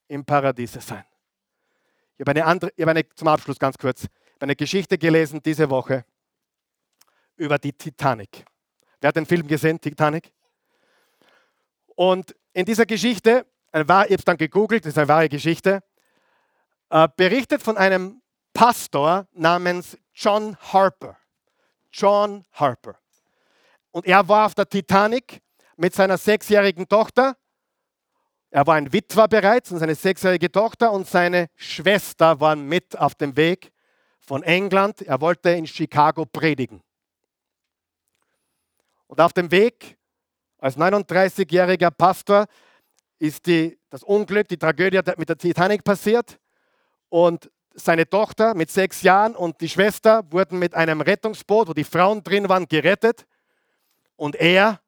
im 0.09 0.25
Paradiese 0.25 0.81
sein. 0.81 1.05
Ich 2.17 2.21
habe 2.21 2.31
eine 2.33 2.45
andere, 2.45 2.73
ich 2.77 2.83
habe 2.83 2.93
eine, 2.93 3.09
zum 3.15 3.29
Abschluss 3.29 3.59
ganz 3.59 3.77
kurz, 3.77 4.07
eine 4.39 4.57
Geschichte 4.57 4.99
gelesen 4.99 5.43
diese 5.43 5.69
Woche 5.71 6.05
über 7.37 7.59
die 7.59 7.73
Titanic. 7.73 8.45
Wer 9.01 9.09
hat 9.09 9.17
den 9.17 9.27
Film 9.27 9.47
gesehen, 9.47 9.81
Titanic? 9.81 10.33
Und 11.87 12.35
in 12.53 12.65
dieser 12.65 12.87
Geschichte, 12.87 13.47
ich 13.73 13.89
habe 13.89 14.15
es 14.15 14.25
dann 14.25 14.37
gegoogelt, 14.37 14.85
das 14.85 14.93
ist 14.93 14.99
eine 14.99 15.09
wahre 15.09 15.29
Geschichte, 15.29 15.83
äh, 16.91 17.09
berichtet 17.17 17.63
von 17.63 17.77
einem 17.77 18.21
Pastor 18.53 19.27
namens 19.33 19.97
John 20.13 20.57
Harper. 20.73 21.17
John 21.91 22.45
Harper. 22.53 22.97
Und 23.91 24.07
er 24.07 24.27
war 24.29 24.47
auf 24.47 24.55
der 24.55 24.69
Titanic 24.69 25.41
mit 25.77 25.95
seiner 25.95 26.19
sechsjährigen 26.19 26.89
Tochter 26.89 27.37
er 28.55 28.67
war 28.67 28.75
ein 28.75 28.93
Witwer 28.93 29.29
bereits 29.29 29.73
und 29.73 29.79
seine 29.79 29.95
sechsjährige 29.95 30.53
Tochter 30.53 30.93
und 30.93 31.09
seine 31.09 31.49
Schwester 31.57 32.39
waren 32.39 32.69
mit 32.69 32.99
auf 32.99 33.15
dem 33.15 33.35
Weg 33.35 33.73
von 34.21 34.43
England. 34.43 35.01
Er 35.01 35.23
wollte 35.23 35.49
in 35.53 35.67
Chicago 35.67 36.27
predigen. 36.27 36.83
Und 39.07 39.23
auf 39.23 39.33
dem 39.33 39.51
Weg 39.51 39.97
als 40.59 40.77
39-jähriger 40.77 41.91
Pastor 41.91 42.45
ist 43.23 43.47
die, 43.47 43.79
das 43.89 44.03
Unglück, 44.03 44.49
die 44.49 44.57
Tragödie 44.57 45.01
mit 45.17 45.29
der 45.29 45.39
Titanic 45.39 45.85
passiert. 45.85 46.41
Und 47.09 47.53
seine 47.73 48.09
Tochter 48.09 48.55
mit 48.55 48.69
sechs 48.69 49.03
Jahren 49.03 49.37
und 49.37 49.61
die 49.61 49.69
Schwester 49.69 50.25
wurden 50.33 50.59
mit 50.59 50.75
einem 50.75 51.01
Rettungsboot, 51.01 51.69
wo 51.69 51.73
die 51.73 51.85
Frauen 51.85 52.25
drin 52.25 52.49
waren, 52.49 52.67
gerettet. 52.67 53.25
Und 54.17 54.35
er 54.35 54.81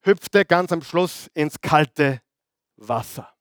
hüpfte 0.00 0.44
ganz 0.44 0.72
am 0.72 0.82
Schluss 0.82 1.30
ins 1.32 1.60
kalte 1.60 2.20
Wasser. 2.74 3.32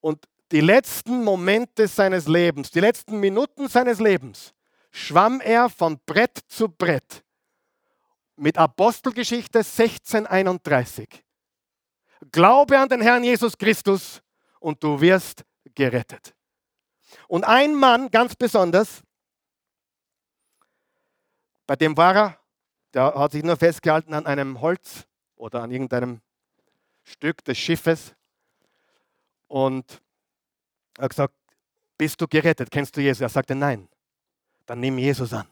Und 0.00 0.24
die 0.50 0.60
letzten 0.60 1.22
Momente 1.22 1.86
seines 1.86 2.26
Lebens, 2.26 2.72
die 2.72 2.80
letzten 2.80 3.20
Minuten 3.20 3.68
seines 3.68 4.00
Lebens, 4.00 4.54
schwamm 4.90 5.40
er 5.40 5.70
von 5.70 6.00
Brett 6.04 6.40
zu 6.48 6.68
Brett 6.68 7.22
mit 8.34 8.58
Apostelgeschichte 8.58 9.60
1631. 9.60 11.25
Glaube 12.32 12.78
an 12.78 12.88
den 12.88 13.00
Herrn 13.00 13.24
Jesus 13.24 13.56
Christus 13.56 14.22
und 14.60 14.82
du 14.82 15.00
wirst 15.00 15.44
gerettet. 15.74 16.34
Und 17.28 17.44
ein 17.44 17.74
Mann 17.74 18.10
ganz 18.10 18.34
besonders, 18.34 19.02
bei 21.66 21.76
dem 21.76 21.96
war 21.96 22.16
er, 22.16 22.38
der 22.94 23.14
hat 23.14 23.32
sich 23.32 23.42
nur 23.42 23.56
festgehalten 23.56 24.14
an 24.14 24.26
einem 24.26 24.60
Holz 24.60 25.06
oder 25.36 25.62
an 25.62 25.70
irgendeinem 25.70 26.20
Stück 27.04 27.44
des 27.44 27.58
Schiffes 27.58 28.14
und 29.48 30.02
hat 30.98 31.10
gesagt, 31.10 31.34
bist 31.98 32.20
du 32.20 32.26
gerettet? 32.26 32.70
Kennst 32.70 32.96
du 32.96 33.00
Jesus? 33.00 33.20
Er 33.20 33.28
sagte, 33.28 33.54
nein. 33.54 33.88
Dann 34.66 34.80
nimm 34.80 34.98
Jesus 34.98 35.32
an. 35.32 35.46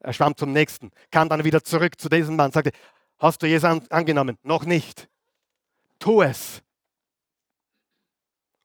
Er 0.00 0.12
schwamm 0.12 0.36
zum 0.36 0.52
nächsten, 0.52 0.90
kam 1.10 1.28
dann 1.28 1.44
wieder 1.44 1.62
zurück 1.62 2.00
zu 2.00 2.08
diesem 2.08 2.34
Mann, 2.34 2.50
sagte, 2.52 2.72
hast 3.18 3.42
du 3.42 3.46
Jesus 3.46 3.68
an, 3.68 3.86
angenommen? 3.90 4.38
Noch 4.42 4.64
nicht. 4.64 5.09
Tu 6.00 6.22
es. 6.22 6.62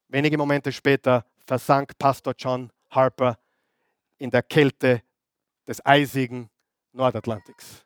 Wenige 0.08 0.38
Momente 0.38 0.72
später 0.72 1.26
versank 1.46 1.98
Pastor 2.00 2.34
John 2.38 2.72
Harper 2.90 3.38
in 4.18 4.32
der 4.32 4.42
Kälte 4.42 5.04
des 5.68 5.86
eisigen 5.86 6.50
Nordatlantiks. 6.94 7.86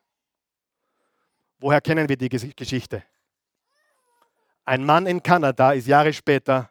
Woher 1.58 1.80
kennen 1.80 2.08
wir 2.08 2.16
die 2.16 2.28
Geschichte? 2.28 3.02
Ein 4.64 4.84
Mann 4.84 5.06
in 5.06 5.20
Kanada 5.20 5.72
ist 5.72 5.88
Jahre 5.88 6.12
später 6.12 6.70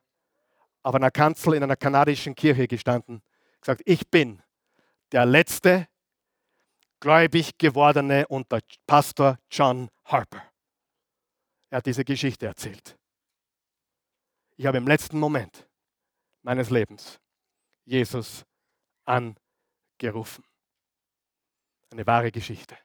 auf 0.82 0.96
einer 0.96 1.12
Kanzel 1.12 1.56
in 1.56 1.64
einer 1.64 1.76
kanadischen 1.76 2.34
Kirche 2.34 2.66
gestanden, 2.66 3.22
gesagt, 3.60 3.82
ich 3.84 4.10
bin 4.10 4.42
der 5.12 5.26
letzte 5.26 5.90
gläubig 7.02 7.58
gewordene 7.58 8.26
unter 8.28 8.60
Pastor 8.88 9.38
John 9.52 9.90
Harper. 10.06 10.49
Er 11.70 11.78
hat 11.78 11.86
diese 11.86 12.04
Geschichte 12.04 12.48
erzählt. 12.48 12.98
Ich 14.58 14.66
habe 14.66 14.78
im 14.78 14.88
letzten 14.88 15.20
Moment 15.20 15.68
meines 16.42 16.70
Lebens 16.70 17.20
Jesus 17.86 18.44
angerufen. 19.06 20.44
Eine 21.92 22.06
wahre 22.06 22.32
Geschichte. 22.32 22.78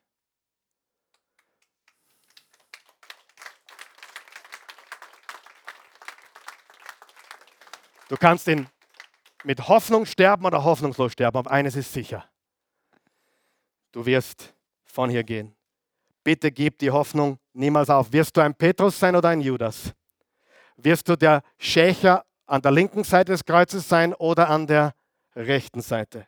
Du 8.09 8.17
kannst 8.17 8.47
ihn 8.49 8.69
mit 9.45 9.67
Hoffnung 9.69 10.07
sterben 10.07 10.45
oder 10.45 10.63
hoffnungslos 10.63 11.13
sterben, 11.13 11.39
aber 11.39 11.51
eines 11.51 11.75
ist 11.75 11.93
sicher. 11.93 12.29
Du 13.93 14.07
wirst 14.07 14.55
von 14.85 15.11
hier 15.11 15.25
gehen. 15.25 15.57
Bitte 16.25 16.51
gib 16.51 16.79
die 16.79 16.91
Hoffnung 16.91 17.39
niemals 17.53 17.91
auf. 17.91 18.11
Wirst 18.11 18.37
du 18.37 18.41
ein 18.41 18.55
Petrus 18.55 18.99
sein 18.99 19.15
oder 19.15 19.29
ein 19.29 19.43
Judas? 19.43 19.93
Wirst 20.77 21.09
du 21.09 21.17
der 21.17 21.43
Schächer 21.59 22.25
an 22.47 22.63
der 22.63 22.73
linken 22.73 23.05
Seite 23.05 23.33
des 23.33 23.45
Kreuzes 23.45 23.89
sein 23.89 24.15
oder 24.15 24.49
an 24.49 24.67
der 24.67 24.95
rechten 25.37 25.83
Seite? 25.83 26.27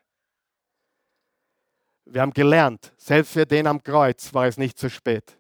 Wir 2.05 2.21
haben 2.21 2.33
gelernt, 2.33 2.93
selbst 2.99 3.33
für 3.33 3.47
den 3.47 3.67
am 3.67 3.83
Kreuz 3.83 4.33
war 4.33 4.47
es 4.47 4.59
nicht 4.59 4.79
zu 4.79 4.89
spät. 4.89 5.39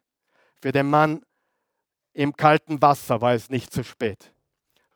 Für 0.60 0.72
den 0.72 0.88
Mann 0.88 1.24
im 2.12 2.34
kalten 2.34 2.80
Wasser 2.82 3.20
war 3.20 3.34
es 3.34 3.50
nicht 3.50 3.72
zu 3.72 3.84
spät. 3.84 4.32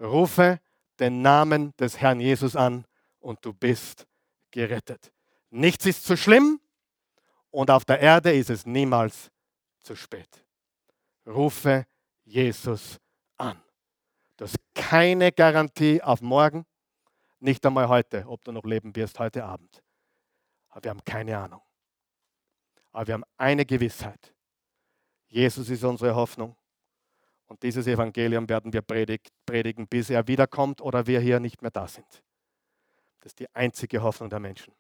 Rufe 0.01 0.59
den 0.99 1.23
Namen 1.23 1.77
des 1.77 2.01
Herrn 2.01 2.19
Jesus 2.19 2.57
an 2.57 2.87
und 3.21 3.45
du 3.45 3.53
bist 3.53 4.07
gerettet. 4.51 5.13
Nichts 5.51 5.87
ist 5.87 6.05
zu 6.05 6.17
schlimm 6.17 6.61
und 7.51 7.71
auf 7.71 7.85
der 7.85 8.01
Erde 8.01 8.33
ist 8.33 8.51
es 8.51 8.65
niemals 8.67 9.31
zu 9.83 9.97
spät. 9.97 10.45
Rufe 11.27 11.87
Jesus 12.25 12.99
an. 13.37 13.61
Du 14.37 14.45
hast 14.45 14.57
keine 14.75 15.33
Garantie 15.33 16.03
auf 16.03 16.21
morgen, 16.23 16.65
nicht 17.41 17.65
einmal 17.65 17.89
heute, 17.89 18.27
ob 18.27 18.45
du 18.45 18.53
noch 18.53 18.65
leben 18.65 18.95
wirst 18.97 19.19
heute 19.19 19.45
Abend. 19.45 19.83
Aber 20.69 20.85
wir 20.85 20.91
haben 20.91 21.05
keine 21.05 21.37
Ahnung. 21.37 21.63
Aber 22.93 23.07
wir 23.07 23.15
haben 23.15 23.25
eine 23.37 23.65
Gewissheit. 23.65 24.35
Jesus 25.29 25.69
ist 25.69 25.85
unsere 25.85 26.15
Hoffnung. 26.15 26.57
Und 27.47 27.63
dieses 27.63 27.87
Evangelium 27.87 28.49
werden 28.49 28.73
wir 28.73 28.83
predigen, 28.83 29.89
bis 29.89 30.11
er 30.11 30.27
wiederkommt 30.29 30.81
oder 30.81 31.07
wir 31.07 31.21
hier 31.21 31.41
nicht 31.41 31.63
mehr 31.63 31.71
da 31.71 31.89
sind. 31.89 32.07
Das 33.21 33.33
ist 33.33 33.41
die 33.41 33.55
einzige 33.55 34.03
Hoffnung 34.03 34.31
der 34.31 34.41
Menschen. 34.41 34.73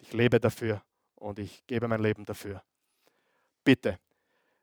Ich 0.00 0.12
lebe 0.12 0.40
dafür 0.40 0.82
und 1.14 1.38
ich 1.38 1.64
gebe 1.66 1.86
mein 1.88 2.02
Leben 2.02 2.24
dafür. 2.24 2.62
Bitte, 3.64 3.98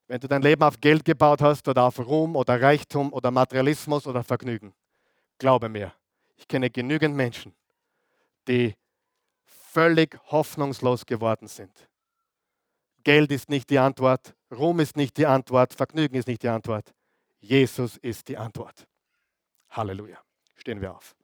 wenn 0.08 0.20
du 0.20 0.28
dein 0.28 0.42
Leben 0.42 0.64
auf 0.64 0.80
Geld 0.80 1.06
gebaut 1.06 1.42
hast 1.42 1.68
oder 1.68 1.84
auf 1.84 2.00
Ruhm 2.00 2.36
oder 2.36 2.62
Reichtum 2.62 3.14
oder 3.14 3.32
Materialismus 3.32 4.08
oder 4.08 4.24
Vergnügen, 4.24 4.74
glaube 5.38 5.70
mir, 5.70 5.94
ich 6.36 6.48
kenne 6.48 6.70
genügend 6.70 7.16
Menschen, 7.16 7.54
die 8.48 8.76
völlig 9.46 10.20
hoffnungslos 10.32 11.06
geworden 11.06 11.48
sind. 11.48 11.88
Geld 13.04 13.32
ist 13.32 13.50
nicht 13.50 13.70
die 13.70 13.80
Antwort, 13.80 14.36
Ruhm 14.52 14.80
ist 14.80 14.98
nicht 14.98 15.18
die 15.18 15.26
Antwort, 15.26 15.74
Vergnügen 15.74 16.16
ist 16.16 16.28
nicht 16.28 16.42
die 16.42 16.50
Antwort. 16.50 16.94
Jesus 17.40 17.98
ist 17.98 18.28
die 18.28 18.38
Antwort. 18.38 18.88
Halleluja. 19.70 20.18
Stehen 20.56 20.82
wir 20.82 20.96
auf. 20.96 21.16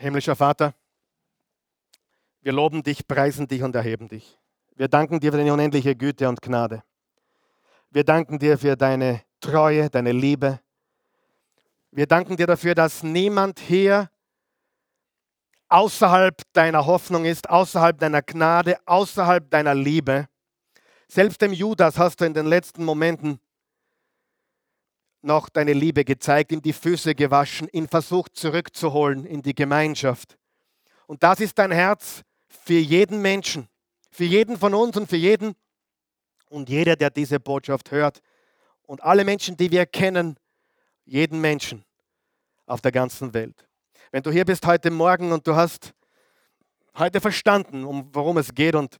Himmlischer 0.00 0.36
Vater, 0.36 0.74
wir 2.40 2.52
loben 2.52 2.84
dich, 2.84 3.06
preisen 3.08 3.48
dich 3.48 3.64
und 3.64 3.74
erheben 3.74 4.08
dich. 4.08 4.38
Wir 4.76 4.86
danken 4.86 5.18
dir 5.18 5.32
für 5.32 5.38
deine 5.38 5.52
unendliche 5.52 5.96
Güte 5.96 6.28
und 6.28 6.40
Gnade. 6.40 6.84
Wir 7.90 8.04
danken 8.04 8.38
dir 8.38 8.56
für 8.58 8.76
deine 8.76 9.22
Treue, 9.40 9.90
deine 9.90 10.12
Liebe. 10.12 10.60
Wir 11.90 12.06
danken 12.06 12.36
dir 12.36 12.46
dafür, 12.46 12.76
dass 12.76 13.02
niemand 13.02 13.58
hier 13.58 14.08
außerhalb 15.68 16.42
deiner 16.52 16.86
Hoffnung 16.86 17.24
ist, 17.24 17.50
außerhalb 17.50 17.98
deiner 17.98 18.22
Gnade, 18.22 18.78
außerhalb 18.86 19.50
deiner 19.50 19.74
Liebe. 19.74 20.28
Selbst 21.08 21.42
dem 21.42 21.52
Judas 21.52 21.98
hast 21.98 22.20
du 22.20 22.24
in 22.24 22.34
den 22.34 22.46
letzten 22.46 22.84
Momenten 22.84 23.40
noch 25.22 25.48
deine 25.48 25.72
Liebe 25.72 26.04
gezeigt, 26.04 26.52
ihm 26.52 26.62
die 26.62 26.72
Füße 26.72 27.14
gewaschen, 27.14 27.68
ihn 27.72 27.88
versucht 27.88 28.36
zurückzuholen 28.36 29.24
in 29.24 29.42
die 29.42 29.54
Gemeinschaft. 29.54 30.36
Und 31.06 31.22
das 31.22 31.40
ist 31.40 31.58
dein 31.58 31.72
Herz 31.72 32.22
für 32.48 32.78
jeden 32.78 33.20
Menschen, 33.20 33.68
für 34.10 34.24
jeden 34.24 34.56
von 34.56 34.74
uns 34.74 34.96
und 34.96 35.08
für 35.08 35.16
jeden 35.16 35.54
und 36.50 36.68
jeder, 36.68 36.96
der 36.96 37.10
diese 37.10 37.40
Botschaft 37.40 37.90
hört. 37.90 38.20
Und 38.86 39.02
alle 39.02 39.24
Menschen, 39.24 39.56
die 39.56 39.70
wir 39.70 39.86
kennen, 39.86 40.38
jeden 41.04 41.40
Menschen 41.40 41.84
auf 42.66 42.80
der 42.80 42.92
ganzen 42.92 43.34
Welt. 43.34 43.66
Wenn 44.10 44.22
du 44.22 44.30
hier 44.30 44.44
bist 44.44 44.66
heute 44.66 44.90
Morgen 44.90 45.32
und 45.32 45.46
du 45.46 45.54
hast 45.54 45.92
heute 46.96 47.20
verstanden, 47.20 47.84
um 47.84 48.08
worum 48.14 48.38
es 48.38 48.54
geht 48.54 48.74
und 48.74 48.98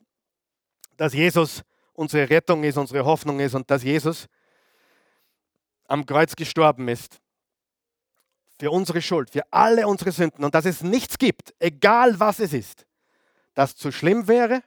dass 0.97 1.13
Jesus 1.13 1.63
unsere 1.93 2.29
Rettung 2.29 2.65
ist, 2.65 2.77
unsere 2.77 3.05
Hoffnung 3.05 3.41
ist 3.41 3.55
und 3.55 3.71
dass 3.71 3.83
Jesus 3.83 4.27
am 5.89 6.07
Kreuz 6.07 6.37
gestorben 6.37 6.87
ist. 6.87 7.21
Für 8.61 8.71
unsere 8.71 9.03
Schuld, 9.03 9.31
für 9.31 9.53
alle 9.53 9.87
unsere 9.87 10.13
Sünden 10.13 10.45
und 10.45 10.55
dass 10.55 10.65
es 10.65 10.83
nichts 10.83 11.19
gibt, 11.19 11.55
egal 11.59 12.19
was 12.19 12.41
es 12.41 12.53
ist, 12.53 12.87
das 13.55 13.77
zu 13.77 13.91
schlimm 13.93 14.29
wäre 14.29 14.63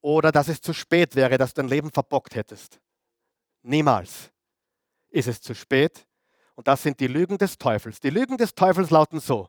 oder 0.00 0.32
dass 0.32 0.48
es 0.48 0.60
zu 0.60 0.72
spät 0.72 1.14
wäre, 1.14 1.38
dass 1.38 1.54
du 1.54 1.62
dein 1.62 1.68
Leben 1.68 1.90
verbockt 1.90 2.34
hättest. 2.34 2.80
Niemals 3.62 4.30
ist 5.10 5.28
es 5.28 5.40
zu 5.40 5.54
spät. 5.54 6.06
Und 6.54 6.68
das 6.68 6.82
sind 6.82 7.00
die 7.00 7.06
Lügen 7.06 7.38
des 7.38 7.56
Teufels. 7.56 8.00
Die 8.00 8.10
Lügen 8.10 8.36
des 8.36 8.54
Teufels 8.54 8.90
lauten 8.90 9.20
so, 9.20 9.48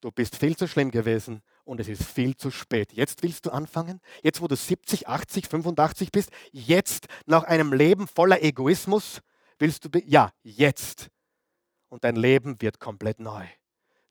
du 0.00 0.10
bist 0.10 0.36
viel 0.36 0.56
zu 0.56 0.66
schlimm 0.66 0.90
gewesen 0.90 1.42
und 1.66 1.80
es 1.80 1.88
ist 1.88 2.04
viel 2.04 2.36
zu 2.36 2.50
spät. 2.50 2.92
Jetzt 2.92 3.22
willst 3.22 3.44
du 3.44 3.50
anfangen? 3.50 4.00
Jetzt, 4.22 4.40
wo 4.40 4.46
du 4.46 4.54
70, 4.54 5.08
80, 5.08 5.48
85 5.48 6.12
bist? 6.12 6.30
Jetzt, 6.52 7.06
nach 7.26 7.42
einem 7.42 7.72
Leben 7.72 8.06
voller 8.06 8.42
Egoismus, 8.42 9.20
willst 9.58 9.84
du, 9.84 9.98
ja, 10.06 10.32
jetzt. 10.42 11.08
Und 11.88 12.04
dein 12.04 12.16
Leben 12.16 12.60
wird 12.62 12.78
komplett 12.78 13.18
neu. 13.18 13.44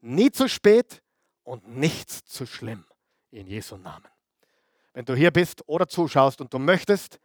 Nie 0.02 0.32
zu 0.32 0.50
spät 0.50 1.02
und 1.44 1.68
nichts 1.68 2.26
zu 2.26 2.46
schlimm. 2.46 2.86
In 3.32 3.48
Jesu 3.48 3.78
Namen. 3.78 4.08
Wenn 4.94 5.06
du 5.06 5.16
hier 5.16 5.32
bist 5.32 5.68
oder 5.68 5.88
zuschaust 5.88 6.42
und 6.42 6.54
du 6.54 6.60
möchtest 6.60 7.20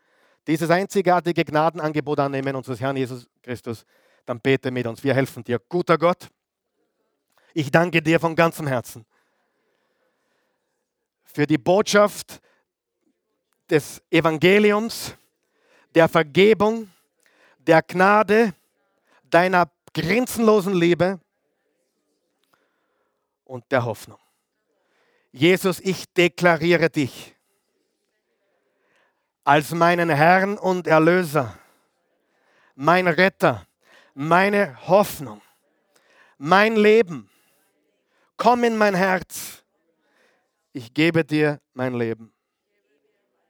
dieses 0.47 0.71
einzigartige 0.71 1.45
Gnadenangebot 1.45 2.19
annehmen 2.21 2.57
unseres 2.57 2.81
Herrn 2.81 2.97
Jesus 2.97 3.29
Christus, 3.43 3.85
dann 4.27 4.41
bete 4.41 4.71
mit 4.71 4.87
uns. 4.87 5.03
Wir 5.05 5.15
helfen 5.15 5.45
dir. 5.45 5.61
Guter 5.69 5.99
Gott, 5.99 6.29
ich 7.53 7.71
danke 7.71 8.01
dir 8.01 8.19
von 8.21 8.37
ganzem 8.37 8.67
Herzen 8.67 9.05
für 11.33 11.47
die 11.47 11.59
Botschaft 11.59 12.41
des 13.69 14.03
Evangeliums, 14.11 15.15
der 15.95 16.09
Vergebung, 16.09 16.91
der 17.59 17.83
Gnade, 17.83 18.55
deiner 19.25 19.71
grenzenlosen 19.95 20.75
Liebe 20.75 21.21
und 23.45 23.65
der 23.71 23.85
Hoffnung. 23.85 24.19
Jesus, 25.33 25.79
ich 25.81 26.13
deklariere 26.13 26.91
dich 26.91 27.37
als 29.45 29.73
meinen 29.73 30.11
Herrn 30.11 30.59
und 30.59 30.87
Erlöser, 30.87 31.57
mein 32.75 33.07
Retter, 33.07 33.67
meine 34.15 34.77
Hoffnung, 34.89 35.41
mein 36.39 36.77
Leben. 36.77 37.31
Komm 38.37 38.65
in 38.65 38.77
mein 38.77 38.95
Herz. 38.95 39.60
Ich 40.73 40.95
gebe 40.95 41.25
dir 41.25 41.61
mein 41.75 41.95
Leben. 41.95 42.33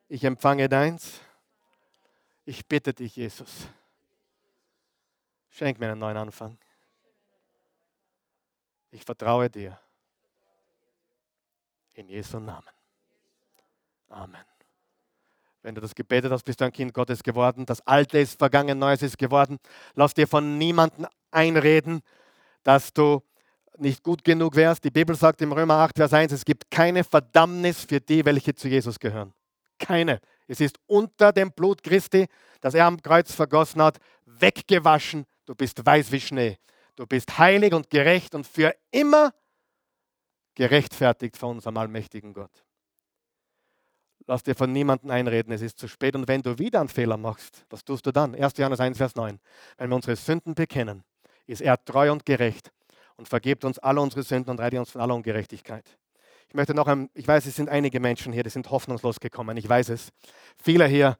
Ich 0.08 0.24
empfange 0.24 0.68
deins. 0.68 1.20
Ich 2.44 2.66
bitte 2.66 2.94
dich, 2.94 3.16
Jesus. 3.16 3.68
Schenk 5.50 5.78
mir 5.78 5.90
einen 5.90 6.00
neuen 6.00 6.16
Anfang. 6.16 6.58
Ich 8.90 9.04
vertraue 9.04 9.50
dir. 9.50 9.78
In 11.94 12.08
Jesu 12.08 12.40
Namen. 12.40 12.70
Amen. 14.08 14.44
Wenn 15.62 15.74
du 15.74 15.80
das 15.80 15.94
gebetet 15.94 16.32
hast, 16.32 16.44
bist 16.44 16.60
du 16.60 16.64
ein 16.64 16.72
Kind 16.72 16.94
Gottes 16.94 17.22
geworden. 17.22 17.66
Das 17.66 17.86
Alte 17.86 18.18
ist 18.18 18.38
vergangen, 18.38 18.78
Neues 18.78 19.02
ist 19.02 19.18
geworden. 19.18 19.58
Lass 19.94 20.14
dir 20.14 20.26
von 20.26 20.56
niemandem 20.56 21.06
einreden, 21.30 22.02
dass 22.62 22.92
du 22.92 23.22
nicht 23.80 24.02
gut 24.02 24.24
genug 24.24 24.56
wärst. 24.56 24.84
Die 24.84 24.90
Bibel 24.90 25.16
sagt 25.16 25.42
im 25.42 25.52
Römer 25.52 25.74
8, 25.74 25.96
Vers 25.96 26.12
1, 26.12 26.32
es 26.32 26.44
gibt 26.44 26.70
keine 26.70 27.04
Verdammnis 27.04 27.84
für 27.84 28.00
die, 28.00 28.24
welche 28.24 28.54
zu 28.54 28.68
Jesus 28.68 28.98
gehören. 28.98 29.32
Keine. 29.78 30.20
Es 30.46 30.60
ist 30.60 30.78
unter 30.86 31.32
dem 31.32 31.52
Blut 31.52 31.82
Christi, 31.82 32.26
das 32.60 32.74
er 32.74 32.86
am 32.86 33.00
Kreuz 33.00 33.32
vergossen 33.32 33.82
hat, 33.82 33.98
weggewaschen. 34.26 35.24
Du 35.46 35.54
bist 35.54 35.84
weiß 35.84 36.12
wie 36.12 36.20
Schnee. 36.20 36.58
Du 36.96 37.06
bist 37.06 37.38
heilig 37.38 37.72
und 37.72 37.88
gerecht 37.88 38.34
und 38.34 38.46
für 38.46 38.74
immer 38.90 39.32
gerechtfertigt 40.54 41.36
von 41.36 41.56
unserem 41.56 41.76
allmächtigen 41.76 42.34
Gott. 42.34 42.64
Lass 44.26 44.42
dir 44.42 44.54
von 44.54 44.70
niemandem 44.70 45.10
einreden, 45.10 45.52
es 45.52 45.62
ist 45.62 45.78
zu 45.78 45.88
spät. 45.88 46.14
Und 46.14 46.28
wenn 46.28 46.42
du 46.42 46.58
wieder 46.58 46.80
einen 46.80 46.88
Fehler 46.88 47.16
machst, 47.16 47.64
was 47.70 47.84
tust 47.84 48.06
du 48.06 48.12
dann? 48.12 48.34
1. 48.34 48.58
Johannes 48.58 48.80
1, 48.80 48.98
Vers 48.98 49.14
9. 49.14 49.40
Wenn 49.78 49.88
wir 49.88 49.96
unsere 49.96 50.16
Sünden 50.16 50.54
bekennen, 50.54 51.02
ist 51.46 51.62
er 51.62 51.82
treu 51.84 52.12
und 52.12 52.26
gerecht 52.26 52.70
und 53.20 53.28
vergibt 53.28 53.66
uns 53.66 53.78
alle 53.78 54.00
unsere 54.00 54.22
Sünden 54.22 54.50
und 54.50 54.60
reinigt 54.60 54.78
uns 54.78 54.90
von 54.90 55.02
aller 55.02 55.14
Ungerechtigkeit. 55.14 55.84
Ich 56.48 56.54
möchte 56.54 56.72
noch, 56.72 56.86
ein, 56.86 57.10
ich 57.12 57.28
weiß, 57.28 57.44
es 57.44 57.54
sind 57.54 57.68
einige 57.68 58.00
Menschen 58.00 58.32
hier, 58.32 58.42
die 58.42 58.48
sind 58.48 58.70
hoffnungslos 58.70 59.20
gekommen, 59.20 59.58
ich 59.58 59.68
weiß 59.68 59.90
es. 59.90 60.08
Viele 60.56 60.86
hier 60.86 61.18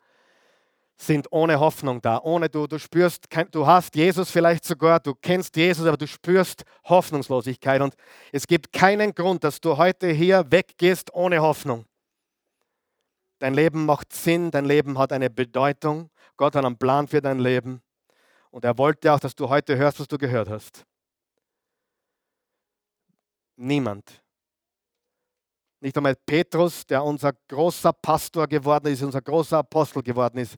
sind 0.97 1.31
ohne 1.31 1.61
Hoffnung 1.61 2.01
da, 2.01 2.19
ohne 2.23 2.49
du, 2.49 2.67
du 2.67 2.79
spürst, 2.79 3.27
du 3.51 3.67
hast 3.67 3.95
Jesus 3.97 4.31
vielleicht 4.31 4.65
sogar, 4.65 4.99
du 4.99 5.15
kennst 5.15 5.55
Jesus, 5.57 5.87
aber 5.87 5.99
du 5.99 6.07
spürst 6.07 6.63
Hoffnungslosigkeit 6.85 7.83
und 7.83 7.95
es 8.33 8.47
gibt 8.47 8.73
keinen 8.73 9.15
Grund, 9.15 9.45
dass 9.45 9.61
du 9.61 9.77
heute 9.77 10.09
hier 10.09 10.51
weggehst 10.51 11.13
ohne 11.13 11.43
Hoffnung. 11.43 11.85
Dein 13.41 13.53
Leben 13.53 13.85
macht 13.85 14.15
Sinn, 14.15 14.51
dein 14.51 14.65
Leben 14.65 14.97
hat 14.97 15.13
eine 15.13 15.29
Bedeutung. 15.29 16.09
Gott 16.39 16.55
hat 16.55 16.65
einen 16.65 16.79
Plan 16.79 17.09
für 17.09 17.21
dein 17.21 17.41
Leben. 17.41 17.83
Und 18.51 18.65
er 18.65 18.79
wollte 18.79 19.13
auch, 19.13 19.21
dass 19.21 19.35
du 19.35 19.51
heute 19.51 19.77
hörst, 19.77 20.01
was 20.01 20.09
du 20.09 20.17
gehört 20.17 20.49
hast. 20.49 20.87
Niemand. 23.63 24.23
Nicht 25.81 25.95
einmal 25.95 26.17
Petrus, 26.17 26.87
der 26.87 27.05
unser 27.05 27.35
großer 27.35 27.93
Pastor 27.93 28.47
geworden 28.47 28.87
ist, 28.87 29.03
unser 29.03 29.21
großer 29.21 29.59
Apostel 29.59 30.03
geworden 30.03 30.39
ist, 30.39 30.57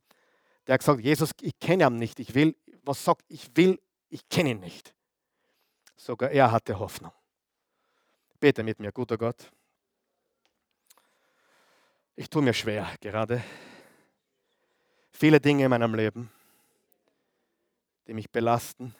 der 0.64 0.74
hat 0.74 0.82
gesagt, 0.82 1.00
Jesus, 1.00 1.30
ich 1.40 1.59
kenne 1.59 1.84
ihn 1.84 1.96
nicht. 1.96 2.20
Ich 2.20 2.32
will, 2.32 2.55
was 2.84 3.05
sagt, 3.05 3.24
ich 3.26 3.50
will, 3.57 3.80
ich 4.09 4.28
kenne 4.28 4.50
ihn 4.50 4.61
nicht. 4.61 4.94
Sogar 5.96 6.30
er 6.30 6.53
hatte 6.53 6.78
Hoffnung. 6.78 7.11
Bete 8.38 8.62
mit 8.62 8.78
mir, 8.78 8.92
guter 8.92 9.18
Gott. 9.18 9.50
Ich 12.14 12.30
tue 12.30 12.42
mir 12.42 12.55
schwer 12.55 12.88
gerade. 13.00 13.42
Viele 15.11 15.40
Dinge 15.40 15.64
in 15.64 15.70
meinem 15.70 15.94
Leben, 15.96 16.30
die 18.07 18.14
mich 18.14 18.30
belasten. 18.30 18.94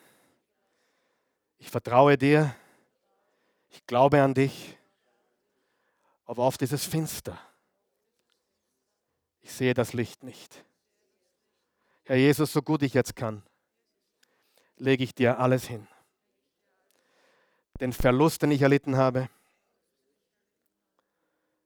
Ich 1.59 1.71
vertraue 1.71 2.19
dir. 2.19 2.53
Ich 3.73 3.87
glaube 3.87 4.23
an 4.23 4.35
dich. 4.35 4.79
Aber 6.27 6.45
oft 6.45 6.63
ist 6.63 6.73
es 6.73 6.85
finster. 6.85 7.39
Ich 9.41 9.53
sehe 9.53 9.75
das 9.75 9.93
Licht 9.93 10.23
nicht. 10.23 10.65
Herr 12.05 12.17
Jesus, 12.17 12.53
so 12.53 12.63
gut 12.63 12.83
ich 12.83 12.95
jetzt 12.95 13.17
kann, 13.17 13.43
lege 14.77 15.03
ich 15.03 15.15
dir 15.15 15.39
alles 15.39 15.67
hin. 15.67 15.87
Den 17.81 17.93
Verlust, 17.93 18.43
den 18.43 18.51
ich 18.51 18.63
erlitten 18.63 18.97
habe, 18.97 19.29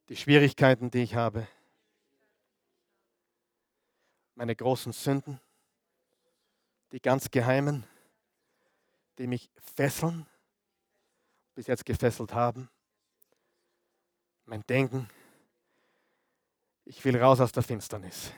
die 0.08 0.16
Schwierigkeiten, 0.16 0.90
die 0.90 1.02
ich 1.02 1.14
habe, 1.14 1.48
meine 4.34 4.54
großen 4.54 4.92
Sünden, 4.92 5.40
die 6.92 7.00
ganz 7.00 7.30
geheimen, 7.30 7.84
die 9.18 9.26
mich 9.26 9.50
fesseln, 9.74 10.26
bis 11.56 11.66
jetzt 11.66 11.86
gefesselt 11.86 12.34
haben, 12.34 12.68
mein 14.44 14.64
Denken. 14.66 15.08
Ich 16.84 17.02
will 17.04 17.20
raus 17.20 17.40
aus 17.40 17.50
der 17.50 17.62
Finsternis. 17.62 18.30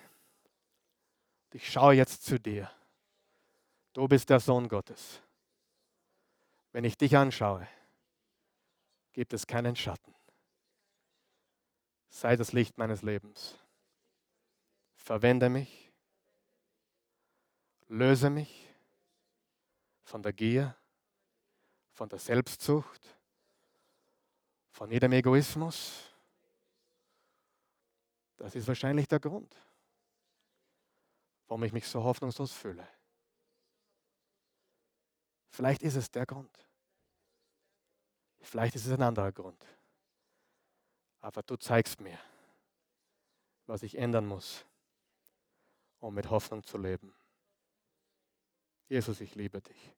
Ich 1.52 1.70
schaue 1.70 1.94
jetzt 1.94 2.24
zu 2.24 2.38
dir. 2.38 2.70
Du 3.92 4.06
bist 4.06 4.30
der 4.30 4.38
Sohn 4.38 4.68
Gottes. 4.68 5.20
Wenn 6.70 6.84
ich 6.84 6.96
dich 6.96 7.16
anschaue, 7.16 7.66
gibt 9.12 9.32
es 9.32 9.48
keinen 9.48 9.74
Schatten. 9.74 10.14
Sei 12.10 12.36
das 12.36 12.52
Licht 12.52 12.78
meines 12.78 13.02
Lebens. 13.02 13.58
Verwende 14.94 15.48
mich, 15.48 15.90
löse 17.88 18.30
mich 18.30 18.68
von 20.04 20.22
der 20.22 20.32
Gier, 20.32 20.77
von 21.98 22.08
der 22.08 22.20
Selbstsucht, 22.20 23.18
von 24.70 24.88
jedem 24.88 25.10
Egoismus. 25.10 26.04
Das 28.36 28.54
ist 28.54 28.68
wahrscheinlich 28.68 29.08
der 29.08 29.18
Grund, 29.18 29.52
warum 31.48 31.64
ich 31.64 31.72
mich 31.72 31.88
so 31.88 32.04
hoffnungslos 32.04 32.52
fühle. 32.52 32.86
Vielleicht 35.48 35.82
ist 35.82 35.96
es 35.96 36.08
der 36.08 36.24
Grund. 36.24 36.56
Vielleicht 38.42 38.76
ist 38.76 38.86
es 38.86 38.92
ein 38.92 39.02
anderer 39.02 39.32
Grund. 39.32 39.66
Aber 41.20 41.42
du 41.42 41.56
zeigst 41.56 42.00
mir, 42.00 42.20
was 43.66 43.82
ich 43.82 43.98
ändern 43.98 44.24
muss, 44.24 44.64
um 45.98 46.14
mit 46.14 46.30
Hoffnung 46.30 46.62
zu 46.62 46.78
leben. 46.78 47.12
Jesus, 48.88 49.20
ich 49.20 49.34
liebe 49.34 49.60
dich. 49.60 49.92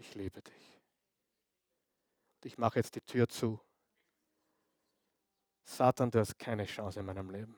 Ich 0.00 0.14
liebe 0.14 0.40
dich. 0.40 0.80
Und 2.36 2.46
ich 2.46 2.56
mache 2.56 2.78
jetzt 2.78 2.94
die 2.94 3.02
Tür 3.02 3.28
zu. 3.28 3.60
Satan, 5.62 6.10
du 6.10 6.18
hast 6.18 6.38
keine 6.38 6.64
Chance 6.64 7.00
in 7.00 7.06
meinem 7.06 7.28
Leben. 7.28 7.56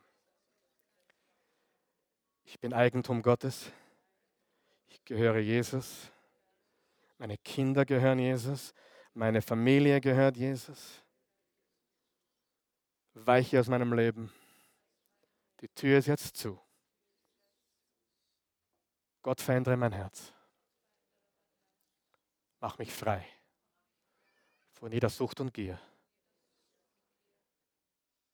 Ich 2.45 2.59
bin 2.59 2.75
Eigentum 2.75 3.23
Gottes. 3.23 3.71
Ich 4.89 5.05
gehöre 5.05 5.39
Jesus. 5.39 6.11
Meine 7.17 7.39
Kinder 7.39 7.85
gehören 7.85 8.19
Jesus. 8.19 8.75
Meine 9.15 9.41
Familie 9.41 10.01
gehört 10.01 10.37
Jesus. 10.37 11.01
Weiche 13.15 13.61
aus 13.61 13.69
meinem 13.69 13.93
Leben. 13.93 14.33
Die 15.61 15.69
Tür 15.69 15.99
ist 15.99 16.07
jetzt 16.07 16.37
zu. 16.37 16.61
Gott 19.23 19.41
verändere 19.41 19.77
mein 19.77 19.93
Herz. 19.93 20.33
Mach 22.63 22.79
mich 22.79 22.93
frei 22.93 23.27
von 24.75 24.93
jeder 24.93 25.11
Sucht 25.11 25.41
und 25.41 25.53
Gier. 25.53 25.81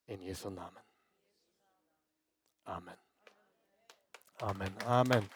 In 0.07 0.21
Jesu 0.21 0.51
Namen. 0.51 0.83
Amen. 2.65 2.99
Amen. 4.41 4.83
Amen. 4.85 5.31